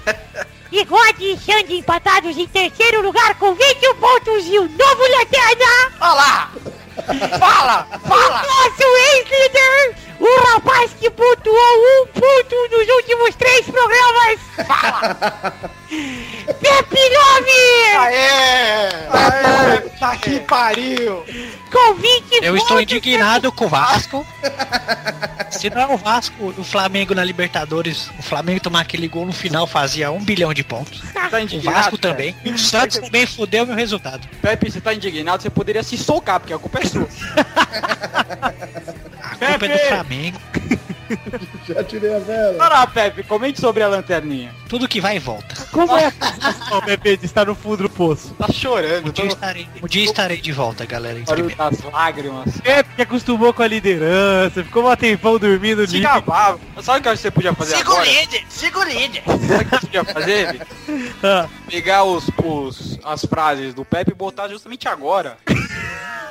Bigode 0.72 1.24
e 1.24 1.38
Xande 1.38 1.76
empatados 1.76 2.38
em 2.38 2.48
terceiro 2.48 3.02
lugar 3.02 3.36
com 3.36 3.54
21 3.54 3.96
pontos 3.96 4.46
e 4.48 4.60
o 4.60 4.64
novo 4.64 5.02
Lanterna! 5.18 5.92
Olha 6.00 6.14
lá! 6.14 6.52
Fala! 7.40 7.88
Fala! 8.08 8.42
Nosso 8.44 8.88
ex-líder! 9.16 9.96
O 10.20 10.54
rapaz 10.54 10.92
que 11.00 11.10
pontuou 11.12 11.56
um 11.56 12.08
ponto 12.28 12.56
nos 12.72 12.88
últimos 12.96 13.36
três 13.36 13.66
programas! 13.66 14.40
Fala! 14.68 15.54
Pepe 16.60 17.00
Nove! 17.10 17.98
Aê! 17.98 19.08
Aê! 19.10 19.90
Tá 20.00 20.16
que 20.18 20.40
pariu! 20.42 21.24
Com 21.72 21.96
20 21.96 22.44
Eu 22.44 22.58
estou 22.58 22.82
indignado 22.82 23.52
com 23.52 23.66
o 23.66 23.70
Vasco. 23.70 24.26
Se 25.52 25.70
não 25.70 25.82
é 25.82 25.88
o 25.88 25.98
Vasco, 25.98 26.54
o 26.58 26.64
Flamengo 26.64 27.16
na 27.16 27.24
Libertadores, 27.24 28.10
o 28.20 28.22
Flamengo 28.22 28.60
tomar 28.60 28.82
aquele 28.82 29.08
gol 29.08 29.26
no 29.26 29.34
final 29.34 29.66
fazia 29.66 30.12
um 30.12 30.24
bilhão 30.24 30.54
de 30.54 30.64
pontos. 30.64 31.02
Tá 31.14 31.30
O 31.38 31.40
indignado? 31.40 31.76
Vasco 31.76 31.98
também. 31.98 32.36
E 32.44 32.52
o 32.52 32.60
Santos 32.60 32.98
também 32.98 33.26
fudeu 33.26 33.66
meu 33.66 33.76
resultado. 33.76 34.28
Pepe, 34.42 34.70
você 34.72 34.82
tá 34.82 34.94
indignado, 34.94 35.42
você 35.42 35.50
poderia 35.50 35.84
se 35.84 35.98
socar, 35.98 36.40
porque 36.40 36.54
a 36.54 36.60
culpa 36.60 36.80
é 36.80 36.86
sua. 36.86 37.08
A 39.20 39.36
culpa 39.36 39.66
é 39.66 39.70
do 39.70 39.88
Flamengo. 39.88 40.40
Já 41.68 41.84
tirei 41.84 42.16
a 42.16 42.20
vela. 42.20 42.56
Olha 42.60 42.70
lá, 42.70 42.88
Pepe, 42.88 43.24
comente 43.24 43.60
sobre 43.60 43.84
a 43.84 43.88
lanterninha. 43.88 44.54
Tudo 44.70 44.88
que 44.88 45.00
vai 45.02 45.16
e 45.18 45.20
volta. 45.20 45.56
Como 45.72 45.96
é 45.98 46.12
Pepe, 46.86 47.18
de 47.18 47.26
estar 47.26 47.46
no 47.46 47.56
fundo 47.56 47.84
do 47.84 47.90
poço? 47.90 48.34
Tá 48.38 48.48
chorando, 48.52 49.08
Um 49.10 49.12
dia, 49.12 49.26
estarei, 49.28 49.70
um 49.82 49.88
dia 49.88 50.06
estarei 50.06 50.38
de 50.42 50.52
volta, 50.52 50.86
galera. 50.86 51.20
em 51.20 51.24
Barulho 51.24 51.56
das 51.56 51.82
lágrimas. 51.84 52.60
Pepe 52.62 52.90
que 52.96 53.02
acostumou 53.02 53.54
com 53.54 53.64
a 53.64 53.68
liderança, 53.68 54.64
ficou 54.64 54.90
um 54.92 54.96
tempão 54.96 55.38
dormindo 55.38 55.88
Se 55.88 55.96
ali. 55.96 56.04
gabava. 56.04 56.60
Sabe 56.82 57.00
o 57.00 57.02
que 57.02 57.08
eu 57.08 57.12
acho 57.14 57.22
que 57.22 57.28
você 57.28 57.32
podia 57.32 57.54
fazer 57.54 57.78
Siga 57.78 57.90
o 57.90 57.94
agora? 57.94 58.10
líder! 58.10 58.44
Siga 58.50 58.80
o 58.80 58.84
líder! 58.84 59.24
Sabe 59.26 59.64
o 59.64 59.66
que 59.66 59.70
você 59.70 59.80
podia 59.80 60.06
fazer? 60.06 60.68
Ah, 61.24 61.48
Pegar 61.70 62.04
os, 62.06 62.30
os, 62.44 62.98
as 63.04 63.26
frases 63.26 63.74
do 63.74 63.84
Pepe 63.84 64.12
e 64.12 64.14
botar 64.14 64.48
justamente 64.48 64.88
agora. 64.88 65.38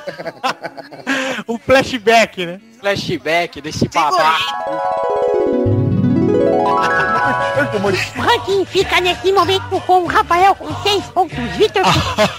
um 1.47 1.57
flashback, 1.57 2.45
né? 2.45 2.59
Flashback 2.79 3.61
desse 3.61 3.85
o 3.85 3.89
babá. 3.89 4.39
O 8.17 8.21
ranking 8.21 8.65
fica 8.65 8.99
nesse 9.01 9.31
momento 9.31 9.81
com 9.81 10.03
o 10.03 10.07
Rafael 10.07 10.53
com 10.55 10.73
6 10.83 11.03
pontos, 11.05 11.37
Vitor 11.57 11.83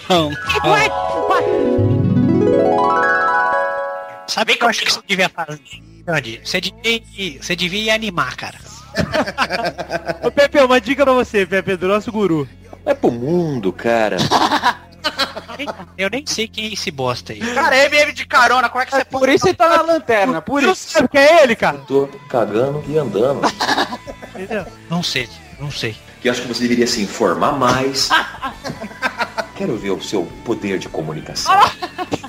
com 0.06 0.32
Eduardo 0.56 0.94
com 1.12 1.22
4. 1.22 1.48
Sabe 4.28 4.52
o 4.52 4.56
que 4.56 4.64
eu 4.64 4.68
acho 4.68 4.84
que 4.84 4.92
você 4.92 5.00
devia 5.06 5.28
fazer? 5.28 5.60
Você 6.44 6.60
devia, 6.60 7.42
você 7.42 7.56
devia 7.56 7.94
animar, 7.94 8.36
cara. 8.36 8.58
Ô, 10.24 10.30
Pepe, 10.30 10.58
uma 10.60 10.80
dica 10.80 11.04
pra 11.04 11.12
você, 11.12 11.44
Pepe, 11.46 11.76
do 11.76 11.88
nosso 11.88 12.10
guru. 12.10 12.48
É 12.88 12.94
pro 12.94 13.10
mundo, 13.10 13.70
cara. 13.70 14.16
Eu 15.98 16.08
nem 16.08 16.24
sei 16.24 16.48
quem 16.48 16.66
é 16.66 16.72
esse 16.72 16.90
bosta 16.90 17.32
aí. 17.32 17.40
Cara, 17.54 17.76
é 17.76 17.86
MM 17.86 18.12
de 18.12 18.24
carona, 18.24 18.68
como 18.70 18.82
é 18.82 18.86
que 18.86 18.92
você 18.92 19.04
Por 19.04 19.28
isso 19.28 19.46
ele 19.46 19.56
tá 19.56 19.68
na 19.68 19.82
lanterna, 19.82 20.40
por 20.40 20.62
isso. 20.62 20.90
sabe 20.92 21.08
que 21.08 21.18
é 21.18 21.42
ele, 21.42 21.54
cara? 21.54 21.78
Tô 21.78 22.08
cagando 22.28 22.82
e 22.88 22.96
andando. 22.96 23.40
Entendeu? 24.34 24.64
Não 24.88 25.02
sei, 25.02 25.28
não 25.58 25.70
sei. 25.70 25.96
Que 26.20 26.28
eu 26.28 26.32
acho 26.32 26.42
que 26.42 26.48
você 26.48 26.62
deveria 26.62 26.86
se 26.86 27.02
informar 27.02 27.52
mais. 27.52 28.08
Quero 29.56 29.76
ver 29.76 29.90
o 29.90 30.02
seu 30.02 30.24
poder 30.44 30.78
de 30.78 30.88
comunicação. 30.88 31.52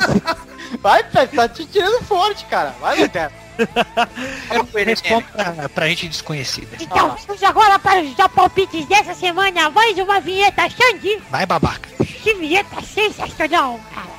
Vai, 0.81 1.03
Pepe, 1.03 1.35
tá 1.35 1.47
te 1.47 1.65
tirando 1.65 2.03
forte, 2.03 2.45
cara. 2.45 2.75
Vai, 2.81 2.99
lanterna. 2.99 3.31
Responda 4.85 5.25
pra, 5.33 5.69
pra 5.69 5.87
gente 5.87 6.07
desconhecida. 6.07 6.67
Então 6.79 7.15
vamos 7.27 7.43
agora 7.43 7.77
para 7.79 8.01
os 8.01 8.13
palpites 8.33 8.85
dessa 8.87 9.13
semana. 9.13 9.69
Mais 9.69 9.97
uma 9.97 10.19
vinheta, 10.19 10.67
Xande. 10.69 11.19
Vai, 11.29 11.45
babaca. 11.45 11.89
Que 12.21 12.33
vinheta 12.33 12.81
sensacional, 12.81 13.79
cara. 13.95 14.09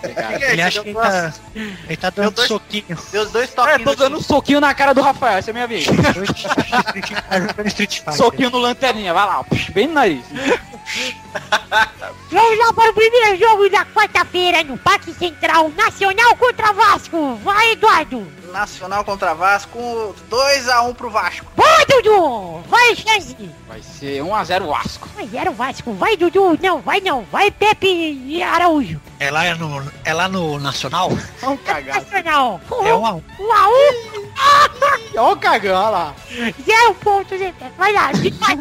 Ele 0.53 0.63
acha 0.63 0.83
que 0.83 0.89
ele 0.89 0.99
tá, 0.99 1.35
ele 1.87 1.97
tá 1.99 2.11
dando 2.11 2.31
dois- 2.31 2.49
soquinho. 2.49 2.99
Meus 3.13 3.31
dois 3.31 3.51
É, 3.51 3.55
toques 3.55 3.85
tô 3.85 3.95
dando 3.95 4.17
um 4.17 4.23
soquinho 4.23 4.59
na 4.61 4.73
cara 4.73 4.95
do 4.95 5.03
Rafael, 5.03 5.37
essa 5.39 5.51
é 5.51 5.53
a 5.53 5.55
minha 5.55 5.67
vez. 5.67 5.85
Soquinho 8.17 8.49
no 8.51 8.59
lanterninha, 8.59 9.13
vai 9.13 9.27
lá, 9.27 9.45
bem 9.75 9.87
no 9.87 9.95
nariz. 9.95 10.25
Vamos 12.31 12.59
lá 12.59 12.73
para 12.73 12.91
o 12.91 12.95
primeiro 12.95 13.37
jogo 13.39 13.69
da 13.69 13.85
quarta-feira 13.85 14.65
no 14.65 14.79
Parque 14.79 15.13
Central 15.15 15.69
Nacional 15.77 16.35
contra 16.37 16.73
Vasco. 16.73 17.37
Vai, 17.45 17.73
Eduardo. 17.73 18.27
Nacional 18.51 19.05
contra 19.05 19.35
Vasco, 19.35 20.15
2x1 20.31 20.95
pro 20.95 21.11
Vasco. 21.11 21.47
Vai, 21.57 21.87
Dudu. 21.87 22.61
Vai, 22.69 22.95
Xande. 22.95 23.51
Vai 23.67 23.83
ser 23.83 24.23
1x0 24.23 24.67
Vasco. 24.67 25.09
Vai, 25.15 25.29
era 25.33 25.51
o 25.51 25.55
Vasco. 25.55 25.93
Vai, 25.95 26.17
Dudu. 26.17 26.59
Não, 26.63 26.81
vai 26.81 27.01
não. 27.01 27.25
Vai, 27.31 27.51
Pepe 27.51 27.87
e 27.87 28.43
Araújo. 28.43 29.01
É 29.19 29.31
lá 29.31 29.55
no, 29.55 29.93
é 30.05 30.15
lá 30.15 30.29
no 30.29 30.59
Nacional? 30.59 31.11
Vamos 31.41 31.61
cagar. 31.63 31.97
Nacional. 31.97 32.61
É 32.85 32.95
um 32.95 33.07
a 33.07 33.15
um. 33.15 33.23
Um 33.39 33.53
a 33.53 33.69
um. 33.69 34.31
Ó 35.17 35.33
o 35.33 35.37
cagão, 35.37 35.75
olha 35.75 35.91
lá. 35.91 36.15
Zero 36.65 36.95
pontos. 36.95 37.39
Vai 37.77 37.93
lá. 37.93 38.11
Vai, 38.41 38.59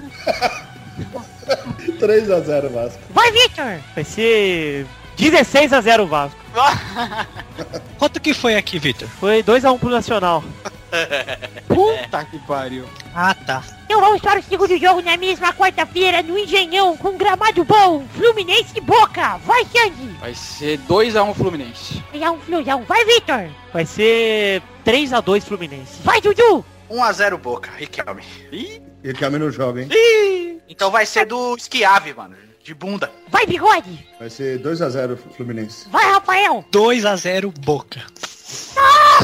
3x0 1.97 2.69
Vasco. 2.71 2.99
vai 3.09 3.31
Vitor. 3.31 3.79
Vai 3.95 4.03
ser 4.03 4.85
16 5.17 5.73
a 5.73 5.81
0 5.81 6.03
o 6.03 6.07
Vasco. 6.07 6.38
Quanto 7.97 8.19
que 8.19 8.33
foi 8.33 8.55
aqui, 8.55 8.79
Vitor? 8.79 9.07
Foi 9.19 9.43
2x1 9.43 9.79
pro 9.79 9.89
Nacional. 9.89 10.43
Puta 11.67 12.25
que 12.25 12.39
pariu. 12.39 12.85
Ah, 13.13 13.33
tá. 13.33 13.63
Então 13.85 14.01
vamos 14.01 14.21
para 14.21 14.39
o 14.39 14.43
segundo 14.43 14.77
jogo 14.77 15.01
na 15.01 15.17
mesma 15.17 15.53
quarta-feira 15.53 16.21
no 16.23 16.37
Engenhão 16.37 16.97
com 16.97 17.17
gramado 17.17 17.63
bom. 17.63 18.05
Fluminense 18.15 18.77
e 18.77 18.81
Boca. 18.81 19.37
Vai, 19.37 19.65
Xande. 19.65 20.07
Vai 20.19 20.33
ser 20.33 20.79
2x1 20.79 21.35
Fluminense. 21.35 22.03
Vai, 22.11 22.29
um, 22.29 22.39
Flusão. 22.39 22.83
Vai, 22.83 23.05
Vitor. 23.05 23.49
Vai 23.73 23.85
ser 23.85 24.61
3x2 24.85 25.43
Fluminense. 25.43 26.01
Vai, 26.03 26.21
Dudu. 26.21 26.65
1x0 26.89 27.37
Boca, 27.37 27.69
Riquelme. 27.77 28.23
E 28.51 28.81
Riquelme 29.03 29.37
não 29.37 29.51
joga, 29.51 29.81
hein? 29.81 30.61
Então 30.67 30.91
vai 30.91 31.05
ser 31.05 31.25
do 31.25 31.55
Esquiave, 31.55 32.13
mano. 32.13 32.35
De 32.69 32.75
bunda. 32.75 33.11
Vai, 33.31 33.47
Bigode. 33.47 34.05
Vai 34.19 34.29
ser 34.29 34.59
2x0 34.59 35.17
Fluminense. 35.35 35.89
Vai, 35.89 36.05
Rafael. 36.05 36.63
2 36.69 37.03
a 37.03 37.15
0 37.15 37.51
Boca. 37.61 37.99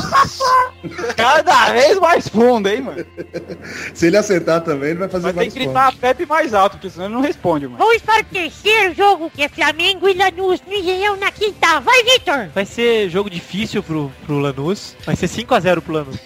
Cada 1.15 1.71
vez 1.71 1.99
mais 1.99 2.27
fundo, 2.27 2.67
hein, 2.67 2.81
mano. 2.81 3.05
Se 3.93 4.07
ele 4.07 4.17
acertar 4.17 4.61
também, 4.61 4.89
ele 4.89 4.99
vai 4.99 5.09
fazer 5.09 5.25
Vai 5.25 5.33
ter 5.33 5.35
vários 5.35 5.53
que 5.53 5.59
gritar 5.59 5.79
a 5.79 5.85
pontos. 5.91 5.99
Pepe 5.99 6.25
mais 6.25 6.55
alto, 6.55 6.71
porque 6.71 6.89
senão 6.89 7.05
ele 7.05 7.13
não 7.13 7.21
responde, 7.21 7.67
mano. 7.67 7.77
Vamos 7.77 8.01
para 8.01 8.23
o 8.23 8.25
terceiro 8.25 8.95
jogo, 8.95 9.29
que 9.29 9.43
é 9.43 9.47
Flamengo 9.47 10.09
e 10.09 10.15
Lanús 10.15 10.59
no 10.65 10.73
Engenhão 10.73 11.15
na 11.15 11.31
quinta. 11.31 11.79
Vai, 11.81 12.03
Vitor. 12.03 12.47
Vai 12.51 12.65
ser 12.65 13.11
jogo 13.11 13.29
difícil 13.29 13.83
pro, 13.83 14.11
pro 14.25 14.39
Lanús. 14.39 14.95
Vai 15.05 15.15
ser 15.15 15.27
5x0 15.27 15.81
pro 15.81 15.93
Lanús. 15.93 16.17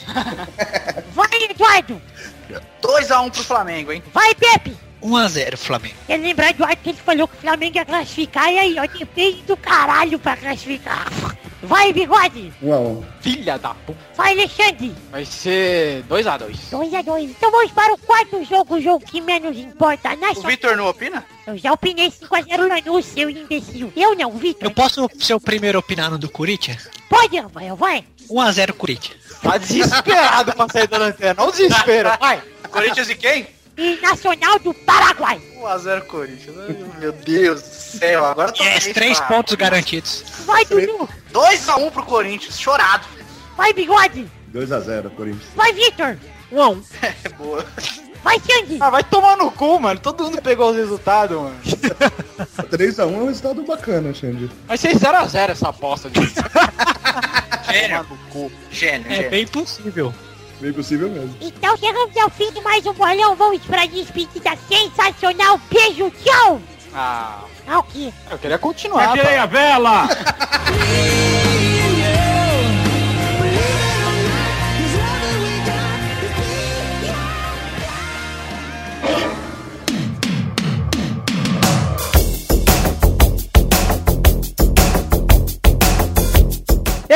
Vai, 1.11 1.49
Eduardo. 1.49 2.01
2x1 2.81 3.29
pro 3.29 3.43
Flamengo, 3.43 3.91
hein? 3.91 4.01
Vai, 4.13 4.33
Pepe. 4.35 4.88
1 5.01 5.17
a 5.17 5.27
0 5.27 5.57
Flamengo. 5.57 5.95
Quer 6.07 6.17
lembrar, 6.17 6.49
Eduardo, 6.49 6.77
que 6.81 6.89
ele 6.89 6.97
falou 6.97 7.27
que 7.27 7.37
o 7.37 7.39
Flamengo 7.39 7.77
ia 7.77 7.85
classificar. 7.85 8.51
E 8.51 8.59
aí, 8.59 8.75
ó, 8.79 8.85
depende 8.85 9.41
do 9.43 9.57
caralho 9.57 10.19
pra 10.19 10.35
classificar. 10.37 11.07
Vai, 11.61 11.91
Bigode. 11.91 12.53
1x1. 12.63 13.03
Filha 13.19 13.57
da 13.57 13.73
puta. 13.73 13.99
Vai, 14.15 14.31
Alexandre. 14.31 14.95
Vai 15.11 15.25
ser 15.25 16.03
2x2. 16.09 16.69
2 16.71 16.93
a 16.93 17.01
2 17.01 17.29
Então 17.31 17.51
vamos 17.51 17.71
para 17.71 17.93
o 17.93 17.97
quarto 17.97 18.43
jogo, 18.45 18.75
o 18.75 18.81
jogo 18.81 19.05
que 19.05 19.19
menos 19.19 19.57
importa. 19.57 20.13
O 20.13 20.17
Nacional. 20.17 20.49
Vitor 20.49 20.77
não 20.77 20.87
opina? 20.87 21.25
Eu 21.45 21.57
já 21.57 21.73
opinei 21.73 22.09
5x0 22.09 22.67
Lanús, 22.67 23.05
seu 23.05 23.29
imbecil. 23.29 23.91
Eu 23.95 24.15
não, 24.15 24.31
Vitor. 24.31 24.63
Eu 24.63 24.71
posso 24.71 25.09
ser 25.19 25.33
o 25.33 25.39
primeiro 25.39 25.77
a 25.77 25.81
opinar 25.81 26.09
no 26.09 26.17
do 26.17 26.29
Corinthians? 26.29 26.87
Pode, 27.09 27.37
Rafael, 27.37 27.75
vai. 27.75 28.05
1 28.29 28.41
a 28.41 28.51
0 28.51 28.73
Corinthians. 28.75 29.17
Tá 29.41 29.57
desesperado 29.57 30.53
pra 30.53 30.69
sair 30.69 30.87
da 30.87 30.97
lanterna. 30.97 31.41
Olha 31.41 31.49
o 31.49 31.51
desespero. 31.51 32.09
Vai. 32.19 32.41
Corinthians 32.69 33.09
e 33.09 33.15
quem? 33.15 33.47
E 33.81 33.97
Nacional 34.01 34.59
do 34.59 34.73
Paraguai. 34.73 35.39
1x0 35.57 36.01
Corinthians. 36.01 36.55
Meu 36.99 37.13
Deus 37.13 37.61
do 37.61 37.67
céu, 37.67 38.25
agora 38.25 38.51
tô 38.51 38.61
Yes, 38.61 38.87
3 38.93 39.19
cara. 39.19 39.33
pontos 39.33 39.55
garantidos. 39.55 40.23
Vai, 40.45 40.65
Dudu. 40.65 41.07
2x1 41.33 41.89
pro 41.91 42.03
Corinthians, 42.03 42.59
chorado. 42.59 43.07
Vai, 43.55 43.71
Bigode. 43.71 44.29
2x0 44.53 45.09
Corinthians. 45.15 45.49
Vai, 45.55 45.71
Vitor. 45.71 46.17
Um 46.51 46.61
a 46.61 46.69
um. 46.69 46.83
É 47.23 47.29
boa. 47.29 47.65
Vai, 48.21 48.37
Xande. 48.41 48.77
Ah, 48.81 48.89
vai 48.89 49.01
tomar 49.03 49.37
no 49.37 49.49
cu, 49.49 49.79
mano. 49.79 49.97
Todo 49.97 50.25
mundo 50.25 50.41
pegou 50.41 50.71
os 50.71 50.75
resultados, 50.75 51.37
mano. 51.37 51.55
3x1 52.69 52.99
é 52.99 53.05
um 53.05 53.27
resultado 53.27 53.63
bacana, 53.63 54.13
Xande. 54.13 54.51
Vai 54.67 54.77
ser 54.77 54.93
0x0 54.93 55.49
essa 55.51 55.69
aposta 55.69 56.09
de 56.09 56.19
Gênio. 57.71 58.05
Gênio, 58.71 59.07
É 59.11 59.15
gênio. 59.15 59.29
bem 59.31 59.47
possível. 59.47 60.13
Bem 60.59 60.73
possível 60.73 61.09
mesmo. 61.09 61.35
Então 61.39 61.75
chegamos 61.77 62.15
ao 62.17 62.29
fim 62.29 62.51
de 62.51 62.61
mais 62.61 62.85
um 62.85 62.93
bolão. 62.93 63.35
Vamos 63.35 63.61
pra 63.65 63.85
despedida 63.85 64.51
sensacional. 64.67 65.59
Beijo, 65.71 66.11
tchau. 66.23 66.61
Ah, 66.93 67.43
Ah, 67.67 67.79
o 67.79 67.83
quê? 67.83 68.11
eu 68.29 68.37
queria 68.37 68.57
continuar. 68.57 69.09
Atirei 69.13 69.35
tá? 69.37 69.43
a 69.43 69.45
vela! 69.45 70.09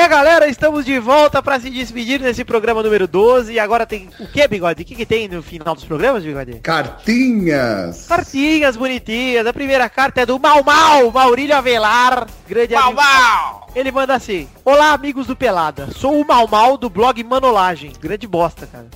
Galera, 0.07 0.47
estamos 0.47 0.85
de 0.85 0.99
volta 0.99 1.41
pra 1.41 1.59
se 1.59 1.69
despedir 1.69 2.19
nesse 2.19 2.43
programa 2.43 2.83
número 2.83 3.07
12. 3.07 3.53
E 3.53 3.59
agora 3.59 3.85
tem 3.85 4.09
o 4.19 4.27
que, 4.27 4.47
Bigode? 4.47 4.83
O 4.83 4.85
que, 4.85 4.95
que 4.95 5.05
tem 5.05 5.27
no 5.27 5.41
final 5.41 5.73
dos 5.73 5.85
programas, 5.85 6.23
Bigode? 6.23 6.59
Cartinhas. 6.59 8.05
Cartinhas 8.07 8.75
bonitinhas. 8.75 9.47
A 9.47 9.53
primeira 9.53 9.89
carta 9.89 10.21
é 10.21 10.25
do 10.25 10.39
Mal 10.39 10.63
Mal, 10.63 11.11
Maurílio 11.11 11.55
Avelar. 11.55 12.27
Grande 12.47 12.73
Mal, 12.73 12.83
amigo. 12.83 13.01
mal! 13.01 13.67
Ele 13.75 13.91
manda 13.91 14.13
assim: 14.13 14.47
Olá, 14.63 14.93
amigos 14.93 15.27
do 15.27 15.35
Pelada. 15.35 15.89
Sou 15.95 16.21
o 16.21 16.27
Mal 16.27 16.47
Mal 16.47 16.77
do 16.77 16.89
blog 16.89 17.23
Manolagem. 17.23 17.91
Grande 17.99 18.27
bosta, 18.27 18.67
cara. 18.67 18.87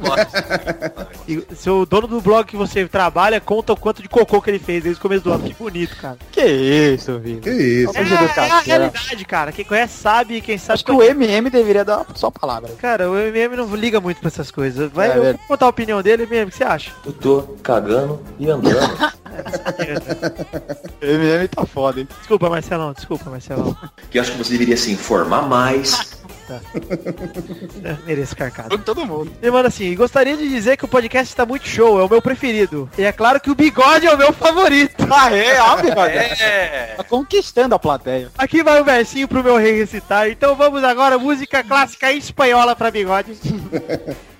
Que 0.00 0.08
bosta. 0.08 1.08
E 1.28 1.54
seu 1.54 1.84
dono 1.86 2.06
do 2.06 2.20
blog 2.20 2.46
que 2.46 2.56
você 2.56 2.86
trabalha 2.88 3.40
conta 3.40 3.72
o 3.72 3.76
quanto 3.76 4.02
de 4.02 4.08
cocô 4.08 4.40
que 4.40 4.50
ele 4.50 4.58
fez 4.58 4.82
desde 4.82 4.98
o 4.98 5.02
começo 5.02 5.22
do 5.24 5.32
ano. 5.32 5.44
Que 5.44 5.54
bonito, 5.54 5.96
cara. 5.96 6.16
Que 6.32 6.44
isso, 6.44 7.18
Vini. 7.18 7.40
Que 7.40 7.50
isso. 7.50 7.92
É, 7.96 8.00
é 8.00 8.50
a 8.50 8.60
realidade, 8.60 9.24
cara. 9.24 9.52
Quem 9.52 9.64
conhece 9.64 9.98
sabe, 9.98 10.36
e 10.36 10.40
quem 10.40 10.56
sabe. 10.58 10.74
Acho 10.74 10.84
que 10.84 10.92
o 10.92 11.02
MM 11.02 11.50
deveria 11.50 11.84
dar 11.84 12.06
só 12.14 12.28
a 12.28 12.32
palavra. 12.32 12.70
Cara, 12.78 13.10
o 13.10 13.16
MM 13.18 13.56
não 13.56 13.74
liga 13.76 14.00
muito 14.00 14.18
pra 14.20 14.28
essas 14.28 14.50
coisas. 14.50 14.90
Vai, 14.92 15.08
É 15.08 15.10
eu 15.10 15.14
vou 15.14 15.22
verdade. 15.24 15.44
contar 15.48 15.66
a 15.66 15.68
opinião 15.68 16.02
dele 16.02 16.26
mesmo. 16.26 16.48
O 16.48 16.50
que 16.50 16.56
você 16.56 16.64
acha? 16.64 16.90
Eu 17.04 17.12
tô 17.12 17.42
cagando 17.62 18.20
e 18.38 18.48
andando. 18.50 18.80
MM 21.00 21.48
tá 21.48 21.64
foda, 21.64 22.00
hein? 22.00 22.08
Desculpa, 22.18 22.50
Marcelão. 22.50 22.92
Desculpa, 22.92 23.30
Marcelão. 23.30 23.76
que 24.10 24.18
eu 24.18 24.22
acho 24.22 24.32
que 24.32 24.38
você 24.38 24.52
deveria 24.52 24.76
se 24.76 24.90
informar 24.92 25.42
mais. 25.42 26.09
É, 26.54 27.96
Mereço 28.06 28.36
carcado. 28.36 28.76
Todo 28.78 29.06
mundo. 29.06 29.32
Ele 29.40 29.50
manda 29.50 29.68
assim, 29.68 29.94
gostaria 29.94 30.36
de 30.36 30.48
dizer 30.48 30.76
que 30.76 30.84
o 30.84 30.88
podcast 30.88 31.32
está 31.32 31.46
muito 31.46 31.66
show, 31.66 32.00
é 32.00 32.04
o 32.04 32.08
meu 32.08 32.20
preferido. 32.20 32.88
E 32.98 33.02
é 33.02 33.12
claro 33.12 33.40
que 33.40 33.50
o 33.50 33.54
bigode 33.54 34.06
é 34.06 34.14
o 34.14 34.18
meu 34.18 34.32
favorito. 34.32 35.06
Ah, 35.10 35.34
é? 35.34 35.60
Ó, 35.60 35.76
bigode. 35.76 36.12
É. 36.12 36.94
Tá 36.96 37.04
conquistando 37.04 37.74
a 37.74 37.78
plateia. 37.78 38.30
Aqui 38.36 38.62
vai 38.62 38.80
o 38.80 38.84
versinho 38.84 39.28
pro 39.28 39.44
meu 39.44 39.56
rei 39.56 39.78
recitar. 39.78 40.28
Então 40.28 40.54
vamos 40.54 40.82
agora, 40.82 41.18
música 41.18 41.62
clássica 41.62 42.12
espanhola 42.12 42.74
pra 42.74 42.90
bigode. 42.90 43.36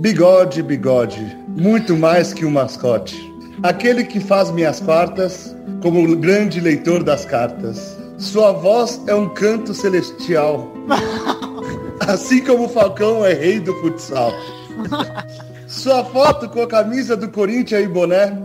Bigode, 0.00 0.62
bigode, 0.62 1.36
muito 1.46 1.94
mais 1.94 2.32
que 2.32 2.46
um 2.46 2.50
mascote. 2.50 3.29
Aquele 3.62 4.04
que 4.04 4.20
faz 4.20 4.50
minhas 4.50 4.80
quartas 4.80 5.54
como 5.82 6.02
o 6.02 6.16
grande 6.16 6.60
leitor 6.60 7.02
das 7.02 7.26
cartas. 7.26 7.96
Sua 8.16 8.52
voz 8.52 9.02
é 9.06 9.14
um 9.14 9.28
canto 9.28 9.74
celestial. 9.74 10.66
Assim 12.00 12.42
como 12.42 12.64
o 12.64 12.68
Falcão 12.68 13.24
é 13.24 13.34
rei 13.34 13.60
do 13.60 13.74
futsal. 13.80 14.32
Sua 15.68 16.02
foto 16.04 16.48
com 16.48 16.62
a 16.62 16.66
camisa 16.66 17.16
do 17.16 17.28
Corinthians 17.28 17.84
e 17.84 17.88
boné. 17.88 18.36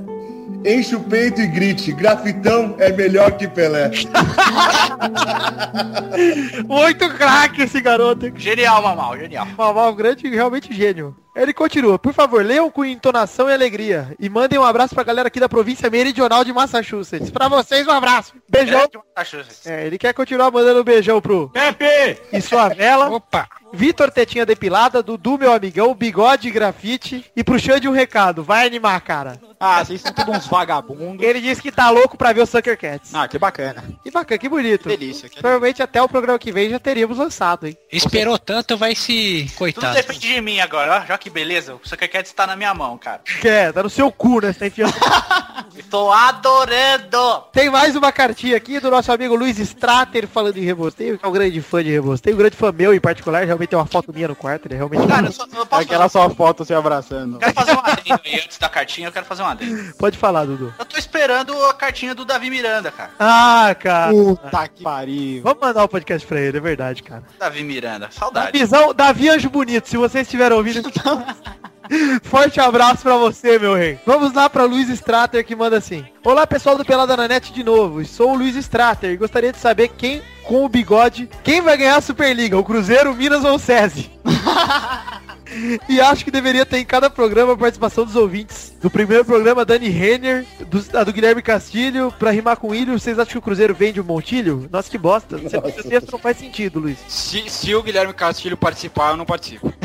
Enche 0.66 0.96
o 0.96 1.00
peito 1.00 1.40
e 1.40 1.46
grite, 1.46 1.92
grafitão 1.92 2.76
é 2.80 2.92
melhor 2.92 3.38
que 3.38 3.48
Pelé. 3.48 3.92
Muito 6.66 7.08
craque 7.10 7.62
esse 7.62 7.80
garoto. 7.80 8.32
Genial, 8.36 8.82
Mamal, 8.82 9.16
genial. 9.16 9.46
Mamal, 9.56 9.94
grande, 9.94 10.28
realmente 10.28 10.74
gênio. 10.74 11.16
Ele 11.36 11.54
continua, 11.54 12.00
por 12.00 12.14
favor, 12.14 12.46
leiam 12.46 12.72
com 12.72 12.86
entonação 12.86 13.50
e 13.50 13.54
alegria. 13.54 14.16
E 14.18 14.30
mandem 14.30 14.58
um 14.58 14.64
abraço 14.64 14.96
pra 14.96 15.04
galera 15.04 15.28
aqui 15.28 15.38
da 15.38 15.50
província 15.50 15.90
meridional 15.90 16.46
de 16.46 16.54
Massachusetts. 16.54 17.30
Pra 17.30 17.50
vocês, 17.50 17.86
um 17.86 17.92
abraço. 17.92 18.34
Beijão. 18.50 18.88
Massachusetts. 19.16 19.68
É, 19.68 19.86
ele 19.86 19.98
quer 19.98 20.14
continuar 20.14 20.50
mandando 20.50 20.80
um 20.80 20.84
beijão 20.84 21.20
pro 21.20 21.50
Pepe! 21.50 22.22
e 22.32 22.42
sua 22.42 22.70
vela. 22.70 23.10
Opa! 23.10 23.50
Vitor 23.74 24.10
Tetinha 24.10 24.46
Depilada, 24.46 25.04
Dudu, 25.04 25.38
meu 25.38 25.52
amigão, 25.52 25.94
Bigode 25.94 26.50
Grafite. 26.50 27.26
E 27.36 27.44
pro 27.44 27.60
Xande 27.60 27.90
um 27.90 27.92
recado, 27.92 28.42
vai 28.42 28.66
animar, 28.66 29.02
cara. 29.02 29.38
Ah, 29.60 29.84
vocês 29.84 30.00
são 30.00 30.14
todos 30.14 30.38
uns 30.38 30.48
vagabundos. 30.56 31.26
Ele 31.26 31.42
disse 31.42 31.62
que 31.62 31.72
tá 31.72 31.90
louco 31.90 32.18
pra 32.18 32.32
ver 32.32 32.42
o 32.42 32.46
Sucker 32.46 32.78
Cats. 32.78 33.14
Ah, 33.14 33.28
que 33.28 33.38
bacana. 33.38 33.84
Que 34.02 34.10
bacana, 34.10 34.38
que 34.38 34.48
bonito. 34.48 34.88
Delícia. 34.88 35.28
Que 35.28 35.42
Provavelmente 35.42 35.84
até 35.84 36.02
o 36.02 36.08
programa 36.08 36.40
que 36.40 36.50
vem 36.52 36.70
já 36.70 36.80
teríamos 36.80 37.18
lançado, 37.18 37.68
hein? 37.68 37.78
Esperou 37.92 38.40
tanto, 38.40 38.78
vai 38.78 38.96
se... 38.96 39.46
Tudo 39.50 39.58
Coitado. 39.58 39.96
depende 39.96 40.20
de 40.20 40.42
mim 40.42 40.60
agora, 40.62 41.02
ó. 41.02 41.06
Já 41.06 41.18
que 41.18 41.30
beleza. 41.30 41.76
O 41.76 41.82
Suckercats 41.88 42.32
tá 42.32 42.48
na 42.48 42.56
minha 42.56 42.74
mão, 42.74 42.98
cara. 42.98 43.22
É, 43.44 43.72
tá 43.72 43.84
no 43.84 43.90
seu 43.90 44.12
cu, 44.12 44.42
né? 44.42 44.52
Você 44.54 44.60
tá 44.60 44.68
enfiando... 44.68 44.94
Tô 45.90 46.12
adorando! 46.12 47.44
Tem 47.52 47.70
mais 47.70 47.96
uma 47.96 48.12
cartinha 48.12 48.56
aqui 48.58 48.80
do 48.80 48.90
nosso 48.90 49.12
amigo 49.12 49.36
Luiz 49.36 49.58
Strater 49.60 50.28
falando 50.28 50.58
em 50.58 50.62
rebosteio, 50.62 51.18
que 51.18 51.26
é 51.26 51.28
um 51.28 51.32
grande 51.32 51.62
fã 51.62 51.84
de 51.84 51.92
rebosteio, 51.92 52.36
um 52.36 52.40
grande 52.40 52.56
fã 52.56 52.72
meu 52.72 52.94
em 52.94 53.00
particular, 53.00 53.46
realmente 53.46 53.70
tem 53.70 53.80
uma 53.80 53.86
foto 53.86 54.14
minha 54.14 54.28
no 54.28 54.36
quarto, 54.36 54.68
ele 54.68 54.76
realmente 54.76 55.06
Cara, 55.08 55.28
eu, 55.28 55.32
só, 55.32 55.44
eu 55.44 55.66
posso 55.66 55.82
Aquela 55.84 56.10
sua 56.10 56.30
foto 56.30 56.66
se 56.66 56.74
abraçando. 56.74 57.40
quero 57.40 57.54
fazer 57.54 57.74
um 57.74 57.80
adendo 57.80 58.22
aí 58.26 58.36
antes 58.44 58.58
da 58.58 58.70
cartinha, 58.70 59.08
eu 59.08 59.12
quero 59.12 59.26
fazer 59.26 59.44
um 59.44 59.48
adendo. 59.48 59.94
pode 59.98 60.18
falar, 60.18 60.45
Dudu. 60.46 60.74
Eu 60.78 60.86
tô 60.86 60.98
esperando 60.98 61.54
a 61.66 61.74
cartinha 61.74 62.16
do 62.16 62.26
Davi 62.26 62.50
Miranda, 62.50 62.92
cara. 62.92 63.12
Ah, 63.20 63.76
cara. 63.80 64.12
Puta 64.12 64.68
que 64.68 64.84
pariu. 64.84 65.44
Vamos 65.44 65.60
mandar 65.60 65.84
o 65.84 65.90
podcast 65.90 66.26
pra 66.28 66.40
ele, 66.40 66.58
é 66.58 66.62
verdade, 66.62 67.04
cara. 67.04 67.24
Davi 67.40 67.64
Miranda, 67.64 68.10
saudade. 68.12 68.58
Visão, 68.58 68.94
Davi 68.94 69.30
Anjo 69.30 69.50
Bonito, 69.50 69.88
se 69.88 69.98
vocês 69.98 70.28
estiverem 70.28 70.58
ouvindo. 70.58 70.92
Forte 72.24 72.60
abraço 72.60 73.04
pra 73.04 73.18
você, 73.18 73.60
meu 73.60 73.76
rei. 73.76 74.00
Vamos 74.06 74.34
lá 74.34 74.50
pra 74.50 74.66
Luiz 74.66 74.90
Strater 74.90 75.46
que 75.46 75.56
manda 75.56 75.78
assim. 75.78 76.06
Olá, 76.24 76.46
pessoal 76.48 76.78
do 76.78 76.86
Pelada 76.86 77.16
na 77.16 77.28
Net 77.28 77.54
de 77.54 77.64
novo. 77.64 78.04
Sou 78.06 78.34
o 78.34 78.38
Luiz 78.38 78.56
Strater 78.56 79.12
e 79.12 79.18
gostaria 79.18 79.52
de 79.52 79.60
saber 79.60 79.90
quem, 79.90 80.22
com 80.44 80.66
o 80.66 80.70
bigode, 80.70 81.30
quem 81.44 81.62
vai 81.62 81.78
ganhar 81.78 81.98
a 81.98 82.02
Superliga, 82.02 82.58
o 82.58 82.64
Cruzeiro, 82.64 83.12
o 83.12 83.16
Minas 83.16 83.44
ou 83.44 83.56
o 83.56 83.60
SESI? 83.60 84.12
E 85.90 86.00
acho 86.02 86.24
que 86.26 86.32
deveria 86.32 86.66
ter 86.66 86.78
em 86.80 86.86
cada 86.86 87.10
programa 87.10 87.54
a 87.54 87.58
participação 87.58 88.06
dos 88.06 88.16
ouvintes. 88.16 88.74
Do 88.82 88.90
primeiro 88.90 89.24
programa, 89.26 89.64
Dani 89.66 89.90
Renner, 89.90 90.46
do, 90.68 90.84
a 90.98 91.04
do 91.04 91.14
Guilherme 91.14 91.42
Castilho, 91.42 92.14
pra 92.20 92.32
rimar 92.32 92.58
com 92.58 92.70
o 92.70 92.76
Ilho, 92.76 92.98
vocês 93.00 93.18
acham 93.18 93.32
que 93.34 93.38
o 93.38 93.42
Cruzeiro 93.42 93.74
vende 93.74 94.00
o 94.00 94.04
Montilho? 94.04 94.68
Nossa, 94.72 94.90
que 94.90 94.98
bosta. 94.98 95.38
Esse 95.38 95.58
esse 95.58 95.90
texto 95.90 96.12
não 96.12 96.20
faz 96.20 96.38
sentido, 96.38 96.80
Luiz. 96.80 96.98
Se, 97.08 97.50
se 97.50 97.74
o 97.74 97.82
Guilherme 97.84 98.14
Castilho 98.14 98.58
participar, 98.58 99.12
eu 99.12 99.18
não 99.18 99.26
participo. 99.26 99.72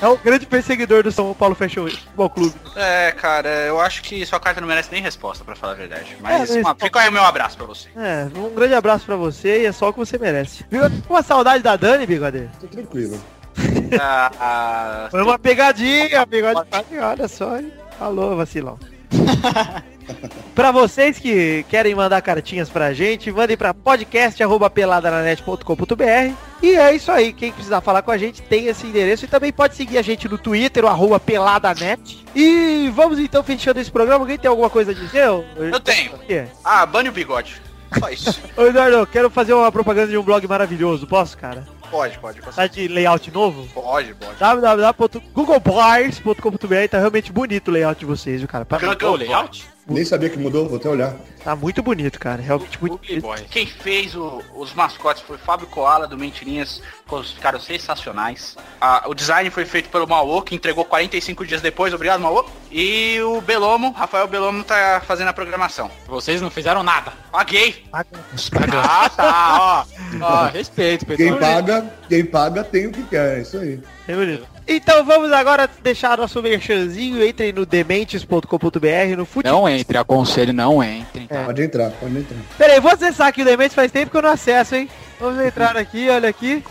É 0.00 0.06
o 0.06 0.16
grande 0.18 0.44
perseguidor 0.44 1.02
do 1.02 1.10
São 1.10 1.32
Paulo 1.32 1.54
Fashion 1.54 1.88
Futebol 1.88 2.28
Clube. 2.28 2.54
É, 2.74 3.12
cara, 3.12 3.48
eu 3.48 3.80
acho 3.80 4.02
que 4.02 4.24
sua 4.26 4.38
carta 4.38 4.60
não 4.60 4.68
merece 4.68 4.90
nem 4.92 5.00
resposta, 5.02 5.42
pra 5.42 5.56
falar 5.56 5.72
a 5.72 5.76
verdade. 5.76 6.16
Mas 6.20 6.54
É, 6.54 6.60
uma- 6.60 6.74
fica 6.74 7.00
aí 7.00 7.08
o 7.08 7.12
meu 7.12 7.22
abraço 7.24 7.56
pra 7.56 7.64
você. 7.66 7.88
É, 7.96 8.26
um 8.36 8.54
grande 8.54 8.74
abraço 8.74 9.06
pra 9.06 9.16
você 9.16 9.62
e 9.62 9.66
é 9.66 9.72
só 9.72 9.88
o 9.88 9.92
que 9.94 9.98
você 9.98 10.18
merece. 10.18 10.64
Bigode, 10.70 11.02
com 11.08 11.16
a 11.16 11.22
saudade 11.22 11.62
da 11.62 11.76
Dani, 11.76 12.06
Bigode? 12.06 12.50
Tô 12.60 12.66
tranquilo. 12.66 13.18
Ah, 14.00 15.08
Foi 15.10 15.22
uma 15.22 15.38
pegadinha, 15.38 16.24
Bigode. 16.26 16.60
Olha 17.00 17.28
só, 17.28 17.56
hein? 17.58 17.72
Alô, 18.00 18.34
vacilão. 18.36 18.78
Pra 20.54 20.70
vocês 20.70 21.18
que 21.18 21.64
querem 21.68 21.92
mandar 21.94 22.22
cartinhas 22.22 22.70
pra 22.70 22.92
gente, 22.92 23.30
mandem 23.32 23.56
pra 23.56 23.74
podcast.peladananet.com.br 23.74 26.32
E 26.62 26.76
é 26.76 26.94
isso 26.94 27.10
aí, 27.10 27.32
quem 27.32 27.50
precisar 27.52 27.80
falar 27.80 28.02
com 28.02 28.12
a 28.12 28.18
gente 28.18 28.40
tem 28.42 28.66
esse 28.66 28.86
endereço 28.86 29.24
e 29.24 29.28
também 29.28 29.52
pode 29.52 29.74
seguir 29.74 29.98
a 29.98 30.02
gente 30.02 30.28
no 30.28 30.38
Twitter, 30.38 30.84
o 30.84 30.88
arroba 30.88 31.18
peladanet. 31.18 32.24
E 32.34 32.88
vamos 32.94 33.18
então 33.18 33.42
fechando 33.42 33.80
esse 33.80 33.90
programa, 33.90 34.20
alguém 34.22 34.38
tem 34.38 34.48
alguma 34.48 34.70
coisa 34.70 34.92
a 34.92 34.94
dizer? 34.94 35.26
eu 35.26 35.44
tenho. 35.80 36.12
Ah, 36.64 36.86
bane 36.86 37.08
o 37.08 37.12
bigode. 37.12 37.60
Só 37.98 38.08
isso. 38.08 38.40
Ô 38.56 38.66
Eduardo, 38.66 39.06
quero 39.06 39.30
fazer 39.30 39.54
uma 39.54 39.70
propaganda 39.70 40.08
de 40.08 40.16
um 40.16 40.22
blog 40.22 40.46
maravilhoso, 40.46 41.06
posso, 41.06 41.36
cara? 41.36 41.66
Pode, 41.90 42.18
pode. 42.18 42.40
Tá 42.40 42.66
de 42.66 42.88
layout 42.88 43.30
novo? 43.30 43.68
Pode, 43.72 44.14
pode. 44.14 44.38
www.googleboys.com.br 44.38 46.88
Tá 46.90 46.98
realmente 46.98 47.30
bonito 47.32 47.68
o 47.68 47.70
layout 47.70 48.00
de 48.00 48.06
vocês, 48.06 48.40
viu, 48.40 48.48
cara? 48.48 48.64
Parabéns. 48.64 48.94
Google 48.94 49.16
layout? 49.16 49.75
Nem 49.88 50.04
sabia 50.04 50.28
que 50.28 50.36
mudou, 50.38 50.68
vou 50.68 50.78
até 50.78 50.88
olhar. 50.88 51.14
Tá 51.44 51.54
muito 51.54 51.80
bonito, 51.80 52.18
cara. 52.18 52.42
Realmente 52.42 52.76
muito 52.80 52.98
bonito. 52.98 53.24
Quem 53.48 53.66
fez 53.66 54.16
o- 54.16 54.42
os 54.56 54.74
mascotes 54.74 55.22
foi 55.22 55.38
Fábio 55.38 55.68
Koala 55.68 56.08
do 56.08 56.18
Mentirinhas, 56.18 56.82
ficaram 57.34 57.60
sensacionais. 57.60 58.56
Ah, 58.80 59.04
o 59.06 59.14
design 59.14 59.48
foi 59.48 59.64
feito 59.64 59.88
pelo 59.88 60.06
Mauô, 60.08 60.42
que 60.42 60.56
entregou 60.56 60.84
45 60.84 61.46
dias 61.46 61.60
depois, 61.62 61.94
obrigado 61.94 62.20
Mauô. 62.20 62.44
E 62.70 63.20
o 63.20 63.40
Belomo, 63.40 63.92
Rafael 63.92 64.26
Belomo 64.26 64.64
tá 64.64 65.00
fazendo 65.06 65.28
a 65.28 65.32
programação. 65.32 65.88
Vocês 66.08 66.40
não 66.42 66.50
fizeram 66.50 66.82
nada. 66.82 67.12
Paguei. 67.30 67.84
Ah, 67.92 69.08
tá, 69.08 69.58
ó. 69.60 69.84
Ó, 70.20 70.46
respeito, 70.50 71.06
pessoal. 71.06 71.28
Quem 71.30 71.38
paga, 71.38 71.92
quem 72.08 72.24
paga 72.24 72.64
tem 72.64 72.86
o 72.88 72.92
que 72.92 73.04
quer, 73.04 73.38
é 73.38 73.42
isso 73.42 73.56
aí. 73.58 73.80
É 74.08 74.14
bonito. 74.16 74.55
Então 74.68 75.04
vamos 75.04 75.30
agora 75.32 75.68
deixar 75.82 76.18
nosso 76.18 76.42
merchanzinho. 76.42 77.24
Entrem 77.24 77.52
no 77.52 77.64
dementes.com.br, 77.64 79.16
no 79.16 79.24
fute... 79.24 79.48
Não 79.48 79.68
entre, 79.68 79.96
aconselho, 79.96 80.52
não 80.52 80.82
entre. 80.82 81.26
É. 81.30 81.44
Pode 81.44 81.62
entrar, 81.62 81.90
pode 81.90 82.18
entrar. 82.18 82.38
Pera 82.58 82.72
aí, 82.72 82.80
vou 82.80 82.90
acessar 82.90 83.28
aqui 83.28 83.42
o 83.42 83.44
Dementes 83.44 83.74
faz 83.74 83.92
tempo 83.92 84.10
que 84.10 84.16
eu 84.16 84.22
não 84.22 84.30
acesso, 84.30 84.74
hein? 84.74 84.88
Vamos 85.20 85.44
entrar 85.44 85.76
aqui, 85.76 86.08
olha 86.08 86.28
aqui. 86.28 86.62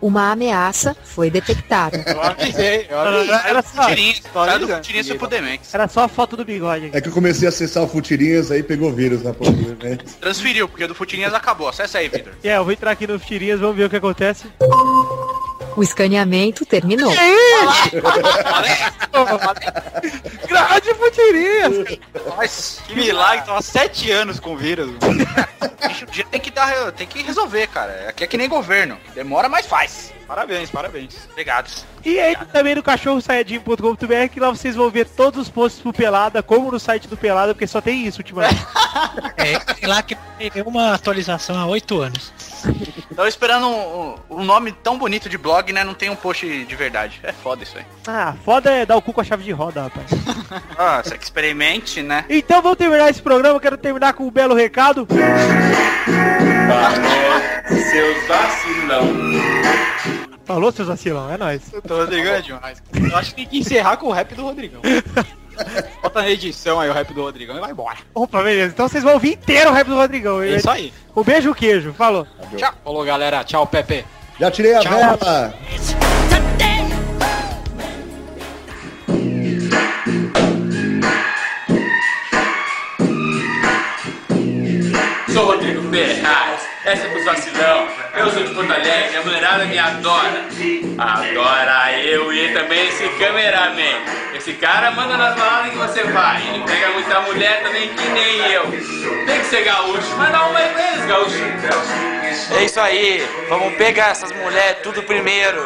Uma 0.00 0.32
ameaça 0.32 0.94
foi 1.02 1.30
detectada. 1.30 2.04
Eu 2.06 2.20
avisei, 2.22 2.86
eu 2.90 3.26
não, 3.26 3.34
Era 3.34 3.62
só, 3.62 3.84
Futirinhas, 3.84 4.20
do 4.20 4.68
Futirinhas 4.68 5.08
pro 5.14 5.26
Demex. 5.26 5.74
era 5.74 5.88
só 5.88 6.04
a 6.04 6.08
foto 6.08 6.36
do 6.36 6.44
bigode 6.44 6.86
aqui. 6.86 6.96
É 6.96 7.00
que 7.00 7.08
eu 7.08 7.12
comecei 7.12 7.48
a 7.48 7.48
acessar 7.48 7.82
o 7.82 7.88
Futirinhas, 7.88 8.50
aí 8.50 8.62
pegou 8.62 8.92
vírus 8.92 9.22
na 9.22 9.32
porra 9.32 9.52
do 9.52 9.82
né? 9.82 9.96
Transferiu, 10.20 10.68
porque 10.68 10.86
do 10.86 10.94
Futirinhas 10.94 11.32
acabou. 11.32 11.68
Acessa 11.68 11.98
aí, 11.98 12.08
Vitor. 12.08 12.34
É, 12.44 12.56
eu 12.58 12.64
vou 12.64 12.72
entrar 12.72 12.90
aqui 12.90 13.06
no 13.06 13.18
tirinhas, 13.18 13.60
vamos 13.60 13.76
ver 13.76 13.84
o 13.84 13.90
que 13.90 13.96
acontece. 13.96 14.46
O 15.76 15.82
escaneamento 15.82 16.64
terminou. 16.64 17.12
Grande 20.48 20.94
futirinhas! 20.94 21.98
Mas, 22.36 22.80
Que 22.86 22.94
milagre, 22.94 23.44
tô 23.44 23.52
há 23.52 23.62
sete 23.62 24.10
anos 24.10 24.38
com 24.38 24.56
vírus. 24.56 24.90
bicho, 25.88 26.06
dia 26.06 26.24
tem 26.30 26.40
que 26.40 26.50
dar, 26.50 26.92
tem 26.92 27.06
que 27.06 27.22
resolver, 27.22 27.66
cara. 27.68 28.06
Aqui 28.08 28.24
é 28.24 28.26
que 28.26 28.36
nem 28.36 28.48
governo. 28.48 28.98
Demora, 29.14 29.48
mas 29.48 29.66
faz. 29.66 30.12
Parabéns, 30.26 30.70
parabéns. 30.70 31.28
Obrigado. 31.30 31.70
E 32.04 32.18
aí 32.18 32.36
também 32.52 32.74
no 32.74 32.82
cachorrosaiadinho.com.br 32.82 34.28
que 34.32 34.40
lá 34.40 34.50
vocês 34.50 34.74
vão 34.74 34.90
ver 34.90 35.06
todos 35.06 35.40
os 35.42 35.48
posts 35.48 35.82
pro 35.82 35.92
Pelada, 35.92 36.42
como 36.42 36.70
no 36.70 36.80
site 36.80 37.06
do 37.08 37.16
Pelada, 37.16 37.54
porque 37.54 37.66
só 37.66 37.80
tem 37.80 38.06
isso 38.06 38.20
ultimamente. 38.20 38.64
É, 39.36 39.58
tem 39.58 39.88
lá 39.88 40.00
que 40.02 40.16
tem 40.38 40.62
uma 40.64 40.94
atualização 40.94 41.58
há 41.58 41.66
oito 41.66 42.00
anos. 42.00 42.32
Tava 43.14 43.28
esperando 43.28 43.68
um, 43.68 44.14
um- 44.30 44.44
nome 44.44 44.72
tão 44.72 44.98
bonito 44.98 45.28
de 45.28 45.38
blog, 45.38 45.72
né? 45.72 45.84
Não 45.84 45.94
tem 45.94 46.10
um 46.10 46.16
post 46.16 46.46
de 46.64 46.76
verdade. 46.76 47.20
É 47.22 47.32
foda 47.32 47.62
isso 47.62 47.78
aí. 47.78 47.84
ah, 48.06 48.34
foda 48.44 48.70
é 48.70 48.84
dar 48.84 48.96
o 48.96 49.02
cu 49.02 49.12
com 49.12 49.20
a 49.20 49.24
chave 49.24 49.44
de 49.44 49.52
roda, 49.52 49.82
rapaz. 49.82 50.06
Ah, 50.76 51.00
você 51.02 51.16
que 51.16 51.24
experimente, 51.24 52.02
né? 52.02 52.24
Então 52.28 52.60
vamos 52.62 52.78
terminar 52.78 53.08
esse 53.10 53.22
programa, 53.22 53.58
quero 53.60 53.76
terminar 53.76 54.12
com 54.14 54.24
um 54.26 54.30
belo 54.30 54.54
recado. 54.54 55.06
Seus 57.68 58.26
vacilão. 58.26 59.08
Falou, 60.44 60.70
seus 60.72 60.88
vacilão, 60.88 61.32
é 61.32 61.36
nóis. 61.38 61.62
O 61.72 61.94
Rodrigão 61.94 62.34
é 62.34 62.40
demais. 62.40 62.82
Eu 62.92 63.16
acho 63.16 63.30
que 63.30 63.36
tem 63.36 63.46
que 63.46 63.58
encerrar 63.58 63.96
com 63.96 64.06
o 64.08 64.12
rap 64.12 64.34
do 64.34 64.42
Rodrigão. 64.42 64.80
Bota 66.02 66.22
na 66.22 66.30
edição 66.30 66.80
aí 66.80 66.88
o 66.88 66.92
rap 66.92 67.12
do 67.12 67.22
Rodrigão 67.22 67.56
e 67.56 67.60
vai 67.60 67.70
embora. 67.70 67.98
Opa, 68.14 68.42
beleza. 68.42 68.72
Então 68.72 68.88
vocês 68.88 69.02
vão 69.04 69.14
ouvir 69.14 69.32
inteiro 69.32 69.70
o 69.70 69.72
rap 69.72 69.86
do 69.86 69.94
Rodrigão. 69.96 70.42
É 70.42 70.56
isso 70.56 70.70
aí. 70.70 70.92
Um 71.16 71.22
beijo, 71.22 71.54
queijo. 71.54 71.92
Falou. 71.92 72.26
Tchau. 72.56 72.72
Falou, 72.84 73.04
galera. 73.04 73.44
Tchau, 73.44 73.66
Pepe. 73.66 74.04
Já 74.38 74.50
tirei 74.50 74.74
a 74.74 74.80
Tchau. 74.80 74.92
vela! 74.92 75.54
Sou 85.32 85.42
o 85.42 85.46
Rodrigo 85.46 85.82
Ferraz, 85.90 86.60
essa 86.84 87.06
é 87.06 87.10
pro 87.10 87.24
vacilão. 87.24 87.88
Eu 88.16 88.30
sou 88.30 88.44
de 88.44 88.54
Porto 88.54 88.70
Alegre, 88.70 89.16
a 89.16 89.22
mulherada 89.22 89.64
me 89.64 89.76
adora. 89.76 90.46
Adora 90.98 91.92
eu 92.00 92.32
e 92.32 92.52
também 92.52 92.86
esse 92.86 93.08
cameraman. 93.18 93.82
Esse 94.34 94.52
cara 94.54 94.92
manda 94.92 95.16
nas 95.16 95.34
baladas 95.34 95.72
que 95.72 95.76
você 95.76 96.04
vai. 96.04 96.40
Ele 96.48 96.64
pega 96.64 96.90
muita 96.90 97.20
mulher 97.22 97.62
também 97.62 97.88
que 97.88 98.08
nem 98.10 98.52
eu. 98.52 98.70
Tem 99.26 99.40
que 99.40 99.46
ser 99.46 99.64
gaúcho, 99.64 100.16
mas 100.16 100.30
dá 100.30 100.46
uma 100.46 100.62
eles, 100.62 101.04
gaúcho. 101.06 101.38
É 102.56 102.64
isso 102.64 102.80
aí, 102.80 103.26
vamos 103.48 103.74
pegar 103.74 104.10
essas 104.10 104.30
mulheres 104.32 104.78
tudo 104.82 105.02
primeiro. 105.02 105.60